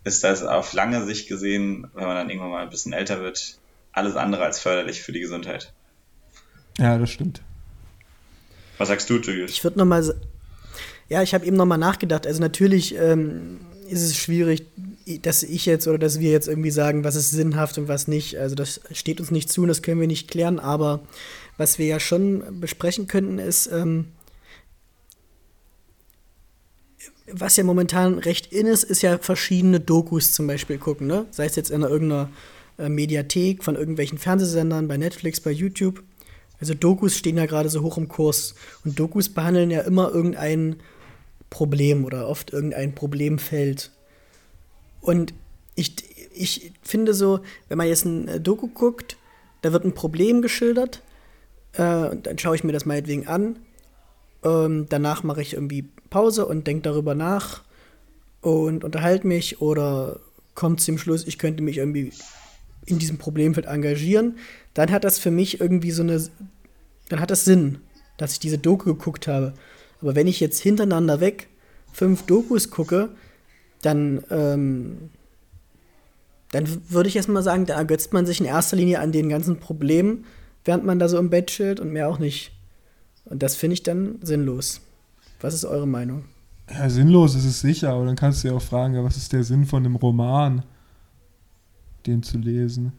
ist 0.04 0.22
das 0.22 0.42
auf 0.42 0.74
lange 0.74 1.04
Sicht 1.04 1.26
gesehen, 1.26 1.88
wenn 1.94 2.04
man 2.04 2.16
dann 2.16 2.28
irgendwann 2.28 2.50
mal 2.50 2.62
ein 2.62 2.70
bisschen 2.70 2.92
älter 2.92 3.20
wird, 3.20 3.58
alles 3.92 4.14
andere 4.14 4.44
als 4.44 4.60
förderlich 4.60 5.02
für 5.02 5.12
die 5.12 5.20
Gesundheit. 5.20 5.72
Ja, 6.78 6.98
das 6.98 7.10
stimmt. 7.10 7.40
Was 8.76 8.88
sagst 8.88 9.08
du, 9.08 9.18
Julius? 9.18 9.50
Ich 9.50 9.64
würde 9.64 9.78
nochmal. 9.78 10.14
Ja, 11.08 11.22
ich 11.22 11.32
habe 11.32 11.46
eben 11.46 11.56
nochmal 11.56 11.78
nachgedacht. 11.78 12.26
Also, 12.26 12.40
natürlich 12.40 12.94
ähm, 12.94 13.60
ist 13.88 14.02
es 14.02 14.16
schwierig, 14.16 14.66
dass 15.22 15.42
ich 15.42 15.64
jetzt 15.64 15.88
oder 15.88 15.98
dass 15.98 16.20
wir 16.20 16.30
jetzt 16.30 16.46
irgendwie 16.46 16.70
sagen, 16.70 17.04
was 17.04 17.14
ist 17.14 17.30
sinnhaft 17.30 17.78
und 17.78 17.88
was 17.88 18.06
nicht. 18.06 18.36
Also, 18.36 18.54
das 18.54 18.82
steht 18.92 19.18
uns 19.18 19.30
nicht 19.30 19.50
zu 19.50 19.62
und 19.62 19.68
das 19.68 19.80
können 19.80 20.00
wir 20.00 20.08
nicht 20.08 20.28
klären. 20.28 20.60
Aber 20.60 21.00
was 21.56 21.78
wir 21.78 21.86
ja 21.86 22.00
schon 22.00 22.60
besprechen 22.60 23.06
könnten, 23.06 23.38
ist, 23.38 23.68
ähm, 23.68 24.08
was 27.32 27.56
ja 27.56 27.64
momentan 27.64 28.18
recht 28.18 28.52
in 28.52 28.66
ist, 28.66 28.84
ist 28.84 29.02
ja 29.02 29.18
verschiedene 29.18 29.80
Dokus 29.80 30.32
zum 30.32 30.46
Beispiel 30.46 30.78
gucken, 30.78 31.06
ne? 31.06 31.26
Sei 31.30 31.46
es 31.46 31.56
jetzt 31.56 31.70
in 31.70 31.82
irgendeiner 31.82 32.30
äh, 32.78 32.88
Mediathek 32.88 33.64
von 33.64 33.76
irgendwelchen 33.76 34.18
Fernsehsendern, 34.18 34.88
bei 34.88 34.96
Netflix, 34.96 35.40
bei 35.40 35.50
YouTube. 35.50 36.02
Also 36.60 36.74
Dokus 36.74 37.16
stehen 37.16 37.36
ja 37.36 37.46
gerade 37.46 37.68
so 37.68 37.82
hoch 37.82 37.98
im 37.98 38.08
Kurs. 38.08 38.54
Und 38.84 38.98
Dokus 38.98 39.28
behandeln 39.28 39.70
ja 39.70 39.80
immer 39.82 40.10
irgendein 40.10 40.76
Problem 41.50 42.04
oder 42.04 42.28
oft 42.28 42.52
irgendein 42.52 42.94
Problemfeld. 42.94 43.90
Und 45.00 45.34
ich, 45.74 45.96
ich 46.34 46.72
finde 46.82 47.14
so, 47.14 47.40
wenn 47.68 47.78
man 47.78 47.88
jetzt 47.88 48.04
ein 48.04 48.28
äh, 48.28 48.40
Doku 48.40 48.68
guckt, 48.68 49.16
da 49.62 49.72
wird 49.72 49.84
ein 49.84 49.94
Problem 49.94 50.42
geschildert, 50.42 51.02
äh, 51.72 52.16
dann 52.16 52.38
schaue 52.38 52.56
ich 52.56 52.64
mir 52.64 52.72
das 52.72 52.86
meinetwegen 52.86 53.26
an. 53.26 53.56
Ähm, 54.44 54.86
danach 54.88 55.22
mache 55.22 55.42
ich 55.42 55.54
irgendwie 55.54 55.88
Pause 56.10 56.46
und 56.46 56.66
denke 56.66 56.82
darüber 56.82 57.14
nach 57.14 57.62
und 58.40 58.84
unterhalte 58.84 59.26
mich 59.26 59.60
oder 59.60 60.20
kommt 60.54 60.80
zum 60.80 60.98
Schluss, 60.98 61.26
ich 61.26 61.38
könnte 61.38 61.62
mich 61.62 61.78
irgendwie 61.78 62.12
in 62.86 62.98
diesem 62.98 63.18
Problemfeld 63.18 63.66
engagieren, 63.66 64.38
dann 64.74 64.90
hat 64.90 65.04
das 65.04 65.18
für 65.18 65.30
mich 65.30 65.60
irgendwie 65.60 65.90
so 65.90 66.02
eine, 66.02 66.24
dann 67.08 67.20
hat 67.20 67.30
das 67.30 67.44
Sinn, 67.44 67.78
dass 68.16 68.32
ich 68.32 68.40
diese 68.40 68.58
Doku 68.58 68.94
geguckt 68.94 69.28
habe. 69.28 69.54
Aber 70.00 70.14
wenn 70.14 70.26
ich 70.26 70.40
jetzt 70.40 70.60
hintereinander 70.60 71.20
weg 71.20 71.48
fünf 71.92 72.22
Dokus 72.26 72.70
gucke, 72.70 73.10
dann, 73.82 74.22
ähm, 74.30 75.10
dann 76.52 76.90
würde 76.90 77.08
ich 77.08 77.16
erstmal 77.16 77.42
sagen, 77.42 77.66
da 77.66 77.74
ergötzt 77.74 78.12
man 78.12 78.26
sich 78.26 78.40
in 78.40 78.46
erster 78.46 78.76
Linie 78.76 79.00
an 79.00 79.12
den 79.12 79.28
ganzen 79.28 79.58
Problemen, 79.58 80.24
während 80.64 80.84
man 80.84 80.98
da 80.98 81.08
so 81.08 81.18
im 81.18 81.30
Bett 81.30 81.48
chillt 81.48 81.80
und 81.80 81.92
mehr 81.92 82.08
auch 82.08 82.18
nicht. 82.18 82.52
Und 83.26 83.42
das 83.42 83.56
finde 83.56 83.74
ich 83.74 83.82
dann 83.82 84.18
sinnlos. 84.22 84.80
Was 85.40 85.54
ist 85.54 85.64
eure 85.64 85.86
Meinung? 85.86 86.24
Ja, 86.70 86.90
sinnlos 86.90 87.34
ist 87.34 87.44
es 87.44 87.60
sicher, 87.60 87.90
aber 87.90 88.06
dann 88.06 88.16
kannst 88.16 88.42
du 88.42 88.48
ja 88.48 88.54
auch 88.54 88.62
fragen, 88.62 88.94
ja, 88.94 89.04
was 89.04 89.16
ist 89.16 89.32
der 89.32 89.44
Sinn 89.44 89.66
von 89.66 89.84
einem 89.84 89.94
Roman, 89.96 90.64
den 92.06 92.22
zu 92.22 92.38
lesen? 92.38 92.92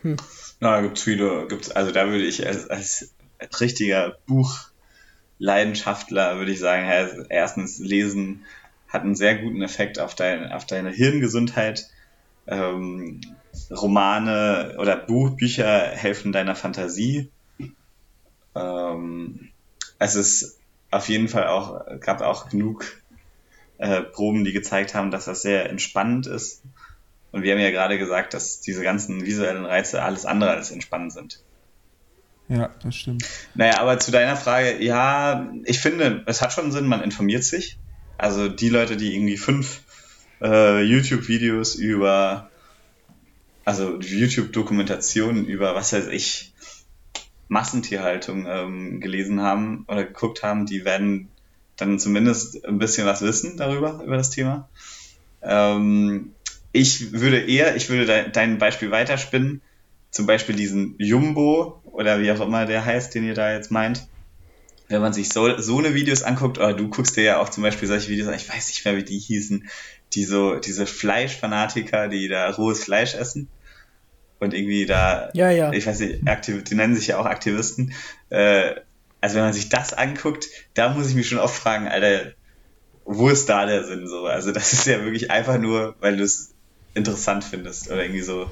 Hm. 0.00 0.16
Na, 0.60 0.80
gibt's 0.80 1.02
viele, 1.02 1.46
gibt's, 1.48 1.70
also 1.70 1.92
da 1.92 2.08
würde 2.08 2.24
ich 2.24 2.46
als, 2.46 2.66
als, 2.68 3.12
als 3.38 3.60
richtiger 3.60 4.16
Buchleidenschaftler 4.26 6.38
würde 6.38 6.52
ich 6.52 6.58
sagen, 6.58 6.86
ja, 6.86 7.08
erstens 7.28 7.78
lesen 7.78 8.46
hat 8.88 9.02
einen 9.02 9.14
sehr 9.14 9.36
guten 9.36 9.60
Effekt 9.62 9.98
auf, 9.98 10.14
dein, 10.14 10.50
auf 10.52 10.66
deine 10.66 10.90
Hirngesundheit. 10.90 11.88
Ähm, 12.46 13.20
Romane 13.70 14.76
oder 14.78 14.96
Buchbücher 14.96 15.90
helfen 15.94 16.32
deiner 16.32 16.56
Fantasie. 16.56 17.30
Ähm, 18.54 19.50
es 19.98 20.14
ist 20.14 20.58
auf 20.90 21.08
jeden 21.08 21.28
Fall 21.28 21.46
auch, 21.46 21.84
gab 22.00 22.20
auch 22.20 22.48
genug 22.50 23.02
äh, 23.78 24.02
Proben, 24.02 24.44
die 24.44 24.52
gezeigt 24.52 24.94
haben, 24.94 25.10
dass 25.10 25.24
das 25.24 25.42
sehr 25.42 25.68
entspannend 25.70 26.26
ist. 26.26 26.62
Und 27.32 27.42
wir 27.42 27.52
haben 27.52 27.60
ja 27.60 27.70
gerade 27.70 27.98
gesagt, 27.98 28.34
dass 28.34 28.60
diese 28.60 28.82
ganzen 28.82 29.24
visuellen 29.24 29.64
Reize 29.64 30.02
alles 30.02 30.26
andere 30.26 30.50
als 30.50 30.70
entspannend 30.70 31.12
sind. 31.12 31.42
Ja, 32.48 32.70
das 32.82 32.96
stimmt. 32.96 33.24
Naja, 33.54 33.80
aber 33.80 33.98
zu 33.98 34.10
deiner 34.10 34.36
Frage, 34.36 34.82
ja, 34.82 35.50
ich 35.64 35.78
finde, 35.78 36.22
es 36.26 36.42
hat 36.42 36.52
schon 36.52 36.70
Sinn, 36.70 36.86
man 36.86 37.02
informiert 37.02 37.44
sich. 37.44 37.78
Also 38.18 38.48
die 38.48 38.68
Leute, 38.68 38.96
die 38.96 39.14
irgendwie 39.14 39.38
fünf 39.38 39.80
äh, 40.42 40.82
YouTube-Videos 40.82 41.76
über, 41.76 42.50
also 43.64 43.98
YouTube-Dokumentationen 43.98 45.46
über, 45.46 45.74
was 45.74 45.92
weiß 45.92 46.08
ich, 46.08 46.51
Massentierhaltung 47.52 48.46
ähm, 48.48 49.00
gelesen 49.00 49.42
haben 49.42 49.84
oder 49.86 50.04
geguckt 50.04 50.42
haben, 50.42 50.64
die 50.64 50.86
werden 50.86 51.28
dann 51.76 51.98
zumindest 51.98 52.64
ein 52.64 52.78
bisschen 52.78 53.06
was 53.06 53.20
wissen 53.20 53.58
darüber, 53.58 54.00
über 54.02 54.16
das 54.16 54.30
Thema. 54.30 54.70
Ähm, 55.42 56.32
ich 56.72 57.12
würde 57.12 57.40
eher, 57.40 57.76
ich 57.76 57.90
würde 57.90 58.06
de 58.06 58.30
dein 58.32 58.56
Beispiel 58.56 58.90
weiterspinnen, 58.90 59.60
zum 60.10 60.24
Beispiel 60.24 60.56
diesen 60.56 60.94
Jumbo 60.98 61.82
oder 61.84 62.22
wie 62.22 62.32
auch 62.32 62.40
immer 62.40 62.64
der 62.64 62.86
heißt, 62.86 63.14
den 63.14 63.24
ihr 63.24 63.34
da 63.34 63.52
jetzt 63.52 63.70
meint. 63.70 64.08
Wenn 64.88 65.02
man 65.02 65.12
sich 65.12 65.28
so, 65.28 65.58
so 65.58 65.78
eine 65.78 65.94
Videos 65.94 66.22
anguckt, 66.22 66.56
oder 66.56 66.72
du 66.72 66.88
guckst 66.88 67.18
dir 67.18 67.24
ja 67.24 67.38
auch 67.38 67.50
zum 67.50 67.62
Beispiel 67.62 67.86
solche 67.86 68.08
Videos 68.08 68.28
an, 68.28 68.34
ich 68.34 68.48
weiß 68.48 68.68
nicht 68.68 68.82
mehr, 68.86 68.96
wie 68.96 69.04
die 69.04 69.18
hießen, 69.18 69.68
die 70.14 70.24
so, 70.24 70.56
diese 70.56 70.86
Fleischfanatiker, 70.86 72.08
die 72.08 72.28
da 72.28 72.48
rohes 72.48 72.82
Fleisch 72.82 73.14
essen 73.14 73.50
und 74.42 74.54
irgendwie 74.54 74.86
da, 74.86 75.30
ja, 75.34 75.50
ja. 75.50 75.72
ich 75.72 75.86
weiß 75.86 76.00
nicht, 76.00 76.26
Aktiv 76.26 76.64
die 76.64 76.74
nennen 76.74 76.96
sich 76.96 77.06
ja 77.06 77.18
auch 77.18 77.26
Aktivisten. 77.26 77.92
Äh, 78.28 78.74
also 79.20 79.36
wenn 79.36 79.44
man 79.44 79.52
sich 79.52 79.68
das 79.68 79.92
anguckt, 79.92 80.48
da 80.74 80.88
muss 80.88 81.08
ich 81.08 81.14
mich 81.14 81.28
schon 81.28 81.38
oft 81.38 81.54
fragen, 81.54 81.86
Alter, 81.86 82.32
wo 83.04 83.28
ist 83.28 83.48
da 83.48 83.66
der 83.66 83.84
Sinn 83.84 84.08
so? 84.08 84.26
Also 84.26 84.50
das 84.50 84.72
ist 84.72 84.86
ja 84.86 85.04
wirklich 85.04 85.30
einfach 85.30 85.58
nur, 85.58 85.94
weil 86.00 86.16
du 86.16 86.24
es 86.24 86.54
interessant 86.94 87.44
findest 87.44 87.88
oder 87.88 88.02
irgendwie 88.02 88.22
so. 88.22 88.50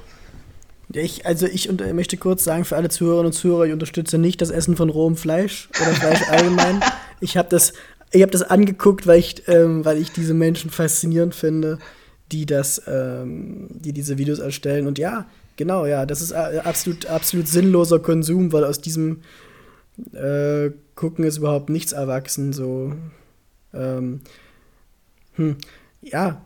Ich, 0.93 1.25
also 1.25 1.45
ich 1.45 1.67
unter, 1.67 1.93
möchte 1.93 2.15
kurz 2.15 2.45
sagen 2.45 2.63
für 2.63 2.77
alle 2.77 2.87
Zuhörerinnen 2.87 3.27
und 3.27 3.33
Zuhörer, 3.33 3.65
ich 3.65 3.73
unterstütze 3.73 4.17
nicht 4.17 4.41
das 4.41 4.49
Essen 4.49 4.77
von 4.77 4.89
rohem 4.89 5.17
Fleisch 5.17 5.67
oder 5.81 5.91
Fleisch 5.91 6.21
allgemein. 6.29 6.79
ich 7.19 7.35
habe 7.35 7.49
das, 7.49 7.73
ich 8.11 8.21
habe 8.21 8.31
das 8.31 8.43
angeguckt, 8.43 9.07
weil 9.07 9.19
ich, 9.19 9.45
ähm, 9.49 9.83
weil 9.83 9.97
ich 9.97 10.13
diese 10.13 10.33
Menschen 10.33 10.69
faszinierend 10.69 11.35
finde, 11.35 11.79
die 12.31 12.45
das, 12.45 12.81
ähm, 12.87 13.67
die 13.71 13.91
diese 13.91 14.17
Videos 14.17 14.39
erstellen. 14.39 14.87
Und 14.87 14.97
ja, 14.97 15.27
Genau, 15.61 15.85
ja, 15.85 16.07
das 16.07 16.23
ist 16.23 16.33
absolut, 16.33 17.05
absolut 17.05 17.47
sinnloser 17.47 17.99
Konsum, 17.99 18.51
weil 18.51 18.63
aus 18.63 18.81
diesem 18.81 19.21
äh, 20.11 20.71
Gucken 20.95 21.23
ist 21.23 21.37
überhaupt 21.37 21.69
nichts 21.69 21.91
erwachsen. 21.91 22.51
So, 22.51 22.95
ähm, 23.71 24.21
hm, 25.35 25.57
ja, 26.01 26.41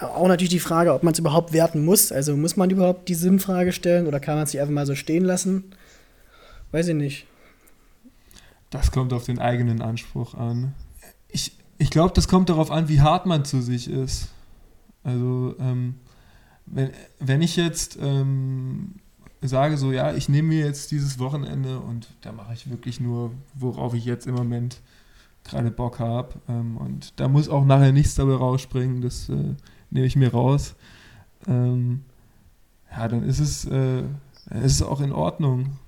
auch 0.00 0.28
natürlich 0.28 0.50
die 0.50 0.60
Frage, 0.60 0.94
ob 0.94 1.02
man 1.02 1.14
es 1.14 1.18
überhaupt 1.18 1.52
werten 1.52 1.84
muss. 1.84 2.12
Also 2.12 2.36
muss 2.36 2.56
man 2.56 2.70
überhaupt 2.70 3.08
die 3.08 3.16
Sinnfrage 3.16 3.72
stellen 3.72 4.06
oder 4.06 4.20
kann 4.20 4.36
man 4.36 4.44
es 4.44 4.52
sich 4.52 4.60
einfach 4.60 4.72
mal 4.72 4.86
so 4.86 4.94
stehen 4.94 5.24
lassen? 5.24 5.74
Weiß 6.70 6.86
ich 6.86 6.94
nicht. 6.94 7.26
Das 8.70 8.92
kommt 8.92 9.12
auf 9.12 9.24
den 9.24 9.40
eigenen 9.40 9.82
Anspruch 9.82 10.34
an. 10.34 10.74
Ich, 11.26 11.56
ich 11.78 11.90
glaube, 11.90 12.14
das 12.14 12.28
kommt 12.28 12.50
darauf 12.50 12.70
an, 12.70 12.88
wie 12.88 13.00
hart 13.00 13.26
man 13.26 13.44
zu 13.44 13.60
sich 13.62 13.90
ist. 13.90 14.28
Also, 15.02 15.56
ähm, 15.58 15.96
wenn, 16.70 16.90
wenn 17.20 17.42
ich 17.42 17.56
jetzt 17.56 17.98
ähm, 18.00 18.94
sage, 19.40 19.76
so 19.76 19.92
ja, 19.92 20.14
ich 20.14 20.28
nehme 20.28 20.48
mir 20.48 20.64
jetzt 20.64 20.90
dieses 20.90 21.18
Wochenende 21.18 21.80
und 21.80 22.08
da 22.22 22.32
mache 22.32 22.54
ich 22.54 22.70
wirklich 22.70 23.00
nur, 23.00 23.32
worauf 23.54 23.94
ich 23.94 24.04
jetzt 24.04 24.26
im 24.26 24.34
Moment 24.34 24.80
gerade 25.44 25.70
Bock 25.70 25.98
habe. 25.98 26.34
Ähm, 26.48 26.76
und 26.76 27.18
da 27.20 27.28
muss 27.28 27.48
auch 27.48 27.64
nachher 27.64 27.92
nichts 27.92 28.14
dabei 28.14 28.34
rausspringen, 28.34 29.00
das 29.00 29.28
äh, 29.28 29.54
nehme 29.90 30.06
ich 30.06 30.16
mir 30.16 30.32
raus. 30.32 30.74
Ähm, 31.46 32.04
ja, 32.90 33.08
dann 33.08 33.22
ist 33.22 33.38
es, 33.38 33.64
äh, 33.64 34.00
ist 34.62 34.72
es 34.72 34.82
auch 34.82 35.00
in 35.00 35.12
Ordnung. 35.12 35.78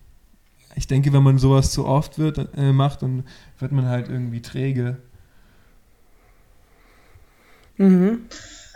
Ich 0.77 0.87
denke, 0.87 1.13
wenn 1.13 1.23
man 1.23 1.39
sowas 1.39 1.73
zu 1.73 1.87
oft 1.87 2.19
wird, 2.19 2.57
äh, 2.57 2.73
macht, 2.73 3.03
dann 3.03 3.25
wird 3.59 3.73
man 3.73 3.87
halt 3.87 4.09
irgendwie 4.09 4.41
träge. 4.41 4.99
Mhm. 7.77 8.21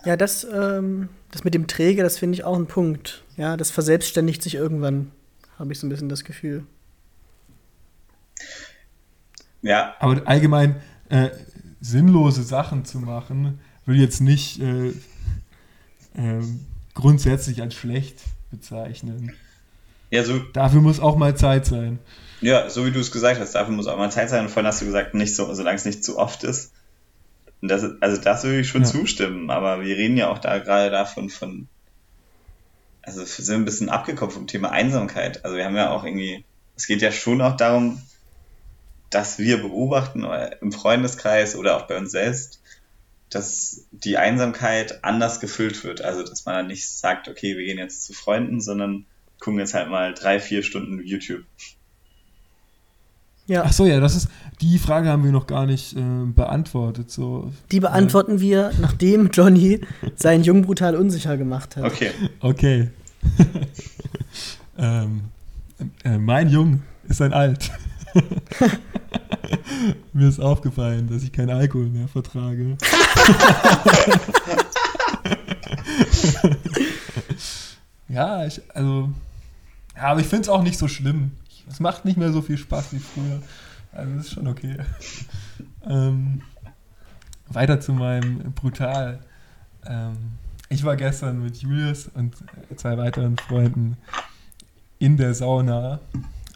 Ja, 0.05 0.17
das, 0.17 0.45
ähm, 0.45 1.09
das 1.35 1.43
mit 1.43 1.53
dem 1.53 1.67
Träger, 1.67 2.05
das 2.05 2.17
finde 2.17 2.37
ich 2.37 2.45
auch 2.45 2.57
ein 2.57 2.67
Punkt. 2.67 3.25
Ja, 3.37 3.57
das 3.57 3.73
verselbstständigt 3.73 4.41
sich 4.41 4.55
irgendwann, 4.55 5.11
habe 5.59 5.73
ich 5.73 5.81
so 5.81 5.87
ein 5.87 5.91
bisschen 5.91 6.09
das 6.09 6.23
Gefühl. 6.23 6.65
Ja. 9.61 9.97
Aber 9.99 10.23
allgemein 10.27 10.77
äh, 11.09 11.31
sinnlose 11.81 12.45
Sachen 12.45 12.85
zu 12.85 13.01
machen, 13.01 13.59
will 13.85 14.01
jetzt 14.01 14.21
nicht 14.21 14.61
äh, 14.61 14.91
äh, 16.15 16.43
grundsätzlich 16.95 17.61
als 17.61 17.75
schlecht 17.75 18.21
bezeichnen. 18.53 19.33
Ja, 20.11 20.23
so, 20.23 20.39
Dafür 20.53 20.83
muss 20.83 21.01
auch 21.01 21.17
mal 21.17 21.37
Zeit 21.37 21.67
sein. 21.67 21.99
ja, 22.43 22.71
so 22.71 22.87
wie 22.87 22.93
du 22.93 23.01
es 23.01 23.11
gesagt 23.11 23.41
hast, 23.41 23.57
dafür 23.57 23.75
muss 23.75 23.89
auch 23.89 23.99
mal 23.99 24.13
Zeit 24.13 24.31
sein. 24.31 24.45
Und 24.45 24.51
vorhin 24.51 24.69
hast 24.69 24.83
du 24.83 24.87
gesagt, 24.87 25.15
nicht 25.15 25.35
so, 25.35 25.53
solange 25.53 25.77
es 25.79 25.85
nicht 25.85 26.05
zu 26.05 26.17
oft 26.17 26.45
ist. 26.45 26.71
Und 27.65 27.69
das, 27.69 27.83
also 28.03 28.21
das 28.21 28.45
würde 28.45 28.61
ich 28.61 28.69
schon 28.69 28.83
Ja. 28.83 28.91
zustimmen, 28.91 29.49
aber 29.49 29.81
wir 29.81 29.97
reden 29.97 30.19
ja 30.19 30.29
auch 30.29 30.39
da 30.39 30.59
gerade 30.59 30.91
davon 30.91 31.31
von, 31.31 31.71
also 33.01 33.21
wir 33.23 33.27
sind 33.27 33.63
ein 33.63 33.65
bisschen 33.65 33.89
abgekommen 33.89 34.35
vom 34.35 34.47
Thema 34.47 34.71
Einsamkeit. 34.71 35.47
Also 35.47 35.57
wir 35.57 35.65
haben 35.65 35.75
ja 35.75 35.91
auch 35.91 36.05
irgendwie, 36.05 36.45
es 36.77 36.87
geht 36.87 37.01
ja 37.01 37.11
schon 37.11 37.41
auch 37.41 37.57
darum, 37.57 38.03
dass 39.09 39.39
wir 39.39 39.63
beobachten 39.63 40.25
oder 40.27 40.61
im 40.61 40.73
Freundeskreis 40.73 41.57
oder 41.57 41.79
auch 41.79 41.87
bei 41.87 41.97
uns 41.97 42.11
selbst, 42.11 42.61
dass 43.31 43.89
die 43.93 44.19
Einsamkeit 44.19 45.03
anders 45.03 45.41
gefüllt 45.41 45.85
wird. 45.85 46.03
Also 46.03 46.23
dass 46.23 46.45
man 46.45 46.57
dann 46.57 46.67
nicht 46.67 46.87
sagt, 46.87 47.29
okay, 47.29 47.57
wir 47.57 47.65
gehen 47.65 47.79
jetzt 47.79 48.05
zu 48.05 48.13
Freunden, 48.13 48.61
sondern 48.61 49.07
gucken 49.41 49.61
jetzt 49.61 49.73
halt 49.73 49.89
mal 49.89 50.13
drei, 50.13 50.39
vier 50.39 50.63
Stunden 50.63 51.01
YouTube. 51.03 51.47
Ja, 53.47 53.65
Ach 53.67 53.73
so, 53.73 53.85
ja, 53.85 54.01
das 54.01 54.17
ist 54.17 54.29
die 54.61 54.79
Frage 54.79 55.09
haben 55.09 55.25
wir 55.25 55.33
noch 55.33 55.47
gar 55.47 55.67
nicht 55.67 55.95
äh, 55.97 56.01
beantwortet. 56.27 57.11
So, 57.11 57.53
die 57.71 57.81
beantworten 57.81 58.41
wir, 58.41 58.73
nachdem 58.81 59.29
Johnny 59.31 59.81
seinen 60.17 60.45
Jungen 60.45 60.63
brutal 60.63 60.97
unsicher 60.97 61.37
gemacht 61.37 61.77
hat. 61.77 61.85
Okay. 61.85 62.13
Okay. 62.41 62.91
ähm, 64.79 65.25
äh, 66.05 66.17
mein 66.19 66.49
Jung 66.49 66.83
ist 67.09 67.21
ein 67.21 67.35
Alt. 67.35 67.71
Mir 70.13 70.29
ist 70.29 70.41
aufgefallen, 70.41 71.09
dass 71.09 71.23
ich 71.25 71.33
keinen 71.33 71.51
Alkohol 71.51 71.89
mehr 71.89 72.09
vertrage. 72.09 72.79
ja, 78.09 78.47
ich, 78.47 78.63
also, 78.73 79.11
ja, 79.97 80.03
aber 80.03 80.21
ich 80.21 80.27
finde 80.27 80.43
es 80.43 80.49
auch 80.49 80.63
nicht 80.63 80.79
so 80.79 80.89
schlimm. 80.89 81.33
Es 81.69 81.81
macht 81.81 82.05
nicht 82.05 82.17
mehr 82.17 82.33
so 82.33 82.43
viel 82.43 82.59
Spaß 82.59 82.93
wie 82.93 82.99
früher. 82.99 83.43
Also, 83.93 84.17
das 84.17 84.27
ist 84.27 84.33
schon 84.33 84.49
okay. 84.49 84.77
ähm, 85.87 86.43
weiter 87.49 87.81
zu 87.81 87.93
meinem 87.93 88.53
Brutal. 88.53 89.21
Ähm, 89.87 90.17
ich 90.69 90.85
war 90.85 90.97
gestern 90.97 91.43
mit 91.43 91.59
Julius 91.59 92.09
und 92.09 92.37
zwei 92.77 92.97
weiteren 92.97 93.37
Freunden 93.37 93.97
in 94.99 95.17
der 95.17 95.35
Sauna 95.35 96.01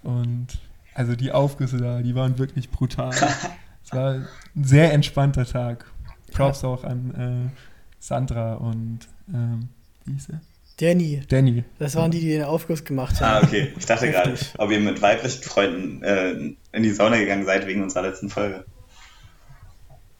und 0.02 0.46
also 0.94 1.14
die 1.14 1.30
Aufgüsse 1.30 1.76
da, 1.76 2.02
die 2.02 2.14
waren 2.14 2.38
wirklich 2.38 2.70
brutal. 2.70 3.10
es 3.84 3.92
war 3.92 4.14
ein 4.14 4.64
sehr 4.64 4.92
entspannter 4.92 5.44
Tag. 5.44 5.84
Props 6.32 6.64
auch 6.64 6.84
an 6.84 7.14
äh, 7.14 7.60
Sandra 8.00 8.54
und 8.54 9.00
ähm, 9.32 9.68
wie 10.04 10.12
hieß 10.14 10.30
er? 10.30 10.40
Danny, 10.80 11.22
Danny. 11.28 11.64
das 11.78 11.96
waren 11.96 12.10
die, 12.10 12.20
die 12.20 12.28
den 12.28 12.44
Aufguss 12.44 12.84
gemacht 12.84 13.16
Ah, 13.20 13.36
haben. 13.36 13.46
okay. 13.46 13.72
Ich 13.76 13.86
dachte 13.86 14.10
gerade, 14.10 14.34
ob 14.58 14.70
ihr 14.70 14.78
mit 14.80 15.02
weiblichen 15.02 15.42
Freunden 15.42 16.02
äh, 16.04 16.32
in 16.72 16.82
die 16.82 16.90
Sauna 16.90 17.16
gegangen 17.18 17.44
seid 17.44 17.66
wegen 17.66 17.82
unserer 17.82 18.02
letzten 18.02 18.30
Folge. 18.30 18.64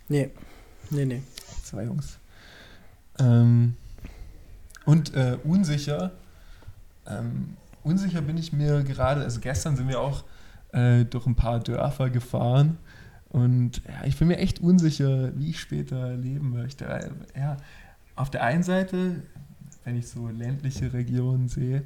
Nee, 0.08 0.30
nee, 0.90 1.04
nee. 1.04 1.22
Zwei 1.62 1.84
Jungs. 1.84 2.18
Ähm, 3.20 3.76
und 4.84 5.14
äh, 5.14 5.36
unsicher. 5.44 6.12
Ähm, 7.06 7.56
unsicher 7.84 8.20
bin 8.22 8.36
ich 8.36 8.52
mir 8.52 8.82
gerade, 8.82 9.22
also 9.22 9.38
gestern 9.40 9.76
sind 9.76 9.88
wir 9.88 10.00
auch 10.00 10.24
äh, 10.72 11.04
durch 11.04 11.26
ein 11.26 11.36
paar 11.36 11.60
Dörfer 11.60 12.10
gefahren 12.10 12.78
und 13.30 13.82
ja, 13.86 14.06
ich 14.06 14.16
bin 14.18 14.28
mir 14.28 14.38
echt 14.38 14.60
unsicher, 14.60 15.30
wie 15.36 15.50
ich 15.50 15.60
später 15.60 16.14
leben 16.14 16.50
möchte. 16.50 16.84
Ja, 17.36 17.58
auf 18.16 18.30
der 18.30 18.42
einen 18.42 18.62
Seite, 18.62 19.22
wenn 19.88 19.96
ich 19.96 20.08
so 20.08 20.28
ländliche 20.28 20.92
Regionen 20.92 21.48
sehe, 21.48 21.82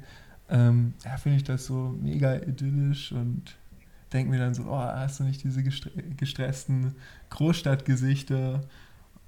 ähm, 0.49 0.93
ja, 1.05 1.15
finde 1.15 1.37
ich 1.37 1.45
das 1.45 1.65
so 1.65 1.95
mega 2.01 2.35
idyllisch 2.35 3.13
und 3.13 3.55
denke 4.11 4.29
mir 4.29 4.39
dann 4.39 4.53
so, 4.53 4.63
oh, 4.63 4.77
hast 4.77 5.21
du 5.21 5.23
nicht 5.23 5.41
diese 5.41 5.63
gestre 5.63 5.89
gestressten 6.17 6.95
Großstadtgesichter? 7.29 8.61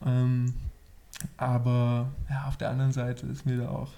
Ähm, 0.06 0.54
aber 1.38 2.12
ja, 2.30 2.48
auf 2.48 2.58
der 2.58 2.70
anderen 2.70 2.92
Seite 2.92 3.28
ist 3.28 3.46
mir 3.46 3.58
da 3.58 3.70
auch 3.70 3.94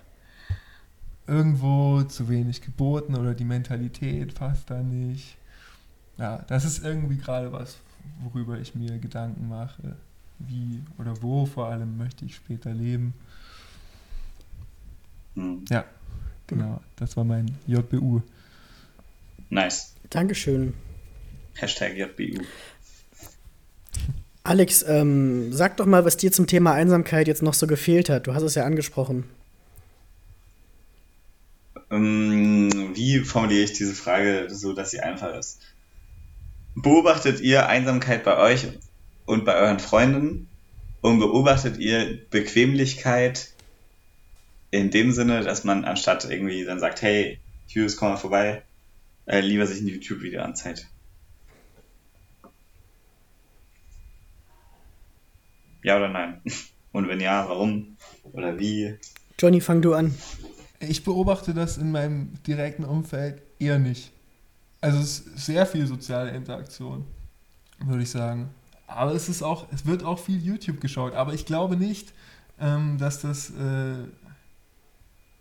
irgendwo 1.26 2.04
zu 2.04 2.30
wenig 2.30 2.62
geboten 2.62 3.16
oder 3.16 3.34
die 3.34 3.46
Mentalität 3.46 4.36
passt 4.36 4.70
da 4.70 4.84
nicht. 4.84 5.38
Ja, 6.18 6.44
das 6.48 6.66
ist 6.66 6.86
irgendwie 6.86 7.18
gerade 7.18 7.52
was, 7.52 7.80
worüber 8.20 8.60
ich 8.60 8.76
mir 8.76 9.00
Gedanken 9.00 9.50
mache. 9.50 9.98
Wie 10.38 10.84
oder 11.00 11.20
wo 11.24 11.48
vor 11.48 11.66
allem 11.66 11.98
möchte 11.98 12.26
ich 12.26 12.36
später 12.36 12.72
leben. 12.76 13.16
Hm. 15.38 15.64
Ja, 15.70 15.86
genau. 16.48 16.82
Das 16.96 17.16
war 17.16 17.24
mein 17.24 17.56
JBU. 17.68 18.22
Nice. 19.50 19.94
Dankeschön. 20.10 20.74
Hashtag 21.54 21.96
JBU. 21.96 22.42
Alex, 24.44 24.84
ähm, 24.88 25.54
sag 25.54 25.78
doch 25.78 25.86
mal, 25.86 26.06
was 26.06 26.18
dir 26.18 26.32
zum 26.32 26.48
Thema 26.48 26.74
Einsamkeit 26.74 27.28
jetzt 27.28 27.44
noch 27.44 27.54
so 27.54 27.68
gefehlt 27.68 28.10
hat. 28.10 28.28
Du 28.28 28.34
hast 28.34 28.44
es 28.44 28.56
ja 28.56 28.66
angesprochen. 28.66 29.26
Ähm, 31.92 32.96
wie 32.96 33.20
formuliere 33.20 33.64
ich 33.64 33.74
diese 33.74 33.94
Frage 33.94 34.48
so, 34.50 34.74
dass 34.74 34.92
sie 34.92 35.02
einfach 35.02 35.36
ist? 35.36 35.60
Beobachtet 36.76 37.42
ihr 37.42 37.68
Einsamkeit 37.68 38.24
bei 38.24 38.38
euch 38.38 38.68
und 39.26 39.46
bei 39.46 39.56
euren 39.56 39.80
Freunden? 39.80 40.48
Und 41.02 41.20
beobachtet 41.20 41.78
ihr 41.78 42.20
Bequemlichkeit 42.30 43.52
in 44.72 44.92
dem 44.92 45.12
Sinne, 45.12 45.44
dass 45.44 45.64
man 45.64 45.86
anstatt 45.86 46.26
irgendwie 46.30 46.66
dann 46.66 46.80
sagt, 46.80 47.02
hey, 47.02 47.40
Hughes, 47.74 47.98
komm 47.98 48.10
mal 48.10 48.18
vorbei, 48.18 48.64
äh, 49.26 49.42
lieber 49.42 49.66
sich 49.66 49.82
ein 49.82 49.88
YouTube-Video 49.88 50.42
anzeigt? 50.42 50.88
Ja 55.84 55.98
oder 55.98 56.10
nein? 56.10 56.42
Und 56.92 57.08
wenn 57.08 57.20
ja, 57.20 57.48
warum? 57.48 57.98
Oder 58.34 58.58
wie? 58.58 58.96
Johnny, 59.40 59.62
fang 59.62 59.82
du 59.82 59.94
an. 59.94 60.16
Ich 60.80 61.04
beobachte 61.04 61.54
das 61.54 61.78
in 61.78 61.92
meinem 61.92 62.34
direkten 62.46 62.84
Umfeld 62.84 63.42
eher 63.60 63.80
nicht. 63.80 64.12
Also 64.82 65.00
es 65.00 65.20
ist 65.20 65.46
sehr 65.46 65.66
viel 65.66 65.88
soziale 65.88 66.32
Interaktion, 66.32 67.06
würde 67.80 68.04
ich 68.04 68.10
sagen. 68.10 68.50
Aber 68.88 69.14
es 69.14 69.28
ist 69.28 69.44
auch, 69.44 69.68
es 69.72 69.86
wird 69.86 70.04
auch 70.04 70.20
viel 70.20 70.44
YouTube 70.44 70.80
geschaut. 70.80 71.14
Aber 71.14 71.34
ich 71.34 71.46
glaube 71.46 71.76
nicht, 71.76 72.14
ähm, 72.60 72.98
dass 72.98 73.22
das, 73.22 73.50
äh, 73.52 74.06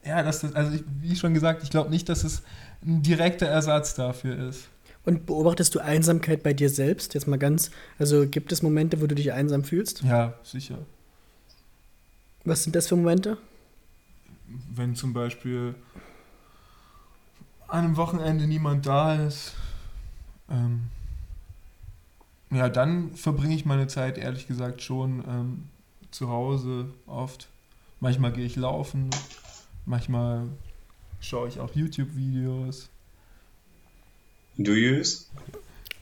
ja, 0.07 0.23
das, 0.23 0.45
also 0.55 0.73
ich, 0.73 0.85
wie 1.01 1.17
schon 1.17 1.35
gesagt, 1.35 1.63
ich 1.63 1.71
glaube 1.71 1.91
nicht, 1.91 2.09
dass 2.09 2.25
es 2.25 2.43
ein 2.85 3.03
direkter 3.03 3.47
Ersatz 3.47 3.95
dafür 3.95 4.49
ist. 4.49 4.69
Und 5.05 5.27
beobachtest 5.27 5.75
du 5.75 5.79
Einsamkeit 5.79 6.43
bei 6.43 6.53
dir 6.53 6.69
selbst? 6.69 7.15
Jetzt 7.15 7.29
mal 7.29 7.39
ganz, 7.39 7.71
also 7.99 8.27
gibt 8.27 8.51
es 8.51 8.63
Momente, 8.63 9.01
wo 9.01 9.07
du 9.07 9.15
dich 9.15 9.33
einsam 9.33 9.63
fühlst? 9.63 10.03
Ja, 10.03 10.35
sicher. 10.43 10.79
Was 12.45 12.65
sind 12.65 12.75
das 12.75 12.89
für 12.89 12.97
Momente? 12.97 13.39
Wenn 14.75 14.95
zum 14.95 15.13
Beispiel 15.13 15.75
an 17.69 17.85
einem 17.85 17.97
Wochenende 17.97 18.47
niemand 18.47 18.87
da 18.87 19.27
ist, 19.27 19.55
ähm, 20.51 20.83
ja, 22.51 22.69
dann 22.69 23.15
verbringe 23.15 23.55
ich 23.55 23.65
meine 23.65 23.89
Zeit 23.89 24.19
ehrlich 24.19 24.47
gesagt 24.47 24.83
schon 24.83 25.25
ähm, 25.29 25.65
zu 26.11 26.29
Hause 26.29 26.87
oft. 27.07 27.49
Manchmal 27.99 28.33
gehe 28.33 28.45
ich 28.45 28.57
laufen, 28.57 29.11
manchmal 29.87 30.49
schaue 31.21 31.49
ich 31.49 31.59
auch 31.59 31.75
YouTube-Videos. 31.75 32.91
Du, 34.59 34.73
Hughes? 34.73 35.31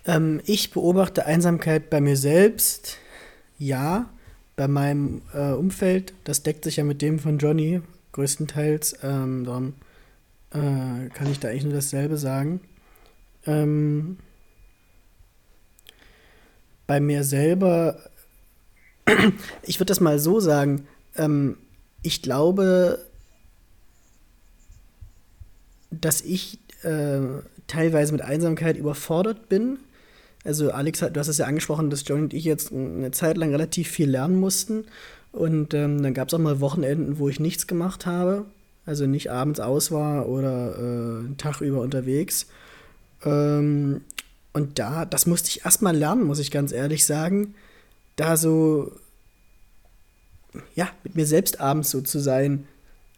Ähm, 0.07 0.41
ich 0.45 0.73
beobachte 0.73 1.27
Einsamkeit 1.27 1.91
bei 1.91 2.01
mir 2.01 2.17
selbst. 2.17 2.99
Ja, 3.59 4.11
bei 4.57 4.69
meinem 4.69 5.23
äh, 5.33 5.53
Umfeld. 5.53 6.15
Das 6.25 6.43
deckt 6.43 6.65
sich 6.65 6.77
ja 6.77 6.85
mit 6.85 7.03
dem 7.03 7.19
von 7.19 7.39
Johnny 7.39 7.83
größtenteils. 8.13 8.99
Ähm, 9.03 9.45
darum 9.45 9.75
äh, 10.51 11.09
kann 11.11 11.31
ich 11.31 11.41
da 11.41 11.49
eigentlich 11.49 11.65
nur 11.65 11.73
dasselbe 11.73 12.17
sagen. 12.17 12.61
Ähm, 13.47 14.19
bei 16.87 17.01
mir 17.01 17.25
selber, 17.25 17.99
ich 19.63 19.81
würde 19.81 19.91
das 19.91 20.01
mal 20.01 20.19
so 20.19 20.41
sagen, 20.41 20.87
ähm, 21.17 21.57
ich 22.03 22.23
glaube, 22.23 23.05
dass 26.01 26.21
ich 26.21 26.59
äh, 26.83 27.21
teilweise 27.67 28.13
mit 28.13 28.23
Einsamkeit 28.23 28.77
überfordert 28.77 29.49
bin. 29.49 29.79
Also 30.45 30.71
Alex, 30.71 31.01
du 31.01 31.19
hast 31.19 31.29
es 31.29 31.39
ja 31.39 31.47
angesprochen, 31.47 31.91
dass 31.91 32.07
John 32.07 32.25
und 32.25 32.35
ich 32.35 32.45
jetzt 32.45 32.73
eine 32.73 33.11
Zeit 33.13 33.37
lang 33.37 33.51
relativ 33.51 33.89
viel 33.89 34.11
lernen 34.11 34.39
mussten. 34.39 34.85
Und 35.33 35.75
ähm, 35.75 36.03
dann 36.03 36.15
gab 36.15 36.29
es 36.29 36.35
auch 36.35 36.39
mal 36.39 36.61
Wochenenden, 36.61 37.19
wo 37.19 37.29
ich 37.29 37.41
nichts 37.41 37.67
gemacht 37.67 38.07
habe. 38.07 38.45
Also 38.87 39.07
nicht 39.07 39.31
abends 39.31 39.61
aus 39.61 39.91
war 39.91 40.29
oder 40.29 40.77
äh, 40.77 41.25
einen 41.25 41.37
Tag 41.39 41.61
über 41.63 41.81
unterwegs. 41.81 42.47
Ähm, 43.25 44.03
und 44.53 44.79
da, 44.79 45.05
das 45.07 45.27
musste 45.27 45.49
ich 45.49 45.65
erstmal 45.65 45.97
lernen, 45.97 46.25
muss 46.25 46.39
ich 46.39 46.51
ganz 46.51 46.71
ehrlich 46.71 47.05
sagen. 47.05 47.55
Da 48.17 48.37
so, 48.37 48.93
ja, 50.75 50.89
mit 51.03 51.17
mir 51.17 51.27
selbst 51.27 51.61
abends 51.61 51.91
so 51.91 52.03
zu 52.03 52.21
sein. 52.21 52.69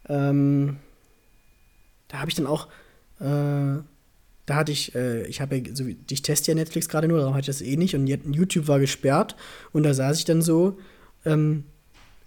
Ähm, 0.09 0.77
da 2.07 2.19
habe 2.19 2.29
ich 2.29 2.35
dann 2.35 2.47
auch, 2.47 2.67
äh, 3.19 3.81
da 4.45 4.55
hatte 4.55 4.71
ich, 4.71 4.95
äh, 4.95 5.25
ich 5.27 5.41
habe 5.41 5.57
ja, 5.57 5.75
so, 5.75 5.85
ich 5.85 6.21
teste 6.21 6.51
ja 6.51 6.55
Netflix 6.55 6.87
gerade 6.89 7.07
nur, 7.07 7.19
darum 7.19 7.33
hatte 7.33 7.51
ich 7.51 7.57
das 7.57 7.61
eh 7.61 7.75
nicht 7.77 7.95
und 7.95 8.07
YouTube 8.07 8.67
war 8.67 8.79
gesperrt 8.79 9.35
und 9.73 9.83
da 9.83 9.93
saß 9.93 10.17
ich 10.19 10.25
dann 10.25 10.41
so 10.41 10.77
ähm, 11.25 11.65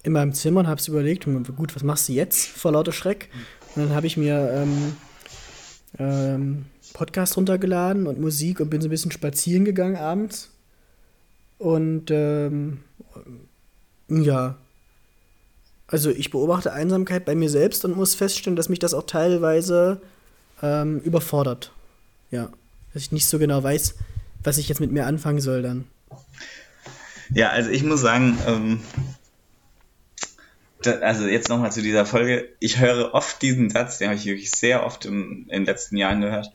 in 0.03 0.13
meinem 0.13 0.33
Zimmer 0.33 0.61
und 0.61 0.67
habe 0.67 0.81
es 0.81 0.89
überlegt, 0.89 1.27
gut, 1.57 1.75
was 1.75 1.83
machst 1.83 2.09
du 2.09 2.13
jetzt 2.13 2.47
vor 2.47 2.73
lauter 2.73 2.93
Schreck? 2.93 3.29
Und 3.75 3.85
dann 3.85 3.95
habe 3.95 4.07
ich 4.07 4.17
mir 4.17 4.51
ähm, 4.53 4.97
ähm, 5.99 6.65
Podcast 6.93 7.37
runtergeladen 7.37 8.07
und 8.07 8.21
Musik 8.21 8.61
und 8.61 8.71
bin 8.71 8.81
so 8.81 8.89
ein 8.89 8.91
bisschen 8.91 9.13
spazieren 9.13 9.65
gegangen 9.65 9.97
abends. 9.97 10.51
Und 11.59 12.11
ähm, 12.11 12.81
ja, 14.09 14.57
also 15.91 16.11
ich 16.11 16.31
beobachte 16.31 16.73
Einsamkeit 16.73 17.25
bei 17.25 17.35
mir 17.35 17.51
selbst 17.51 17.85
und 17.85 17.97
muss 17.97 18.15
feststellen, 18.15 18.57
dass 18.57 18.69
mich 18.69 18.79
das 18.79 18.95
auch 18.95 19.07
teilweise 19.07 20.01
ähm, 20.63 21.01
überfordert. 21.01 21.73
Ja, 22.31 22.49
dass 22.95 23.03
ich 23.03 23.13
nicht 23.13 23.27
so 23.27 23.39
genau 23.39 23.63
weiß, 23.63 23.97
was 24.45 24.59
ich 24.59 24.69
jetzt 24.69 24.81
mit 24.81 24.93
mir 24.93 25.07
anfangen 25.07 25.41
soll 25.41 25.63
dann. 25.63 25.87
Ja, 27.33 27.51
also 27.51 27.71
ich 27.71 27.83
muss 27.83 28.01
sagen, 28.01 28.39
ähm, 28.47 28.81
da, 30.83 30.93
also 30.99 31.27
jetzt 31.27 31.49
nochmal 31.49 31.73
zu 31.73 31.83
dieser 31.83 32.07
Folge. 32.07 32.49
Ich 32.61 32.79
höre 32.79 33.13
oft 33.13 33.43
diesen 33.43 33.71
Satz, 33.71 33.99
den 33.99 34.09
habe 34.09 34.19
ich 34.19 34.27
wirklich 34.27 34.51
sehr 34.51 34.85
oft 34.87 35.05
im, 35.05 35.47
in 35.49 35.49
den 35.49 35.65
letzten 35.67 35.97
Jahren 35.97 36.21
gehört. 36.21 36.53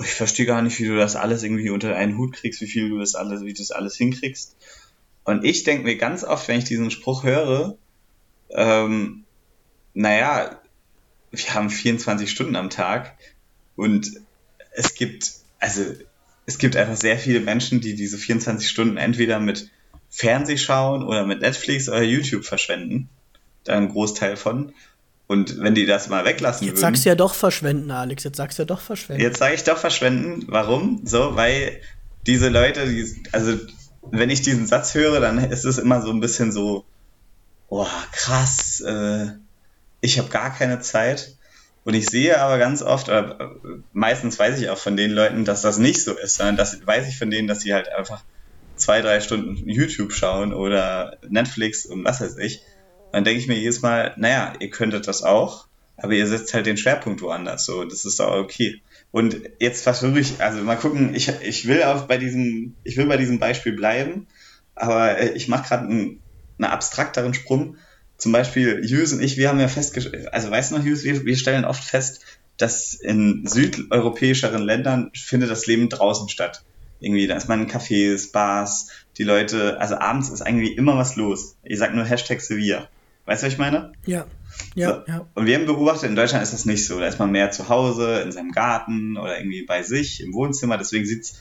Ich 0.00 0.14
verstehe 0.14 0.46
gar 0.46 0.62
nicht, 0.62 0.78
wie 0.80 0.86
du 0.86 0.96
das 0.96 1.16
alles 1.16 1.42
irgendwie 1.42 1.70
unter 1.70 1.94
einen 1.94 2.16
Hut 2.16 2.32
kriegst, 2.32 2.60
wie 2.62 2.66
viel 2.66 2.88
du 2.88 2.98
das 2.98 3.14
alles, 3.14 3.42
wie 3.42 3.52
du 3.52 3.58
das 3.58 3.70
alles 3.70 3.96
hinkriegst. 3.96 4.56
Und 5.24 5.44
ich 5.44 5.62
denke 5.64 5.84
mir 5.84 5.96
ganz 5.96 6.24
oft, 6.24 6.48
wenn 6.48 6.58
ich 6.58 6.64
diesen 6.64 6.90
Spruch 6.90 7.22
höre, 7.22 7.76
ähm, 8.54 9.24
naja, 9.94 10.60
wir 11.30 11.54
haben 11.54 11.70
24 11.70 12.30
Stunden 12.30 12.56
am 12.56 12.70
Tag 12.70 13.16
und 13.76 14.12
es 14.72 14.94
gibt, 14.94 15.32
also 15.58 15.82
es 16.46 16.58
gibt 16.58 16.76
einfach 16.76 16.96
sehr 16.96 17.18
viele 17.18 17.40
Menschen, 17.40 17.80
die 17.80 17.94
diese 17.94 18.18
24 18.18 18.68
Stunden 18.68 18.96
entweder 18.96 19.40
mit 19.40 19.70
Fernseh 20.10 20.58
schauen 20.58 21.02
oder 21.02 21.24
mit 21.24 21.40
Netflix 21.40 21.88
oder 21.88 22.02
YouTube 22.02 22.44
verschwenden. 22.44 23.08
Da 23.64 23.76
ein 23.76 23.88
Großteil 23.88 24.36
von. 24.36 24.74
Und 25.26 25.60
wenn 25.60 25.74
die 25.74 25.86
das 25.86 26.08
mal 26.08 26.24
weglassen 26.24 26.66
jetzt 26.66 26.74
würden. 26.76 26.76
Jetzt 26.76 26.80
sagst 26.80 27.04
du 27.04 27.08
ja 27.08 27.14
doch 27.14 27.34
verschwenden, 27.34 27.90
Alex. 27.90 28.24
Jetzt 28.24 28.36
sagst 28.36 28.58
du 28.58 28.62
ja 28.62 28.66
doch 28.66 28.80
verschwenden. 28.80 29.22
Jetzt 29.22 29.38
sage 29.38 29.54
ich 29.54 29.64
doch 29.64 29.78
verschwenden. 29.78 30.44
Warum? 30.48 31.00
So, 31.04 31.36
weil 31.36 31.80
diese 32.26 32.48
Leute, 32.48 32.86
die, 32.86 33.06
also 33.32 33.56
wenn 34.10 34.28
ich 34.28 34.42
diesen 34.42 34.66
Satz 34.66 34.94
höre, 34.94 35.20
dann 35.20 35.38
ist 35.38 35.64
es 35.64 35.78
immer 35.78 36.02
so 36.02 36.10
ein 36.10 36.20
bisschen 36.20 36.52
so, 36.52 36.84
boah, 37.72 37.88
krass, 38.12 38.80
äh, 38.80 39.28
ich 40.02 40.18
habe 40.18 40.28
gar 40.28 40.54
keine 40.54 40.80
Zeit. 40.80 41.38
Und 41.84 41.94
ich 41.94 42.06
sehe 42.06 42.38
aber 42.38 42.58
ganz 42.58 42.82
oft, 42.82 43.08
oder 43.08 43.56
meistens 43.94 44.38
weiß 44.38 44.60
ich 44.60 44.68
auch 44.68 44.76
von 44.76 44.94
den 44.94 45.10
Leuten, 45.10 45.46
dass 45.46 45.62
das 45.62 45.78
nicht 45.78 46.02
so 46.02 46.12
ist, 46.12 46.34
sondern 46.34 46.58
das 46.58 46.86
weiß 46.86 47.08
ich 47.08 47.16
von 47.16 47.30
denen, 47.30 47.48
dass 47.48 47.62
sie 47.62 47.72
halt 47.72 47.88
einfach 47.88 48.22
zwei, 48.76 49.00
drei 49.00 49.20
Stunden 49.20 49.56
YouTube 49.70 50.12
schauen 50.12 50.52
oder 50.52 51.16
Netflix 51.26 51.86
und 51.86 52.04
was 52.04 52.20
weiß 52.20 52.36
ich. 52.36 52.60
Dann 53.10 53.24
denke 53.24 53.40
ich 53.40 53.48
mir 53.48 53.58
jedes 53.58 53.80
Mal, 53.80 54.12
naja, 54.18 54.52
ihr 54.60 54.68
könntet 54.68 55.08
das 55.08 55.22
auch, 55.22 55.66
aber 55.96 56.12
ihr 56.12 56.26
setzt 56.26 56.52
halt 56.52 56.66
den 56.66 56.76
Schwerpunkt 56.76 57.22
woanders. 57.22 57.64
So, 57.64 57.84
das 57.84 58.04
ist 58.04 58.20
auch 58.20 58.36
okay. 58.36 58.82
Und 59.12 59.40
jetzt 59.60 59.82
versuche 59.82 60.20
ich, 60.20 60.42
also 60.42 60.62
mal 60.62 60.76
gucken, 60.76 61.14
ich, 61.14 61.32
ich 61.40 61.66
will 61.66 61.82
auch 61.84 62.02
bei 62.02 62.18
diesem, 62.18 62.76
ich 62.84 62.98
will 62.98 63.06
bei 63.06 63.16
diesem 63.16 63.38
Beispiel 63.38 63.72
bleiben, 63.72 64.26
aber 64.74 65.16
äh, 65.16 65.30
ich 65.30 65.48
mache 65.48 65.68
gerade 65.68 65.88
einen, 65.88 66.21
einen 66.64 66.72
abstrakteren 66.72 67.34
Sprung 67.34 67.76
zum 68.16 68.32
Beispiel 68.32 68.82
Hughes 68.84 69.12
und 69.12 69.20
ich, 69.20 69.36
wir 69.36 69.48
haben 69.48 69.58
ja 69.58 69.68
festgestellt, 69.68 70.32
also 70.32 70.50
weißt 70.50 70.70
du 70.70 70.78
noch, 70.78 70.84
Hughes, 70.84 71.02
wir, 71.02 71.24
wir 71.24 71.36
stellen 71.36 71.64
oft 71.64 71.82
fest, 71.82 72.24
dass 72.56 72.94
in 72.94 73.46
südeuropäischeren 73.46 74.62
Ländern 74.62 75.10
findet 75.14 75.50
das 75.50 75.66
Leben 75.66 75.88
draußen 75.88 76.28
statt. 76.28 76.62
Irgendwie, 77.00 77.26
da 77.26 77.36
ist 77.36 77.48
man 77.48 77.62
in 77.62 77.68
Cafés, 77.68 78.30
Bars, 78.30 78.88
die 79.18 79.24
Leute, 79.24 79.80
also 79.80 79.96
abends 79.96 80.30
ist 80.30 80.42
eigentlich 80.42 80.76
immer 80.78 80.96
was 80.96 81.16
los. 81.16 81.56
Ich 81.64 81.78
sag 81.78 81.94
nur 81.94 82.04
Hashtag 82.04 82.40
Sevilla. 82.40 82.88
Weißt 83.26 83.42
du, 83.42 83.46
was 83.46 83.52
ich 83.54 83.58
meine? 83.58 83.92
Ja. 84.06 84.26
Ja, 84.74 84.88
so. 84.88 85.12
ja. 85.12 85.26
Und 85.34 85.46
wir 85.46 85.56
haben 85.56 85.66
beobachtet, 85.66 86.08
in 86.08 86.14
Deutschland 86.16 86.44
ist 86.44 86.52
das 86.52 86.64
nicht 86.64 86.86
so. 86.86 87.00
Da 87.00 87.06
ist 87.06 87.18
man 87.18 87.32
mehr 87.32 87.50
zu 87.50 87.68
Hause, 87.68 88.20
in 88.20 88.30
seinem 88.30 88.52
Garten 88.52 89.16
oder 89.16 89.38
irgendwie 89.38 89.64
bei 89.64 89.82
sich 89.82 90.22
im 90.22 90.32
Wohnzimmer. 90.32 90.78
Deswegen 90.78 91.06
sieht's 91.06 91.40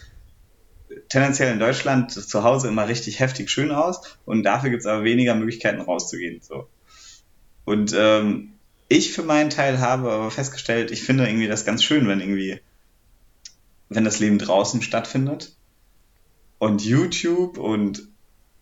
tendenziell 1.10 1.52
in 1.52 1.60
Deutschland 1.60 2.12
zu 2.12 2.44
Hause 2.44 2.68
immer 2.68 2.88
richtig 2.88 3.20
heftig 3.20 3.50
schön 3.50 3.72
aus 3.72 4.18
und 4.26 4.44
dafür 4.44 4.70
gibt 4.70 4.82
es 4.82 4.88
aber 4.88 5.04
weniger 5.04 5.36
Möglichkeiten 5.36 5.82
rauszugehen. 5.82 6.42
So. 6.42 6.68
Und 7.66 7.94
ähm, 7.98 8.54
ich 8.88 9.14
für 9.14 9.24
meinen 9.24 9.50
Teil 9.50 9.80
habe 9.80 10.12
aber 10.12 10.32
festgestellt, 10.32 10.92
ich 10.92 11.04
finde 11.04 11.26
irgendwie 11.26 11.48
das 11.48 11.66
ganz 11.66 11.84
schön, 11.84 12.08
wenn 12.08 12.20
irgendwie, 12.20 12.60
wenn 13.90 14.04
das 14.04 14.20
Leben 14.20 14.38
draußen 14.38 14.82
stattfindet. 14.82 15.56
Und 16.60 16.84
YouTube 16.84 17.58
und, 17.58 18.08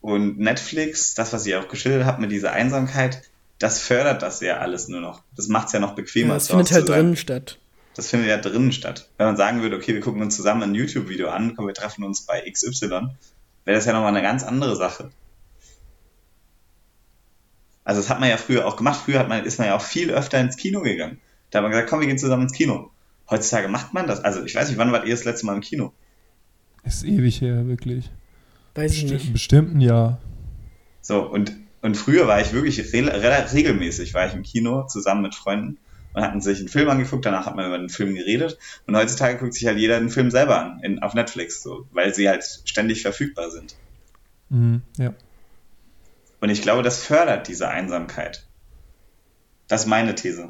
und 0.02 0.40
Netflix, 0.40 1.16
das, 1.16 1.34
was 1.34 1.46
ihr 1.46 1.60
auch 1.60 1.68
geschildert 1.68 2.06
habt 2.06 2.20
mit 2.20 2.32
dieser 2.32 2.52
Einsamkeit, 2.52 3.24
das 3.58 3.82
fördert 3.82 4.22
das 4.22 4.40
ja 4.40 4.58
alles 4.58 4.88
nur 4.88 5.02
noch. 5.02 5.24
Das 5.36 5.48
macht 5.48 5.68
es 5.68 5.74
ja 5.74 5.80
noch 5.80 5.96
bequemer. 5.96 6.30
Ja, 6.30 6.34
das 6.36 6.48
findet 6.48 6.72
halt 6.72 6.88
drinnen 6.88 7.18
statt. 7.18 7.60
Das 8.00 8.12
findet 8.12 8.30
ja 8.30 8.38
drinnen 8.38 8.72
statt. 8.72 9.10
Wenn 9.18 9.26
man 9.28 9.36
sagen 9.36 9.62
würde, 9.62 9.76
okay, 9.76 9.94
wir 9.94 10.00
gucken 10.00 10.22
uns 10.22 10.34
zusammen 10.34 10.64
ein 10.64 10.74
YouTube-Video 10.74 11.28
an, 11.28 11.54
komm, 11.58 11.68
wir 11.68 11.74
treffen 11.74 12.06
uns 12.06 12.22
bei 12.22 12.50
XY, 12.50 12.88
wäre 12.90 13.10
das 13.66 13.84
ja 13.84 13.92
nochmal 13.92 14.16
eine 14.16 14.22
ganz 14.22 14.42
andere 14.42 14.78
Sache. 14.78 15.12
Also 17.84 18.00
das 18.00 18.10
hat 18.10 18.22
man 18.22 18.30
ja 18.30 18.38
früher 18.38 18.66
auch 18.66 18.78
gemacht. 18.78 19.02
Früher 19.04 19.20
hat 19.20 19.28
man, 19.28 19.44
ist 19.44 19.60
man 19.60 19.68
ja 19.68 19.76
auch 19.76 19.82
viel 19.82 20.12
öfter 20.12 20.40
ins 20.40 20.56
Kino 20.56 20.80
gegangen. 20.80 21.20
Da 21.50 21.58
hat 21.58 21.64
man 21.64 21.72
gesagt, 21.72 21.90
komm, 21.90 22.00
wir 22.00 22.08
gehen 22.08 22.18
zusammen 22.18 22.44
ins 22.44 22.54
Kino. 22.54 22.90
Heutzutage 23.30 23.68
macht 23.68 23.94
man 23.94 24.08
das. 24.08 24.24
Also 24.24 24.46
ich 24.46 24.56
weiß 24.56 24.70
nicht, 24.70 24.78
wann 24.78 24.94
wart 24.94 25.04
ihr 25.04 25.14
das 25.14 25.26
letzte 25.26 25.46
Mal 25.46 25.56
im 25.56 25.62
Kino? 25.62 25.92
Ist 26.86 27.04
ewig 27.04 27.42
her, 27.42 27.68
wirklich. 27.68 28.10
Weiß 28.76 28.94
ich 28.94 29.12
nicht. 29.12 29.34
Bestimmt 29.34 29.76
ein 29.76 29.82
Jahr. 29.82 30.22
So, 31.02 31.22
und, 31.22 31.52
und 31.82 31.98
früher 31.98 32.28
war 32.28 32.40
ich 32.40 32.54
wirklich 32.54 32.80
re 32.94 33.54
regelmäßig 33.54 34.14
war 34.14 34.26
ich 34.26 34.34
im 34.36 34.44
Kino 34.44 34.88
zusammen 34.88 35.22
mit 35.22 35.36
Freunden 35.36 35.80
und 36.14 36.24
hatten 36.24 36.42
sich 36.42 36.60
einen 36.60 36.68
Film 36.68 36.90
angeguckt, 36.90 37.26
danach 37.26 37.46
hat 37.46 37.56
man 37.56 37.68
über 37.68 37.78
den 37.78 37.90
Film 37.90 38.16
geredet 38.16 38.58
und 38.88 38.96
heutzutage 38.96 39.38
guckt 39.38 39.54
sich 39.54 39.66
halt 39.68 39.78
jeder 39.78 40.00
den 40.00 40.10
Film 40.10 40.32
selber 40.32 40.60
an, 40.60 40.80
in, 40.82 41.00
auf 41.00 41.14
Netflix, 41.14 41.62
so, 41.62 41.86
weil 41.92 42.14
sie 42.14 42.28
halt 42.28 42.44
ständig 42.66 43.02
verfügbar 43.02 43.52
sind. 43.52 43.76
Mhm, 44.50 44.82
ja. 44.98 45.14
Und 46.42 46.50
ich 46.50 46.62
glaube, 46.62 46.84
das 46.84 47.04
fördert 47.04 47.48
diese 47.48 47.70
Einsamkeit. 47.70 48.48
Das 49.68 49.82
ist 49.82 49.88
meine 49.88 50.16
These. 50.16 50.50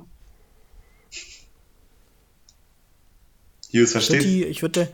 Hughes, 3.72 3.92
verstehst 3.92 4.26
du? 4.26 4.30
Ich 4.48 4.62
würde 4.62 4.88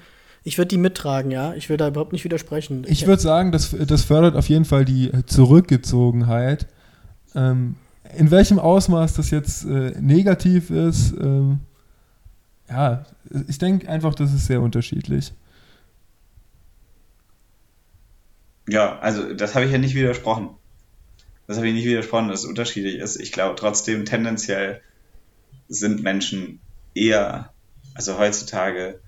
ich 0.44 0.60
würd 0.60 0.72
die 0.72 0.78
mittragen, 0.78 1.32
ja. 1.32 1.54
Ich 1.56 1.70
will 1.70 1.78
da 1.78 1.88
überhaupt 1.88 2.14
nicht 2.14 2.24
widersprechen. 2.24 2.84
Ich, 2.86 3.02
ich 3.02 3.08
würde 3.08 3.22
sagen, 3.22 3.52
das, 3.52 3.76
das 3.88 4.04
fördert 4.04 4.36
auf 4.36 4.48
jeden 4.48 4.66
Fall 4.66 4.86
die 4.86 5.12
Zurückgezogenheit. 5.26 6.68
Ähm, 7.34 7.76
in 8.18 8.32
welchem 8.32 8.60
Ausmaß 8.60 9.14
das 9.14 9.32
jetzt 9.32 9.66
äh, 9.66 9.94
negativ 10.00 10.70
ist, 10.70 11.14
ähm, 11.20 11.60
ja, 12.70 13.06
ich 13.48 13.58
denke 13.58 13.88
einfach, 13.90 14.16
das 14.16 14.34
ist 14.34 14.48
sehr 14.48 14.62
unterschiedlich. 14.62 15.34
Ja, 18.68 18.98
also 19.00 19.34
das 19.34 19.54
habe 19.54 19.66
ich 19.66 19.72
ja 19.72 19.78
nicht 19.78 19.96
widersprochen. 19.96 20.50
Das 21.48 21.58
habe 21.58 21.68
ich 21.68 21.74
nicht 21.76 21.86
widersprochen, 21.86 22.30
dass 22.30 22.40
es 22.40 22.46
unterschiedlich 22.46 22.96
ist. 22.96 23.18
Ich 23.18 23.32
glaube 23.32 23.56
trotzdem, 23.56 24.06
tendenziell 24.06 24.82
sind 25.68 26.02
Menschen 26.02 26.60
eher, 26.96 27.54
also 27.94 28.18
heutzutage 28.18 29.00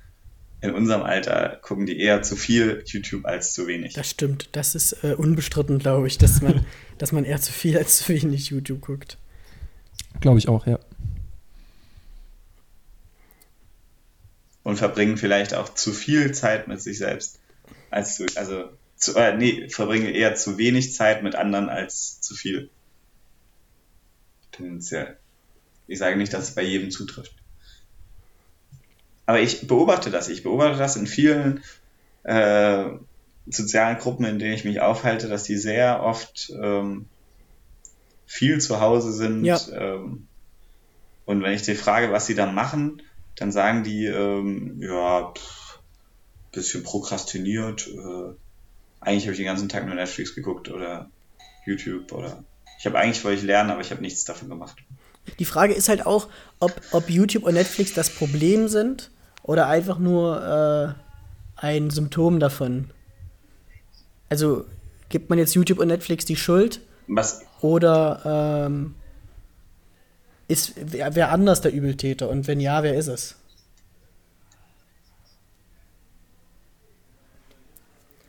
in 0.61 0.73
unserem 0.73 1.03
Alter 1.03 1.59
gucken 1.61 1.85
die 1.85 1.99
eher 1.99 2.23
zu 2.23 2.35
viel 2.35 2.83
YouTube 2.85 3.25
als 3.25 3.53
zu 3.53 3.67
wenig. 3.67 3.93
Das 3.93 4.09
stimmt. 4.09 4.49
Das 4.53 4.73
ist 4.73 5.03
äh, 5.03 5.13
unbestritten, 5.13 5.77
glaube 5.77 6.07
ich, 6.07 6.17
dass 6.17 6.41
man, 6.41 6.65
dass 6.97 7.11
man 7.11 7.25
eher 7.25 7.39
zu 7.39 7.51
viel 7.51 7.77
als 7.77 7.99
zu 7.99 8.09
wenig 8.09 8.49
YouTube 8.49 8.81
guckt. 8.81 9.17
Glaube 10.19 10.39
ich 10.39 10.47
auch, 10.47 10.65
ja. 10.65 10.79
Und 14.63 14.77
verbringen 14.77 15.17
vielleicht 15.17 15.53
auch 15.53 15.73
zu 15.73 15.93
viel 15.93 16.33
Zeit 16.33 16.67
mit 16.67 16.81
sich 16.81 16.97
selbst 16.97 17.39
als 17.89 18.15
zu, 18.15 18.25
also 18.35 18.69
zu, 18.95 19.15
äh, 19.15 19.37
nee, 19.37 19.69
verbringen 19.69 20.13
eher 20.13 20.35
zu 20.35 20.57
wenig 20.57 20.93
Zeit 20.93 21.23
mit 21.23 21.35
anderen 21.35 21.69
als 21.69 22.19
zu 22.19 22.33
viel. 22.33 22.69
Tendenziell. 24.51 25.17
Ich 25.85 25.99
sage 25.99 26.17
nicht, 26.17 26.33
dass 26.33 26.49
es 26.49 26.55
bei 26.55 26.63
jedem 26.63 26.89
zutrifft 26.91 27.33
aber 29.27 29.41
ich 29.41 29.67
beobachte 29.67 30.09
das. 30.09 30.29
Ich 30.29 30.41
beobachte 30.41 30.79
das 30.79 30.95
in 30.95 31.05
vielen 31.05 31.61
äh, 32.23 32.85
sozialen 33.45 33.97
Gruppen, 33.99 34.25
in 34.25 34.39
denen 34.39 34.53
ich 34.53 34.63
mich 34.63 34.81
aufhalte, 34.81 35.27
dass 35.27 35.43
die 35.43 35.57
sehr 35.57 36.01
oft 36.01 36.51
ähm, 36.59 37.05
viel 38.25 38.59
zu 38.59 38.79
Hause 38.79 39.11
sind. 39.11 39.43
Ja. 39.43 39.59
Ähm, 39.71 40.27
und 41.25 41.43
wenn 41.43 41.53
ich 41.53 41.61
die 41.61 41.75
frage, 41.75 42.11
was 42.11 42.25
sie 42.25 42.35
da 42.35 42.45
machen, 42.45 43.01
dann 43.35 43.51
sagen 43.51 43.83
die, 43.83 44.05
ähm, 44.05 44.81
ja, 44.81 45.33
pff, 45.33 45.79
bisschen 46.53 46.83
prokrastiniert. 46.83 47.87
Äh, 47.87 48.33
eigentlich 49.01 49.25
habe 49.25 49.33
ich 49.33 49.37
den 49.37 49.45
ganzen 49.45 49.69
Tag 49.69 49.85
nur 49.85 49.95
Netflix 49.95 50.35
geguckt 50.35 50.69
oder 50.69 51.09
YouTube 51.65 52.13
oder 52.13 52.43
ich 52.79 52.85
habe 52.85 52.97
eigentlich 52.97 53.23
wollte 53.25 53.39
ich 53.39 53.45
lernen, 53.45 53.71
aber 53.71 53.81
ich 53.81 53.91
habe 53.91 54.01
nichts 54.01 54.23
davon 54.23 54.47
gemacht. 54.47 54.77
Die 55.39 55.45
Frage 55.45 55.73
ist 55.73 55.89
halt 55.89 56.05
auch, 56.05 56.29
ob, 56.59 56.79
ob 56.91 57.09
YouTube 57.09 57.43
und 57.43 57.55
Netflix 57.55 57.93
das 57.93 58.09
Problem 58.09 58.69
sind 58.69 59.11
oder 59.47 59.67
einfach 59.67 59.97
nur 59.97 60.95
äh, 61.57 61.65
ein 61.65 61.89
Symptom 61.89 62.39
davon. 62.39 62.91
Also 64.29 64.65
gibt 65.09 65.31
man 65.31 65.39
jetzt 65.39 65.55
YouTube 65.55 65.79
und 65.79 65.87
Netflix 65.87 66.25
die 66.25 66.35
Schuld 66.35 66.81
Was, 67.07 67.41
oder 67.61 68.67
ähm, 68.67 68.93
ist 70.47 70.73
wer, 70.75 71.15
wer 71.15 71.31
anders 71.31 71.61
der 71.61 71.73
Übeltäter 71.73 72.29
und 72.29 72.45
wenn 72.47 72.59
ja, 72.59 72.83
wer 72.83 72.95
ist 72.95 73.07
es? 73.07 73.35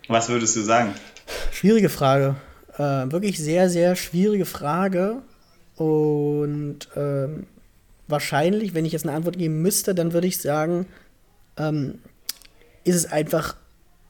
was 0.08 0.28
würdest 0.30 0.56
du 0.56 0.62
sagen? 0.62 0.94
Schwierige 1.52 1.90
Frage. 1.90 2.36
Äh, 2.78 3.10
wirklich 3.12 3.38
sehr, 3.38 3.68
sehr 3.68 3.94
schwierige 3.94 4.46
Frage. 4.46 5.22
Und 5.76 6.88
ähm, 6.96 7.46
wahrscheinlich, 8.08 8.74
wenn 8.74 8.84
ich 8.84 8.92
jetzt 8.92 9.06
eine 9.06 9.14
Antwort 9.14 9.38
geben 9.38 9.60
müsste, 9.60 9.94
dann 9.94 10.12
würde 10.12 10.26
ich 10.26 10.38
sagen, 10.38 10.86
ähm, 11.59 11.98
ist 12.84 12.96
es 12.96 13.06
einfach 13.06 13.56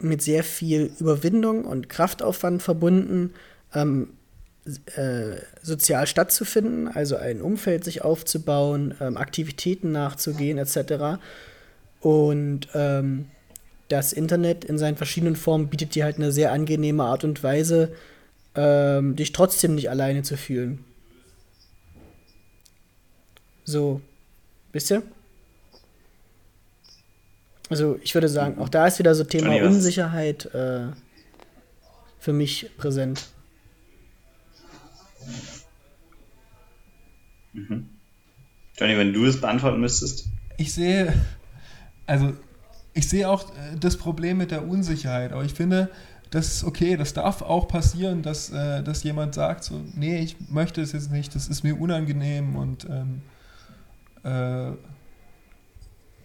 mit 0.01 0.23
sehr 0.23 0.45
viel 0.45 0.93
Überwindung 1.01 1.65
und 1.65 1.89
Kraftaufwand 1.89 2.63
verbunden, 2.63 3.35
ähm, 3.75 4.11
äh, 4.97 5.37
sozial 5.63 6.07
stattzufinden, 6.07 6.89
also 6.89 7.17
ein 7.17 7.41
Umfeld 7.41 7.85
sich 7.85 8.03
aufzubauen, 8.03 8.95
ähm, 9.01 9.17
Aktivitäten 9.17 9.93
nachzugehen 9.93 10.59
etc. 10.59 11.19
Und 12.01 12.69
ähm, 12.75 13.27
das 13.89 14.13
Internet 14.13 14.65
in 14.65 14.79
seinen 14.79 14.97
verschiedenen 14.97 15.37
Formen 15.37 15.69
bietet 15.69 15.95
dir 15.95 16.05
halt 16.05 16.17
eine 16.17 16.33
sehr 16.33 16.53
angenehme 16.53 17.05
Art 17.05 17.25
und 17.25 17.43
Weise, 17.43 17.93
ähm, 18.55 19.17
dich 19.17 19.33
trotzdem 19.33 19.75
nicht 19.75 19.89
alleine 19.91 20.23
zu 20.23 20.37
fühlen. 20.37 20.85
So, 23.65 24.01
wisst 24.73 24.91
ihr? 24.91 25.03
Also 27.71 27.99
ich 28.03 28.15
würde 28.15 28.29
sagen, 28.29 28.59
auch 28.59 28.69
da 28.69 28.87
ist 28.87 28.99
wieder 28.99 29.15
so 29.15 29.25
Thema 29.25 29.55
Johnny, 29.55 29.67
Unsicherheit 29.67 30.47
äh, 30.55 30.87
für 32.19 32.33
mich 32.33 32.71
präsent. 32.79 33.29
Johnny, 37.53 38.97
wenn 38.97 39.13
du 39.13 39.25
es 39.27 39.41
beantworten 39.41 39.81
müsstest. 39.81 40.29
Ich 40.57 40.73
sehe, 40.73 41.13
also 42.07 42.33
ich 42.95 43.09
sehe 43.09 43.29
auch 43.29 43.51
äh, 43.51 43.77
das 43.79 43.97
Problem 43.97 44.39
mit 44.39 44.51
der 44.51 44.67
Unsicherheit, 44.67 45.33
aber 45.33 45.45
ich 45.45 45.55
finde, 45.55 45.91
das 46.31 46.49
ist 46.49 46.65
okay, 46.65 46.97
das 46.97 47.15
darf 47.15 47.43
auch 47.43 47.69
passieren, 47.69 48.23
dass, 48.23 48.51
äh, 48.51 48.83
dass 48.83 49.03
jemand 49.03 49.35
sagt, 49.35 49.65
so, 49.65 49.83
nee, 49.95 50.21
ich 50.21 50.37
möchte 50.51 50.81
es 50.81 50.93
jetzt 50.93 51.11
nicht, 51.11 51.35
das 51.35 51.49
ist 51.49 51.65
mir 51.65 51.79
unangenehm 51.81 52.57
und 52.57 52.87
ähm, 52.91 53.23
äh, 54.25 54.73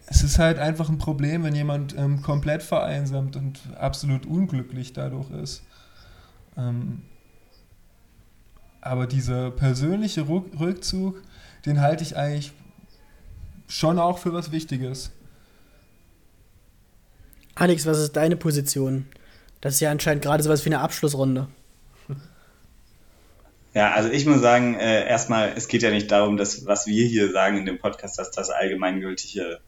es 0.06 0.22
ist 0.22 0.38
halt 0.38 0.58
einfach 0.58 0.88
ein 0.88 0.98
Problem, 0.98 1.44
wenn 1.44 1.54
jemand 1.54 1.96
ähm, 1.96 2.22
komplett 2.22 2.62
vereinsamt 2.62 3.36
und 3.36 3.60
absolut 3.76 4.26
unglücklich 4.26 4.92
dadurch 4.92 5.30
ist. 5.30 5.62
Ähm, 6.56 7.02
aber 8.80 9.06
dieser 9.06 9.50
persönliche 9.50 10.22
Ruck 10.22 10.46
Rückzug, 10.60 11.22
den 11.64 11.80
halte 11.80 12.04
ich 12.04 12.16
eigentlich 12.16 12.52
schon 13.66 13.98
auch 13.98 14.18
für 14.18 14.32
was 14.34 14.52
Wichtiges. 14.52 15.10
Alex, 17.54 17.86
was 17.86 17.98
ist 17.98 18.12
deine 18.16 18.36
Position? 18.36 19.06
Das 19.60 19.74
ist 19.74 19.80
ja 19.80 19.90
anscheinend 19.90 20.22
gerade 20.22 20.42
sowas 20.42 20.64
wie 20.64 20.68
eine 20.68 20.80
Abschlussrunde. 20.80 21.48
Ja, 23.74 23.90
also 23.90 24.08
ich 24.08 24.24
muss 24.24 24.40
sagen, 24.40 24.76
äh, 24.76 25.04
erstmal, 25.08 25.52
es 25.56 25.66
geht 25.66 25.82
ja 25.82 25.90
nicht 25.90 26.08
darum, 26.08 26.36
dass 26.36 26.64
was 26.64 26.86
wir 26.86 27.04
hier 27.06 27.32
sagen 27.32 27.58
in 27.58 27.66
dem 27.66 27.80
Podcast, 27.80 28.16
dass 28.20 28.30
das 28.30 28.50
allgemeingültige 28.50 29.58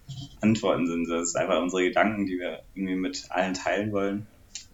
Antworten 0.40 0.86
sind. 0.86 1.08
Das 1.10 1.30
ist 1.30 1.36
einfach 1.36 1.60
unsere 1.60 1.82
Gedanken, 1.82 2.24
die 2.24 2.38
wir 2.38 2.62
irgendwie 2.74 2.94
mit 2.94 3.26
allen 3.30 3.54
teilen 3.54 3.90
wollen, 3.90 4.28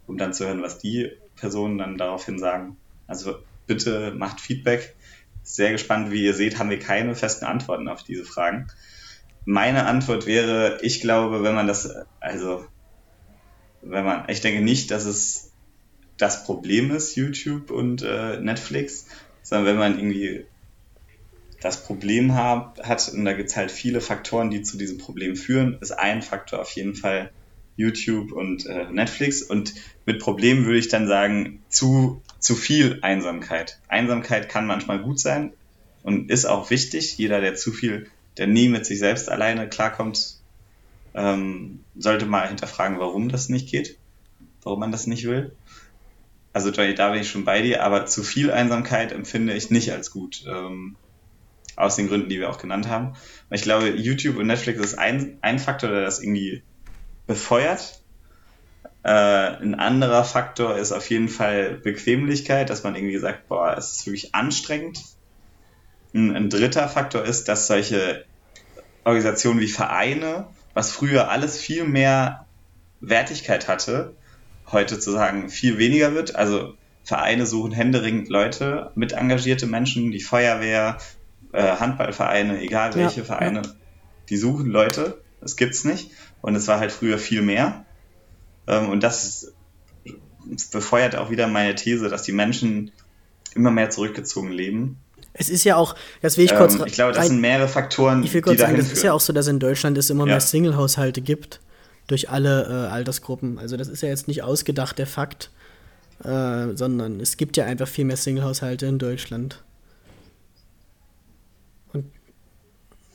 um 0.07 0.19
dann 0.19 0.35
zu 0.35 0.47
hören, 0.47 0.61
was 0.61 0.79
die 0.79 1.13
Personen 1.35 1.79
dann 1.79 1.97
daraufhin 1.97 2.39
sagen. 2.39 2.77
Also 3.07 3.37
bitte 3.67 4.13
macht 4.15 4.39
Feedback. 4.39 4.95
Sehr 5.43 5.73
gespannt, 5.73 6.11
wie 6.11 6.25
ihr 6.25 6.35
seht, 6.35 6.59
haben 6.59 6.69
wir 6.71 6.79
keine 6.79 7.15
festen 7.15 7.47
Antworten 7.47 7.89
auf 7.89 8.03
diese 8.03 8.27
Fragen. 8.27 8.67
Meine 9.47 9.87
Antwort 9.87 10.27
wäre, 10.27 10.79
ich 10.83 11.01
glaube, 11.01 11.43
wenn 11.43 11.55
man 11.55 11.67
das, 11.67 11.91
also 12.21 12.67
wenn 13.81 14.05
man, 14.05 14.29
ich 14.29 14.43
denke 14.43 14.61
nicht, 14.61 14.91
dass 14.91 15.07
es 15.07 15.52
das 16.23 16.45
Problem 16.45 16.93
ist, 16.93 17.17
YouTube 17.17 17.73
und 17.73 18.03
äh, 18.03 18.39
Netflix, 18.39 19.07
sondern 19.43 19.67
wenn 19.67 19.77
man 19.77 19.99
irgendwie 19.99 20.47
das 21.61 21.85
Problem 21.85 22.35
hat, 22.35 22.81
hat 22.81 23.09
und 23.13 23.25
da 23.25 23.33
gibt 23.33 23.49
es 23.49 23.57
halt 23.57 23.73
viele 23.73 24.01
Faktoren, 24.01 24.49
die 24.51 24.63
zu 24.63 24.77
diesem 24.77 24.99
Problem 24.99 25.35
führen, 25.35 25.79
ist 25.81 25.91
ein 25.91 26.23
Faktor 26.23 26.61
auf 26.61 26.71
jeden 26.71 26.95
Fall 26.95 27.33
YouTube 27.77 28.31
und 28.31 28.67
äh, 28.67 28.87
Netflix. 28.93 29.43
Und 29.43 29.75
mit 30.07 30.21
Problem 30.21 30.65
würde 30.65 30.79
ich 30.79 30.89
dann 30.89 31.09
sagen, 31.09 31.61
zu, 31.69 32.23
zu 32.39 32.55
viel 32.55 33.01
Einsamkeit. 33.03 33.81
Einsamkeit 33.89 34.49
kann 34.49 34.67
manchmal 34.67 35.03
gut 35.03 35.19
sein 35.19 35.53
und 36.05 36.31
ist 36.31 36.45
auch 36.45 36.71
wichtig. 36.71 37.19
Jeder, 37.19 37.41
der 37.41 37.57
zu 37.57 37.73
viel, 37.73 38.09
der 38.37 38.47
nie 38.47 38.69
mit 38.69 38.87
sich 38.87 39.01
selbst 39.01 39.29
alleine 39.29 39.69
klarkommt, 39.69 40.37
ähm, 41.15 41.81
sollte 41.97 42.27
mal 42.27 42.47
hinterfragen, 42.47 43.01
warum 43.01 43.29
das 43.29 43.49
nicht 43.49 43.69
geht, 43.69 43.99
warum 44.63 44.79
man 44.79 44.93
das 44.93 45.09
nicht 45.09 45.25
will. 45.25 45.53
Also 46.53 46.71
Johnny, 46.71 46.95
da 46.95 47.11
bin 47.11 47.21
ich 47.21 47.31
schon 47.31 47.45
bei 47.45 47.63
dir, 47.63 47.83
aber 47.83 48.07
zu 48.07 48.23
viel 48.23 48.51
Einsamkeit 48.51 49.13
empfinde 49.13 49.55
ich 49.55 49.71
nicht 49.71 49.93
als 49.93 50.11
gut. 50.11 50.45
Ähm, 50.47 50.97
aus 51.77 51.97
den 51.97 52.09
Gründen, 52.09 52.29
die 52.29 52.39
wir 52.39 52.51
auch 52.51 52.59
genannt 52.59 52.89
haben. 52.89 53.09
Und 53.09 53.57
ich 53.57 53.63
glaube, 53.63 53.89
YouTube 53.91 54.37
und 54.37 54.47
Netflix 54.47 54.81
ist 54.81 54.99
ein, 54.99 55.39
ein 55.43 55.59
Faktor, 55.59 55.91
der 55.91 56.03
das 56.03 56.23
irgendwie 56.23 56.63
befeuert. 57.27 58.03
Äh, 59.03 59.11
ein 59.11 59.75
anderer 59.75 60.25
Faktor 60.25 60.77
ist 60.77 60.93
auf 60.93 61.09
jeden 61.11 61.29
Fall 61.29 61.79
Bequemlichkeit, 61.83 62.71
dass 62.71 62.85
man 62.85 62.95
irgendwie 62.95 63.19
sagt, 63.19 63.49
boah, 63.49 63.77
es 63.77 63.93
ist 63.93 64.07
wirklich 64.07 64.35
anstrengend. 64.35 65.01
Ein, 66.15 66.37
ein 66.37 66.51
dritter 66.51 66.89
Faktor 66.89 67.25
ist, 67.25 67.49
dass 67.49 67.67
solche 67.67 68.27
Organisationen 69.05 69.61
wie 69.61 69.69
Vereine, 69.69 70.49
was 70.75 70.93
früher 70.93 71.31
alles 71.31 71.59
viel 71.59 71.85
mehr 71.85 72.47
Wertigkeit 73.01 73.67
hatte, 73.67 74.17
heute 74.73 74.99
zu 74.99 75.13
sagen 75.13 75.49
viel 75.49 75.79
weniger 75.79 76.15
wird. 76.15 76.35
Also 76.37 76.75
Vereine 77.05 77.47
suchen 77.47 77.73
händeringend 77.73 78.29
Leute, 78.29 78.91
mit 78.95 79.13
engagierte 79.13 79.67
Menschen, 79.67 80.11
die 80.13 80.21
Feuerwehr, 80.21 80.99
äh, 81.53 81.63
Handballvereine, 81.63 82.61
egal 82.61 82.95
welche 82.95 83.21
Ja, 83.21 83.27
Vereine, 83.27 83.63
die 84.29 84.37
suchen 84.37 84.67
Leute. 84.67 85.21
Das 85.41 85.57
gibt's 85.57 85.85
nicht. 85.85 86.11
Und 86.41 86.55
es 86.55 86.69
war 86.69 86.79
halt 86.79 86.93
früher 86.93 87.19
viel 87.19 87.43
mehr. 87.43 87.85
Ähm, 88.67 88.89
und 88.89 89.03
das 89.03 89.53
befeuert 90.71 91.17
auch 91.17 91.31
wieder 91.31 91.47
meine 91.49 91.75
These, 91.75 92.09
dass 92.09 92.23
die 92.23 92.33
Menschen 92.33 92.93
immer 93.55 93.71
mehr 93.71 93.91
zurückgezogen 93.91 94.51
leben. 94.51 94.99
Es 95.35 95.49
ist 95.49 95.65
ja 95.65 95.77
auch, 95.77 95.95
das 96.21 96.37
will 96.37 96.45
ich 96.45 96.55
kurz 96.55 96.75
Ähm, 96.75 96.85
ich 96.87 96.93
glaube, 96.93 97.13
das 97.13 97.29
sind 97.29 97.41
mehrere 97.41 97.69
Faktoren, 97.69 98.23
Ich 98.23 98.33
will 98.35 98.41
die 98.41 98.49
kurz 98.49 98.59
sagen, 98.59 98.73
dahin 98.73 98.85
das 98.85 98.93
ist 98.93 99.03
ja 99.03 99.13
auch 99.13 99.21
so, 99.21 99.33
dass 99.33 99.47
in 99.47 99.59
Deutschland 99.59 99.97
es 99.99 100.11
immer 100.11 100.25
Ja. 100.27 100.33
mehr 100.33 100.41
Single-Haushalte 100.41 101.21
gibt 101.21 101.61
durch 102.13 102.31
alle 102.31 102.65
äh, 102.65 102.93
Altersgruppen. 102.93 103.59
Also 103.59 103.77
das 103.77 103.89
ist 103.89 104.03
ja 104.03 104.09
jetzt 104.09 104.29
nicht 104.29 104.43
ausgedacht 104.43 104.99
der 104.99 105.07
Fakt, 105.07 105.51
äh, 106.25 106.75
sondern 106.75 107.21
es 107.21 107.37
gibt 107.37 107.57
ja 107.57 107.65
einfach 107.65 107.89
viel 107.89 108.05
mehr 108.05 108.17
Single-Haushalte 108.17 108.87
in 108.87 108.99
Deutschland. 108.99 109.63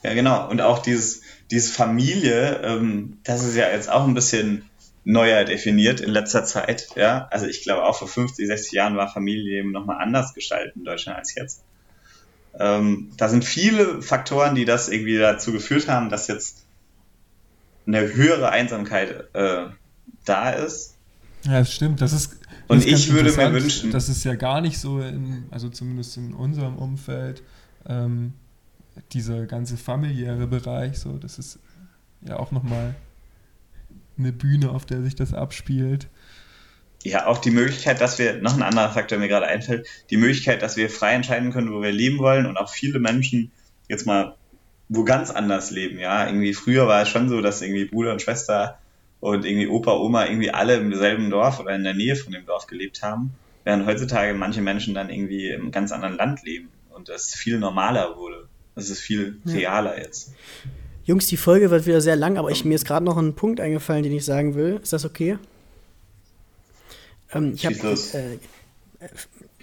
Ja, 0.04 0.14
genau. 0.14 0.50
Und 0.50 0.62
auch 0.62 0.80
dieses, 0.80 1.22
dieses 1.52 1.72
Familie, 1.72 2.62
ähm, 2.64 3.18
das 3.24 3.44
ist 3.44 3.56
ja 3.56 3.70
jetzt 3.70 3.90
auch 3.90 4.08
ein 4.08 4.14
bisschen 4.14 4.64
neuer 5.04 5.44
definiert 5.44 6.02
in 6.02 6.10
letzter 6.10 6.46
Zeit. 6.46 6.90
Ja, 6.96 7.28
also 7.32 7.46
ich 7.46 7.64
glaube 7.64 7.84
auch 7.84 7.98
vor 7.98 8.08
50, 8.08 8.46
60 8.46 8.72
Jahren 8.74 8.98
war 8.98 9.12
Familienleben 9.12 9.72
nochmal 9.72 10.02
anders 10.02 10.34
gestaltet 10.34 10.76
in 10.76 10.84
Deutschland 10.84 11.18
als 11.18 11.34
jetzt. 11.36 11.64
Ähm, 12.60 13.12
da 13.18 13.30
sind 13.30 13.46
viele 13.46 14.02
Faktoren, 14.02 14.56
die 14.56 14.66
das 14.66 14.90
irgendwie 14.90 15.18
dazu 15.18 15.52
geführt 15.52 15.88
haben, 15.88 16.10
dass 16.10 16.28
jetzt 16.28 16.67
eine 17.88 18.14
höhere 18.14 18.50
Einsamkeit 18.50 19.34
äh, 19.34 19.66
da 20.26 20.50
ist. 20.52 20.96
Ja, 21.46 21.60
das 21.60 21.74
stimmt. 21.74 22.02
Das 22.02 22.12
ist, 22.14 22.34
das 22.34 22.40
Und 22.68 22.78
ist 22.86 23.08
ich 23.08 23.14
würde 23.14 23.32
mir 23.32 23.54
wünschen- 23.54 23.92
Das 23.92 24.10
ist 24.10 24.24
ja 24.26 24.36
gar 24.36 24.60
nicht 24.62 24.78
so, 24.80 25.00
in, 25.02 25.46
also 25.52 25.70
zumindest 25.70 26.18
in 26.18 26.34
unserem 26.34 26.76
Umfeld, 26.76 27.42
ähm, 27.88 28.34
dieser 29.14 29.46
ganze 29.46 29.78
familiäre 29.78 30.48
Bereich, 30.48 30.98
so, 31.00 31.14
das 31.18 31.38
ist 31.40 31.60
ja 32.28 32.38
auch 32.38 32.52
nochmal 32.52 32.96
eine 34.18 34.34
Bühne, 34.34 34.72
auf 34.72 34.86
der 34.86 35.02
sich 35.04 35.16
das 35.16 35.34
abspielt. 35.34 36.08
ja, 37.04 37.28
auch 37.28 37.38
die 37.38 37.52
Möglichkeit, 37.52 38.02
dass 38.02 38.18
wir, 38.18 38.42
noch 38.42 38.56
ein 38.56 38.64
anderer 38.64 38.90
Faktor, 38.90 39.18
der 39.18 39.20
mir 39.20 39.28
gerade 39.28 39.46
einfällt, 39.46 39.88
die 40.10 40.18
Möglichkeit, 40.18 40.62
dass 40.64 40.76
wir 40.76 40.90
frei 40.90 41.14
entscheiden 41.14 41.52
können, 41.54 41.72
wo 41.72 41.82
wir 41.82 41.92
leben 41.92 42.18
wollen 42.18 42.48
und 42.48 42.58
auch 42.58 42.70
viele 42.70 43.00
Menschen 43.00 43.52
jetzt 43.88 44.06
mal 44.08 44.36
wo 44.90 45.04
ganz 45.04 45.32
anders 45.32 45.72
leben, 45.72 46.00
ja. 46.00 46.28
Irgendwie 46.28 46.54
früher 46.54 46.88
war 46.88 47.02
es 47.02 47.10
schon 47.10 47.30
so, 47.30 47.42
dass 47.42 47.62
irgendwie 47.62 47.86
Bruder 47.86 48.14
und 48.14 48.22
Schwester 48.22 48.78
und 49.20 49.46
irgendwie 49.46 49.68
Opa, 49.68 49.94
Oma 49.94 50.26
irgendwie 50.26 50.52
alle 50.52 50.76
im 50.76 50.94
selben 50.96 51.30
Dorf 51.30 51.60
oder 51.60 51.76
in 51.76 51.84
der 51.84 51.94
Nähe 51.94 52.16
von 52.16 52.34
dem 52.34 52.46
Dorf 52.46 52.68
gelebt 52.68 53.02
haben, 53.02 53.32
während 53.64 53.86
heutzutage 53.86 54.34
manche 54.34 54.62
Menschen 54.62 54.94
dann 54.94 55.10
irgendwie 55.10 55.50
im 55.50 55.72
ganz 55.72 55.92
anderen 55.92 56.16
Land 56.16 56.44
leben 56.44 56.70
und 56.90 57.10
das 57.10 57.34
viel 57.34 57.60
normaler 57.60 58.16
wurde. 58.16 58.48
Das 58.76 58.90
ist 58.90 59.00
viel 59.00 59.38
realer 59.46 59.98
ja. 59.98 60.04
jetzt. 60.04 60.34
Jungs, 61.04 61.28
die 61.28 61.38
Folge 61.38 61.72
wird 61.72 61.86
wieder 61.86 62.02
sehr 62.02 62.16
lang, 62.16 62.38
aber 62.38 62.52
ich, 62.52 62.66
mir 62.66 62.76
ist 62.76 62.86
gerade 62.86 63.06
noch 63.06 63.18
ein 63.18 63.34
Punkt 63.34 63.60
eingefallen, 63.60 64.04
den 64.04 64.12
ich 64.12 64.26
sagen 64.26 64.56
will. 64.56 64.80
Ist 64.84 64.94
das 64.94 65.06
okay? 65.06 65.38
Ähm, 67.34 67.54
ich 67.56 67.66
habe 67.66 67.76
äh, 67.76 68.38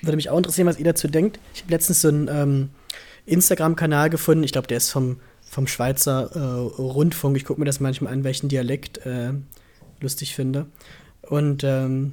würde 0.03 0.17
mich 0.17 0.31
auch 0.31 0.37
interessieren, 0.37 0.67
was 0.67 0.79
ihr 0.79 0.85
dazu 0.85 1.07
denkt. 1.07 1.39
Ich 1.55 1.63
habe 1.63 1.73
letztens 1.73 2.01
so 2.01 2.09
einen 2.09 2.29
ähm, 2.29 2.71
Instagram-Kanal 3.27 4.11
gefunden. 4.11 4.45
Ich 4.45 4.53
glaube, 4.53 4.67
der 4.69 4.77
ist 4.77 4.91
vom, 4.91 5.21
vom 5.43 5.67
Schweizer 5.67 6.31
äh, 6.35 6.39
Rundfunk. 6.39 7.37
Ich 7.37 7.45
gucke 7.45 7.61
mir 7.61 7.67
das 7.67 7.81
manchmal 7.81 8.13
an, 8.13 8.25
welchen 8.25 8.49
Dialekt 8.49 8.99
äh, 9.07 9.33
lustig 10.01 10.35
finde. 10.35 10.67
Und 11.23 11.65
ähm, 11.65 12.13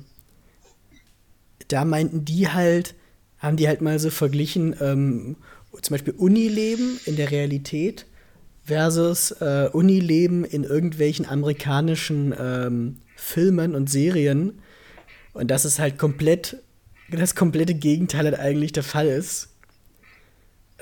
da 1.68 1.86
meinten 1.86 2.26
die 2.26 2.50
halt, 2.50 2.96
haben 3.40 3.58
die 3.58 3.68
halt 3.68 3.82
mal 3.82 4.00
so 4.00 4.10
verglichen, 4.10 4.76
ähm, 4.80 5.36
zum 5.82 5.94
Beispiel 5.94 6.14
Unileben 6.14 7.00
in 7.06 7.16
der 7.16 7.32
Realität 7.32 8.06
versus 8.64 9.32
äh, 9.32 9.70
Unileben 9.72 10.46
in 10.46 10.64
irgendwelchen 10.64 11.26
amerikanischen 11.26 12.34
ähm, 12.38 12.98
Filmen 13.16 13.76
und 13.76 13.90
Serien. 13.90 14.60
Und 15.34 15.50
das 15.50 15.66
ist 15.66 15.80
halt 15.80 15.98
komplett, 15.98 16.58
das 17.10 17.36
komplette 17.36 17.74
Gegenteil 17.74 18.26
halt 18.26 18.40
eigentlich 18.40 18.72
der 18.74 18.84
Fall 18.84 19.08
ist. 19.08 19.50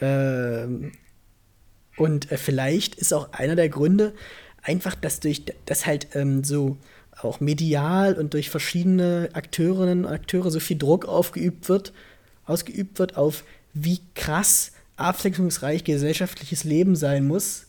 Ähm, 0.02 0.92
und 1.98 2.32
äh, 2.32 2.38
vielleicht 2.38 2.96
ist 2.96 3.14
auch 3.14 3.34
einer 3.34 3.56
der 3.56 3.70
Gründe 3.70 4.14
einfach, 4.62 4.96
dass 4.96 5.20
durch 5.20 5.44
das 5.66 5.86
halt 5.86 6.08
ähm, 6.16 6.44
so 6.44 6.78
auch 7.22 7.40
medial 7.40 8.16
und 8.18 8.34
durch 8.34 8.50
verschiedene 8.50 9.30
Akteurinnen 9.34 10.06
und 10.06 10.12
Akteure 10.12 10.52
so 10.52 10.60
viel 10.60 10.78
Druck 10.78 11.06
aufgeübt 11.06 11.68
wird, 11.68 11.94
ausgeübt 12.46 13.00
wird 13.00 13.18
auf 13.18 13.44
wie 13.74 14.00
krass 14.16 14.72
abwechslungsreich 14.96 15.84
gesellschaftliches 15.84 16.64
Leben 16.64 16.96
sein 16.96 17.28
muss. 17.28 17.66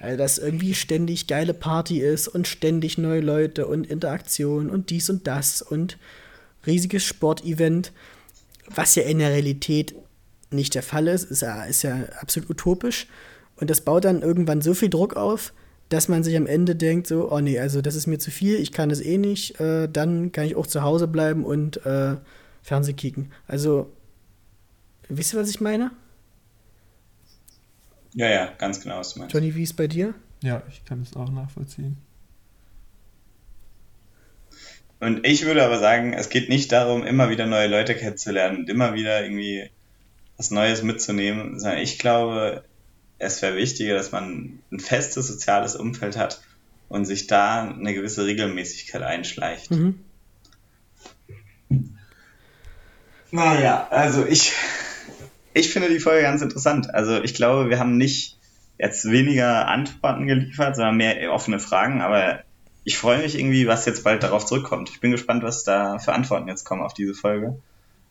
Also, 0.00 0.16
dass 0.16 0.38
irgendwie 0.38 0.74
ständig 0.74 1.26
geile 1.26 1.52
Party 1.52 2.00
ist 2.00 2.28
und 2.28 2.48
ständig 2.48 2.96
neue 2.96 3.20
Leute 3.20 3.66
und 3.66 3.86
Interaktion 3.86 4.70
und 4.70 4.88
dies 4.88 5.10
und 5.10 5.26
das 5.26 5.60
und 5.60 5.98
riesiges 6.66 7.04
Sportevent, 7.04 7.92
was 8.74 8.94
ja 8.94 9.02
in 9.02 9.18
der 9.18 9.30
Realität 9.30 9.94
nicht 10.56 10.74
der 10.74 10.82
Fall 10.82 11.06
ist, 11.06 11.30
ist 11.30 11.42
ja, 11.42 11.64
ist 11.64 11.82
ja 11.82 11.96
absolut 12.20 12.50
utopisch. 12.50 13.06
Und 13.56 13.70
das 13.70 13.80
baut 13.80 14.04
dann 14.04 14.22
irgendwann 14.22 14.60
so 14.60 14.74
viel 14.74 14.90
Druck 14.90 15.16
auf, 15.16 15.52
dass 15.88 16.08
man 16.08 16.24
sich 16.24 16.36
am 16.36 16.46
Ende 16.46 16.74
denkt, 16.74 17.06
so, 17.06 17.30
oh 17.30 17.40
nee, 17.40 17.58
also 17.58 17.80
das 17.80 17.94
ist 17.94 18.06
mir 18.06 18.18
zu 18.18 18.30
viel, 18.30 18.56
ich 18.56 18.72
kann 18.72 18.88
das 18.88 19.00
eh 19.00 19.18
nicht, 19.18 19.60
äh, 19.60 19.88
dann 19.88 20.32
kann 20.32 20.44
ich 20.44 20.56
auch 20.56 20.66
zu 20.66 20.82
Hause 20.82 21.06
bleiben 21.06 21.44
und 21.44 21.84
äh, 21.86 22.16
Fernseh 22.62 22.92
kicken. 22.92 23.30
Also, 23.46 23.92
wisst 25.08 25.32
ihr, 25.32 25.40
was 25.40 25.48
ich 25.48 25.60
meine? 25.60 25.92
Ja, 28.14 28.28
ja, 28.28 28.52
ganz 28.58 28.80
genau, 28.80 28.98
was 28.98 29.14
du 29.14 29.20
meinst. 29.20 29.34
Johnny, 29.34 29.54
wie 29.54 29.62
ist 29.62 29.74
bei 29.74 29.86
dir? 29.86 30.14
Ja, 30.42 30.62
ich 30.70 30.84
kann 30.84 31.02
es 31.02 31.14
auch 31.14 31.30
nachvollziehen. 31.30 31.98
Und 34.98 35.26
ich 35.26 35.44
würde 35.44 35.62
aber 35.64 35.78
sagen, 35.78 36.14
es 36.14 36.30
geht 36.30 36.48
nicht 36.48 36.72
darum, 36.72 37.06
immer 37.06 37.28
wieder 37.28 37.46
neue 37.46 37.68
Leute 37.68 37.94
kennenzulernen 37.94 38.58
und 38.58 38.70
immer 38.70 38.94
wieder 38.94 39.22
irgendwie 39.22 39.70
was 40.36 40.50
Neues 40.50 40.82
mitzunehmen, 40.82 41.58
sondern 41.58 41.80
ich 41.80 41.98
glaube, 41.98 42.64
es 43.18 43.40
wäre 43.42 43.56
wichtiger, 43.56 43.94
dass 43.94 44.12
man 44.12 44.58
ein 44.70 44.80
festes 44.80 45.28
soziales 45.28 45.76
Umfeld 45.76 46.16
hat 46.16 46.42
und 46.88 47.04
sich 47.04 47.26
da 47.26 47.62
eine 47.62 47.94
gewisse 47.94 48.26
Regelmäßigkeit 48.26 49.02
einschleicht. 49.02 49.70
Mhm. 49.70 50.00
Naja, 53.30 53.88
also 53.90 54.24
ich, 54.24 54.52
ich 55.52 55.72
finde 55.72 55.88
die 55.88 55.98
Folge 55.98 56.22
ganz 56.22 56.42
interessant. 56.42 56.94
Also 56.94 57.22
ich 57.22 57.34
glaube, 57.34 57.70
wir 57.70 57.78
haben 57.78 57.96
nicht 57.96 58.38
jetzt 58.78 59.10
weniger 59.10 59.68
Antworten 59.68 60.26
geliefert, 60.26 60.76
sondern 60.76 60.96
mehr 60.96 61.32
offene 61.32 61.58
Fragen, 61.58 62.02
aber 62.02 62.40
ich 62.84 62.98
freue 62.98 63.18
mich 63.18 63.36
irgendwie, 63.36 63.66
was 63.66 63.84
jetzt 63.84 64.04
bald 64.04 64.22
darauf 64.22 64.46
zurückkommt. 64.46 64.90
Ich 64.90 65.00
bin 65.00 65.10
gespannt, 65.10 65.42
was 65.42 65.64
da 65.64 65.98
für 65.98 66.12
Antworten 66.12 66.48
jetzt 66.48 66.64
kommen 66.64 66.82
auf 66.82 66.94
diese 66.94 67.14
Folge. 67.14 67.60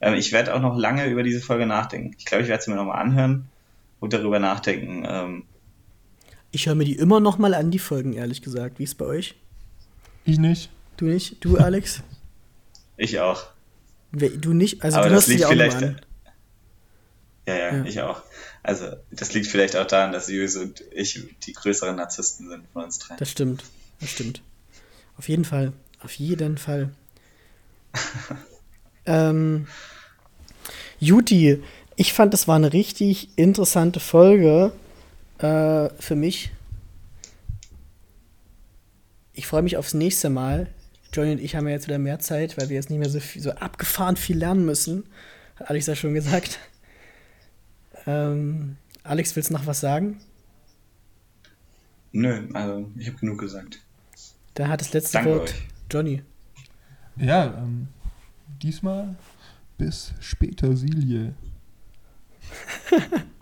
Ähm, 0.06 0.14
ich 0.14 0.32
werde 0.32 0.54
auch 0.54 0.62
noch 0.62 0.78
lange 0.78 1.08
über 1.08 1.24
diese 1.24 1.42
Folge 1.42 1.66
nachdenken. 1.66 2.16
Ich 2.20 2.26
glaube, 2.26 2.44
ich 2.44 2.50
werde 2.50 2.64
sie 2.64 2.70
mir 2.70 2.78
nochmal 2.78 3.02
anhören 3.02 3.50
und 4.00 4.14
darüber 4.14 4.38
nachdenken. 4.38 5.04
Ähm, 5.08 5.44
ich 6.52 6.68
höre 6.68 6.76
mir 6.76 6.86
die 6.86 6.96
immer 6.96 7.20
noch 7.20 7.40
mal 7.40 7.56
an, 7.56 7.72
die 7.72 7.80
Folgen, 7.80 8.14
ehrlich 8.14 8.44
gesagt. 8.44 8.78
Wie 8.78 8.84
ist 8.84 8.92
es 8.92 8.96
bei 8.96 9.06
euch? 9.06 9.36
Ich 10.24 10.38
nicht. 10.38 10.70
Du 10.98 11.06
nicht? 11.06 11.44
Du, 11.44 11.58
Alex? 11.58 12.04
ich 12.98 13.20
auch. 13.20 13.48
Du 14.12 14.54
nicht? 14.54 14.84
Also 14.84 14.98
Aber 14.98 15.08
du 15.08 15.16
hörst 15.16 15.28
sie 15.28 15.44
auch 15.44 15.50
vielleicht, 15.50 15.78
an. 15.78 16.00
Ja, 17.48 17.56
ja, 17.56 17.76
ja, 17.76 17.84
ich 17.86 18.00
auch. 18.02 18.22
Also 18.62 18.86
das 19.12 19.34
liegt 19.34 19.48
vielleicht 19.48 19.76
auch 19.76 19.88
daran, 19.88 20.12
dass 20.12 20.30
Jules 20.30 20.56
und 20.56 20.84
ich 20.92 21.20
die 21.44 21.54
größeren 21.54 21.96
Narzissten 21.96 22.48
sind 22.48 22.64
von 22.74 22.84
uns 22.84 23.00
drei. 23.00 23.16
Das 23.18 23.32
stimmt. 23.32 23.64
Das 24.00 24.12
stimmt. 24.12 24.44
Auf 25.18 25.30
jeden 25.30 25.46
Fall. 25.46 25.74
Auf 26.02 26.14
jeden 26.14 26.58
Fall. 26.58 26.92
ähm, 29.06 29.68
Juti, 31.00 31.62
ich 31.96 32.14
fand, 32.14 32.34
das 32.34 32.48
war 32.48 32.56
eine 32.56 32.74
richtig 32.74 33.38
interessante 33.38 34.00
Folge 34.00 34.72
äh, 35.40 35.90
für 36.00 36.16
mich. 36.16 36.52
Ich 39.34 39.48
freue 39.48 39.62
mich 39.62 39.78
aufs 39.78 39.94
nächste 39.94 40.30
Mal. 40.30 40.68
Johnny 41.14 41.32
und 41.32 41.42
ich 41.42 41.56
haben 41.56 41.68
ja 41.68 41.74
jetzt 41.74 41.88
wieder 41.88 41.98
mehr 41.98 42.20
Zeit, 42.20 42.58
weil 42.58 42.70
wir 42.70 42.76
jetzt 42.76 42.90
nicht 42.90 43.00
mehr 43.00 43.10
so, 43.10 43.20
viel, 43.20 43.42
so 43.42 43.52
abgefahren 43.52 44.18
viel 44.18 44.38
lernen 44.38 44.66
müssen. 44.66 45.06
Hat 45.56 45.70
Alex 45.70 45.88
ja 45.88 45.96
schon 45.96 46.14
gesagt. 46.14 46.60
Ähm, 48.08 48.78
Alex, 49.04 49.36
willst 49.36 49.50
du 49.50 49.54
noch 49.56 49.66
was 49.66 49.80
sagen? 49.80 50.20
Nö, 52.12 52.48
also 52.54 52.88
ich 52.98 53.08
habe 53.08 53.18
genug 53.18 53.40
gesagt. 53.40 53.80
Da 54.54 54.68
hat 54.68 54.82
das 54.82 54.94
letzte 54.94 55.14
Danke 55.14 55.32
Wort 55.32 55.50
euch. 55.50 55.56
Johnny. 55.90 56.22
Ja, 57.16 57.46
ähm, 57.58 57.88
diesmal 58.62 59.16
bis 59.78 60.14
später, 60.20 60.76
Silje. 60.76 61.34